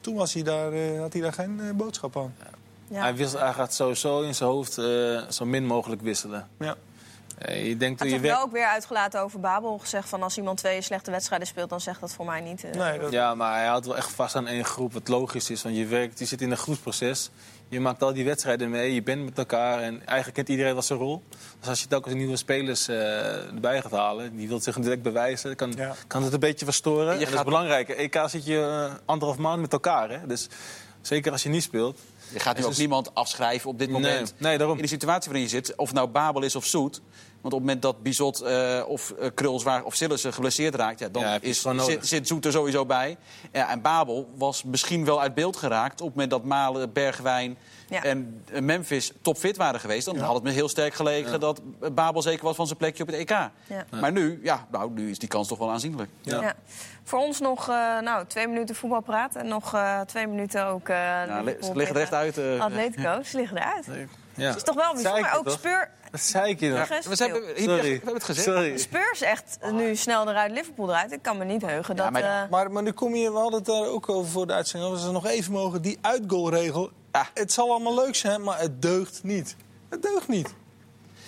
toen 0.00 0.14
was 0.14 0.32
hij 0.34 0.42
daar, 0.42 0.72
eh, 0.72 1.00
had 1.00 1.12
hij 1.12 1.22
daar 1.22 1.32
geen 1.32 1.60
eh, 1.60 1.70
boodschap 1.70 2.16
aan. 2.16 2.34
Ja. 2.88 3.00
Hij, 3.00 3.14
wisselt, 3.14 3.42
hij 3.42 3.52
gaat 3.52 3.74
sowieso 3.74 4.22
in 4.22 4.34
zijn 4.34 4.50
hoofd 4.50 4.78
eh, 4.78 5.28
zo 5.28 5.44
min 5.44 5.66
mogelijk 5.66 6.02
wisselen. 6.02 6.48
Ja. 6.58 6.76
Eh, 7.44 7.66
je 7.68 7.76
denkt 7.76 8.00
Hij 8.00 8.08
je 8.08 8.20
wel 8.20 8.40
ook 8.40 8.52
weer 8.52 8.66
uitgelaten 8.66 9.20
over 9.20 9.40
Babel. 9.40 9.78
Gezegd 9.78 10.08
van 10.08 10.22
als 10.22 10.36
iemand 10.36 10.58
twee 10.58 10.82
slechte 10.82 11.10
wedstrijden 11.10 11.46
speelt, 11.46 11.70
dan 11.70 11.80
zegt 11.80 12.00
dat 12.00 12.12
voor 12.12 12.24
mij 12.24 12.40
niet. 12.40 12.64
eh. 12.64 12.70
Nee, 12.72 12.98
dat, 12.98 13.12
Ja, 13.12 13.34
maar 13.34 13.54
hij 13.58 13.66
houdt 13.66 13.86
wel 13.86 13.96
echt 13.96 14.10
vast 14.10 14.36
aan 14.36 14.46
één 14.46 14.64
groep, 14.64 14.92
wat 14.92 15.08
logisch 15.08 15.50
is. 15.50 15.62
Want 15.62 15.76
je 15.76 15.86
werkt, 15.86 16.18
je 16.18 16.24
zit 16.24 16.40
in 16.40 16.50
een 16.50 16.56
groepsproces. 16.56 17.30
Je 17.68 17.80
maakt 17.80 18.02
al 18.02 18.12
die 18.12 18.24
wedstrijden 18.24 18.70
mee, 18.70 18.94
je 18.94 19.02
bent 19.02 19.24
met 19.24 19.38
elkaar. 19.38 19.80
En 19.80 19.98
eigenlijk 20.06 20.34
kent 20.34 20.48
iedereen 20.48 20.72
wel 20.72 20.82
zijn 20.82 20.98
rol. 20.98 21.22
Dus 21.60 21.68
als 21.68 21.80
je 21.80 21.86
telkens 21.86 22.14
nieuwe 22.14 22.36
spelers 22.36 22.88
eh, 22.88 23.46
erbij 23.46 23.80
gaat 23.82 23.90
halen... 23.92 24.36
die 24.36 24.48
wil 24.48 24.60
zich 24.60 24.78
direct 24.78 25.02
bewijzen, 25.02 25.56
kan, 25.56 25.72
Ja. 25.76 25.94
kan 26.06 26.22
het 26.22 26.32
een 26.32 26.40
beetje 26.40 26.64
verstoren. 26.64 27.04
Je 27.06 27.12
En 27.12 27.18
dat 27.18 27.28
is 27.28 27.34
gaat- 27.34 27.44
belangrijk. 27.44 27.88
EK 27.88 28.20
zit 28.26 28.44
je 28.46 28.86
eh, 28.90 28.94
anderhalf 29.04 29.38
maand 29.38 29.60
met 29.60 29.72
elkaar. 29.72 30.10
Hè? 30.10 30.26
Dus 30.26 30.48
zeker 31.00 31.32
als 31.32 31.42
je 31.42 31.48
niet 31.48 31.62
speelt. 31.62 31.98
Je 32.32 32.38
gaat 32.40 32.56
nu 32.56 32.62
Dus- 32.62 32.70
ook 32.70 32.76
niemand 32.78 33.14
afschrijven 33.14 33.70
op 33.70 33.78
dit 33.78 33.90
moment. 33.90 34.34
Nee, 34.38 34.48
nee, 34.48 34.58
daarom. 34.58 34.76
In 34.76 34.82
de 34.82 34.88
situatie 34.88 35.24
waarin 35.30 35.42
je 35.42 35.48
zit, 35.48 35.74
of 35.76 35.92
nou 35.92 36.08
Babel 36.08 36.42
is 36.42 36.56
of 36.56 36.64
Zoet. 36.64 37.00
Want 37.44 37.56
op 37.56 37.60
het 37.60 37.68
moment 37.68 37.82
dat 37.82 38.02
Bizot 38.02 38.40
eh, 38.40 38.82
of 38.86 39.10
eh, 39.10 39.28
Krul 39.34 39.58
zwaar 39.60 39.84
of 39.84 39.94
Sillissen 39.94 40.32
geblesseerd 40.32 40.74
raakt... 40.74 40.98
Ja, 40.98 41.08
dan 41.08 41.22
Ja, 41.22 41.38
is, 41.40 41.62
zit, 41.76 42.06
zit 42.06 42.26
Zoet 42.26 42.44
er 42.44 42.52
sowieso 42.52 42.86
bij. 42.86 43.16
Ja, 43.52 43.70
en 43.70 43.80
Babel 43.82 44.30
was 44.36 44.62
misschien 44.62 45.04
wel 45.04 45.20
uit 45.20 45.34
beeld 45.34 45.56
geraakt... 45.56 46.00
op 46.00 46.06
het 46.06 46.14
moment 46.14 46.30
dat 46.30 46.44
Malen, 46.44 46.92
Bergwijn 46.92 47.56
Ja. 47.88 48.02
en 48.02 48.44
Memphis 48.60 49.12
topfit 49.22 49.56
waren 49.56 49.80
geweest. 49.80 50.04
Dan 50.04 50.18
had 50.18 50.34
het 50.34 50.42
me 50.42 50.50
heel 50.50 50.68
sterk 50.68 50.94
gelegen 50.94 51.40
dat 51.40 51.60
Babel 51.94 52.22
zeker 52.22 52.44
was 52.44 52.56
van 52.56 52.66
zijn 52.66 52.78
plekje 52.78 53.02
op 53.02 53.08
het 53.08 53.18
EK. 53.18 53.28
Ja. 53.30 53.50
Maar 54.00 54.12
nu, 54.12 54.40
ja, 54.42 54.66
nou, 54.70 54.90
nu 54.90 55.10
is 55.10 55.18
die 55.18 55.28
kans 55.28 55.48
toch 55.48 55.58
wel 55.58 55.70
aanzienlijk. 55.70 56.10
Ja. 56.22 56.40
Ja. 56.40 56.54
Voor 57.02 57.18
ons 57.18 57.40
nog 57.40 57.68
eh, 57.68 57.98
nou, 58.00 58.26
twee 58.26 58.48
minuten 58.48 58.74
voetbalpraat 58.74 59.34
en 59.34 59.48
nog 59.48 59.74
eh, 59.74 60.00
twee 60.00 60.26
minuten 60.26 60.66
ook. 60.66 60.88
Nou, 60.88 61.56
ze 61.62 61.70
liggen 61.74 61.96
er 61.96 62.02
echt 62.02 62.14
uit. 62.14 62.38
eh. 62.38 62.60
Atletico, 62.60 63.22
ze 63.22 63.36
liggen 63.36 63.56
eruit. 63.56 63.86
Ja. 64.36 64.46
Het 64.46 64.56
is 64.56 64.62
toch 64.62 64.74
wel 64.74 64.84
Zei 64.96 64.98
ik 64.98 65.02
bijzonder. 65.22 65.38
Ook 65.38 65.44
toch? 65.44 65.52
Speur, 65.58 65.90
Dat 66.10 66.20
zei 66.20 66.50
ik 66.50 66.60
je 66.60 66.68
nog. 66.70 66.88
Ja. 66.88 67.00
we, 67.08 67.16
zijn, 67.16 67.32
we, 67.32 67.52
we 67.56 67.62
Sorry. 67.62 67.90
hebben 67.90 68.14
het 68.14 68.24
gezegd. 68.24 68.46
Sorry. 68.46 68.78
Spurs 68.78 69.20
echt 69.20 69.58
nu 69.72 69.96
snel 69.96 70.28
eruit, 70.28 70.52
Liverpool 70.52 70.88
eruit. 70.88 71.12
Ik 71.12 71.22
kan 71.22 71.38
me 71.38 71.44
niet 71.44 71.62
heugen. 71.62 71.96
Dat, 71.96 72.10
maar- 72.10 72.42
eh, 72.42 72.50
Maar, 72.50 72.70
maar 72.70 72.82
nu 72.82 72.92
kom 72.92 73.14
je, 73.14 73.32
we 73.32 73.38
hadden 73.38 73.58
het 73.58 73.66
daar 73.66 73.86
ook 73.86 74.08
over 74.08 74.30
voor 74.30 74.46
de 74.46 74.52
uitzending. 74.52 74.92
Als 74.92 75.04
we 75.04 75.10
nog 75.12 75.26
even 75.26 75.52
mogen, 75.52 75.82
die 75.82 75.98
uitgoalregel. 76.00 76.90
Ja. 77.12 77.26
Het 77.34 77.52
zal 77.52 77.70
allemaal 77.70 77.94
leuk 77.94 78.14
zijn, 78.14 78.42
maar 78.42 78.60
het 78.60 78.82
deugt 78.82 79.22
niet. 79.22 79.56
Het 79.88 80.02
deugt 80.02 80.28
niet. 80.28 80.54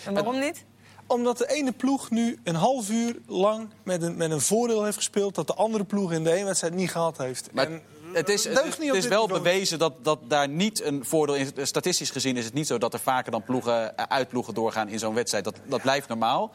en 0.04 0.14
waarom 0.14 0.38
niet? 0.38 0.64
Omdat 1.06 1.38
de 1.38 1.46
ene 1.48 1.72
ploeg 1.72 2.10
nu 2.10 2.38
een 2.44 2.54
half 2.54 2.90
uur 2.90 3.16
lang 3.26 3.68
met 3.82 4.02
een, 4.02 4.16
met 4.16 4.30
een 4.30 4.40
voordeel 4.40 4.84
heeft 4.84 4.96
gespeeld... 4.96 5.34
dat 5.34 5.46
de 5.46 5.54
andere 5.54 5.84
ploeg 5.84 6.12
in 6.12 6.24
de 6.24 6.32
ene 6.32 6.44
wedstrijd 6.44 6.74
niet 6.74 6.90
gehad 6.90 7.18
heeft. 7.18 7.48
Maar 7.52 7.66
En 7.66 7.82
het 8.16 8.28
is, 8.28 8.44
het 8.44 8.78
is- 8.94 9.06
wel 9.06 9.26
niveau. 9.26 9.42
bewezen 9.42 9.78
dat, 9.78 9.92
dat 10.02 10.18
daar 10.22 10.48
niet 10.48 10.82
een 10.82 11.04
voordeel 11.04 11.34
in 11.34 11.52
is. 11.54 11.68
Statistisch 11.68 12.10
gezien 12.10 12.36
is 12.36 12.44
het 12.44 12.54
niet 12.54 12.66
zo 12.66 12.78
dat 12.78 12.92
er 12.94 13.00
vaker 13.00 13.30
dan 13.32 13.42
ploegen, 13.42 13.96
eh, 13.96 14.04
uitploegen 14.08 14.54
doorgaan 14.54 14.88
in 14.88 14.98
zo'n 14.98 15.14
wedstrijd. 15.14 15.44
Dat, 15.44 15.56
dat 15.64 15.82
blijft 15.82 16.08
normaal. 16.08 16.52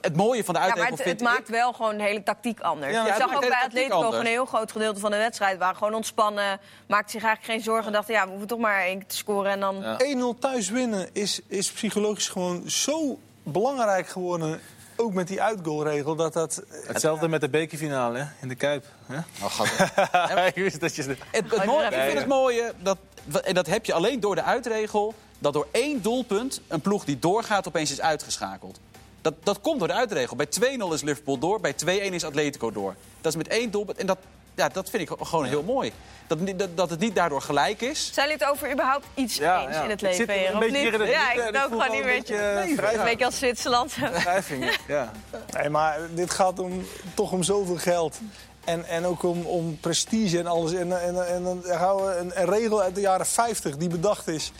Het 0.00 0.16
mooie 0.16 0.44
van 0.44 0.54
de 0.54 0.60
Ja, 0.60 0.66
maar 0.66 0.78
uitregel 0.78 1.12
het, 1.12 1.20
maakt 1.20 1.48
ik... 1.48 1.54
wel 1.54 1.72
gewoon 1.72 1.96
de 1.96 2.02
hele 2.02 2.22
tactiek 2.22 2.60
anders. 2.60 2.92
Ja, 2.92 3.06
ik 3.06 3.14
zag 3.14 3.34
ook 3.34 3.40
bij 3.40 3.62
Atletico 3.64 4.00
gewoon 4.00 4.20
een 4.20 4.26
heel 4.26 4.44
groot 4.44 4.72
gedeelte 4.72 5.00
van 5.00 5.10
de 5.10 5.16
wedstrijd. 5.16 5.58
waren 5.58 5.76
gewoon 5.76 5.94
ontspannen, 5.94 6.60
maakten 6.86 7.10
zich 7.10 7.22
eigenlijk 7.24 7.52
geen 7.52 7.72
zorgen. 7.72 7.92
Dachten, 7.92 8.14
ja, 8.14 8.24
we 8.24 8.30
hoeven 8.30 8.48
toch 8.48 8.58
maar 8.58 8.80
één 8.80 8.98
keer 8.98 9.08
te 9.08 9.16
scoren. 9.16 9.50
En 9.50 9.60
dan... 9.60 9.80
Ja. 9.80 10.34
1-0 10.34 10.38
thuis 10.38 10.70
winnen 10.70 11.08
is, 11.12 11.40
is 11.46 11.72
psychologisch 11.72 12.28
gewoon 12.28 12.70
zo 12.70 13.18
belangrijk 13.42 14.08
geworden... 14.08 14.60
ook 15.02 15.12
met 15.12 15.28
die 15.28 15.42
uitgoalregel, 15.42 16.16
dat 16.16 16.32
dat... 16.32 16.62
Hetzelfde 16.86 17.28
met 17.28 17.40
de 17.40 17.48
bekerfinale 17.48 18.18
hè, 18.18 18.24
in 18.40 18.48
de 18.48 18.54
Kuip. 18.54 18.84
Hè? 19.06 19.18
Oh, 19.42 20.46
ik 20.54 20.54
wist 20.54 20.80
dat 20.80 20.94
je... 20.94 21.02
Het, 21.02 21.16
het 21.30 21.64
mooie, 21.64 21.86
ik 21.86 22.02
vind 22.02 22.18
het 22.18 22.26
mooie, 22.26 22.72
dat, 22.82 22.98
en 23.42 23.54
dat 23.54 23.66
heb 23.66 23.84
je 23.84 23.92
alleen 23.92 24.20
door 24.20 24.34
de 24.34 24.42
uitregel... 24.42 25.14
dat 25.38 25.52
door 25.52 25.66
één 25.70 26.02
doelpunt 26.02 26.60
een 26.68 26.80
ploeg 26.80 27.04
die 27.04 27.18
doorgaat 27.18 27.68
opeens 27.68 27.90
is 27.90 28.00
uitgeschakeld. 28.00 28.80
Dat, 29.20 29.34
dat 29.42 29.60
komt 29.60 29.78
door 29.78 29.88
de 29.88 29.94
uitregel. 29.94 30.36
Bij 30.36 30.46
2-0 30.46 30.92
is 30.92 31.02
Liverpool 31.02 31.38
door, 31.38 31.60
bij 31.60 31.74
2-1 31.74 31.86
is 31.86 32.24
Atletico 32.24 32.70
door. 32.70 32.94
Dat 33.20 33.32
is 33.32 33.38
met 33.38 33.48
één 33.48 33.70
doelpunt. 33.70 33.98
En 33.98 34.06
dat, 34.06 34.18
ja, 34.54 34.68
dat 34.68 34.90
vind 34.90 35.10
ik 35.10 35.16
gewoon 35.20 35.44
heel 35.44 35.62
mooi. 35.62 35.92
Dat, 36.26 36.38
dat, 36.58 36.76
dat 36.76 36.90
het 36.90 36.98
niet 37.00 37.14
daardoor 37.14 37.42
gelijk 37.42 37.80
is. 37.80 38.10
Zijn 38.14 38.28
jullie 38.28 38.42
het 38.44 38.52
over 38.54 38.72
überhaupt 38.72 39.06
iets 39.14 39.36
Ja, 39.36 39.66
eens 39.66 39.76
ja. 39.76 39.82
in 39.82 39.90
het 39.90 40.02
Ik 40.02 40.08
leven, 40.08 40.16
zit 40.16 40.28
een 40.52 40.58
beetje 40.58 40.74
niet? 40.74 40.82
hier 40.82 40.94
in 40.94 41.00
het 41.00 41.08
ja, 41.10 41.32
ik 41.32 41.38
en 41.38 41.48
ik 41.48 41.56
ook 41.56 41.68
gewoon 41.68 41.90
niet 41.90 42.00
een 42.00 42.08
een 42.08 42.14
beetje, 42.16 42.34
beetje... 42.54 42.70
eh, 42.70 42.76
vrij- 42.76 42.94
Een 42.98 43.04
beetje 43.04 43.24
als 43.24 43.38
Zwitserland. 43.38 43.94
Wrijving, 43.96 44.78
ja. 44.88 45.12
Nee, 45.58 45.68
maar 45.68 45.98
dit 46.14 46.30
gaat 46.30 46.58
om, 46.58 46.86
toch 47.14 47.32
om 47.32 47.42
zoveel 47.42 47.76
geld. 47.76 48.18
En, 48.64 48.84
en 48.84 49.06
ook 49.06 49.22
om, 49.22 49.42
om 49.46 49.78
prestige 49.80 50.38
en 50.38 50.46
alles. 50.46 50.72
En, 50.72 51.02
en, 51.02 51.26
en 51.26 51.62
we 51.96 52.16
een, 52.16 52.32
een 52.40 52.46
regel 52.48 52.82
uit 52.82 52.94
de 52.94 53.00
jaren 53.00 53.26
50 53.26 53.76
die 53.76 53.88
bedacht 53.88 54.28
is. 54.28 54.52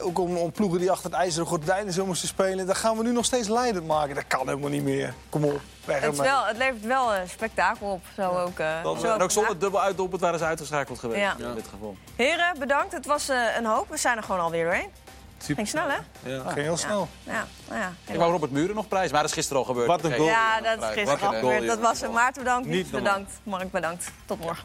Ook 0.00 0.18
om, 0.18 0.36
om 0.36 0.52
ploegen 0.52 0.78
die 0.80 0.90
achter 0.90 1.10
het 1.10 1.20
ijzeren 1.20 1.46
gordijn 1.46 1.92
zo 1.92 2.06
moesten 2.06 2.28
spelen. 2.28 2.66
Dat 2.66 2.76
gaan 2.76 2.96
we 2.96 3.02
nu 3.02 3.12
nog 3.12 3.24
steeds 3.24 3.48
leidend 3.48 3.86
maken. 3.86 4.14
Dat 4.14 4.26
kan 4.26 4.48
helemaal 4.48 4.70
niet 4.70 4.82
meer. 4.82 5.14
Kom 5.28 5.44
op, 5.44 5.60
weg 5.84 6.00
Het, 6.00 6.16
wel, 6.16 6.44
het 6.44 6.56
levert 6.56 6.84
wel 6.84 7.14
een 7.14 7.28
spektakel 7.28 7.86
op. 7.90 8.02
Zo 8.16 8.30
ook, 8.30 8.58
eh, 8.58 8.82
Dat, 8.82 9.00
zo 9.00 9.06
en 9.06 9.12
ook 9.12 9.22
ook 9.22 9.30
zonder 9.30 9.58
dubbel 9.58 9.80
uitdoelpunt 9.80 10.20
waren 10.20 10.38
ze 10.38 10.44
uitgeschakeld 10.44 10.98
geweest 10.98 11.20
Ja. 11.20 11.36
in 11.38 11.54
dit 11.54 11.66
geval. 11.70 11.96
Heren, 12.16 12.58
bedankt. 12.58 12.92
Het 12.92 13.06
was 13.06 13.28
eh, 13.28 13.56
een 13.58 13.64
hoop. 13.66 13.88
We 13.88 13.96
zijn 13.96 14.16
er 14.16 14.22
gewoon 14.22 14.40
alweer 14.40 14.64
doorheen. 14.64 14.90
Super. 15.38 15.54
Ging 15.54 15.68
snel, 15.68 15.88
hè? 15.88 16.30
Ja. 16.30 16.42
Ging 16.42 16.66
heel 16.66 16.76
snel. 16.76 17.08
Ja, 17.22 17.46
nou 17.68 17.80
ja. 17.80 17.92
Ik 18.06 18.16
wou 18.16 18.32
Robert 18.32 18.52
Muren 18.52 18.74
nog 18.74 18.88
prijs, 18.88 19.10
maar 19.10 19.20
dat 19.20 19.28
is 19.30 19.36
gisteren 19.36 19.58
al 19.58 19.64
gebeurd. 19.68 19.86
Wat 19.86 20.04
een 20.04 20.14
goal. 20.14 20.28
Ja, 20.28 20.60
dat 20.60 20.82
is 20.82 20.88
gisteren 20.92 21.28
al 21.28 21.34
gebeurd. 21.34 21.66
Dat 21.66 21.78
was 21.78 22.00
een 22.00 22.10
Maarten 22.10 22.42
bedankt. 22.42 22.68
Niet 22.68 22.90
bedankt. 22.90 23.32
Mark 23.42 23.70
bedankt. 23.70 24.10
Tot 24.26 24.40
morgen. 24.40 24.64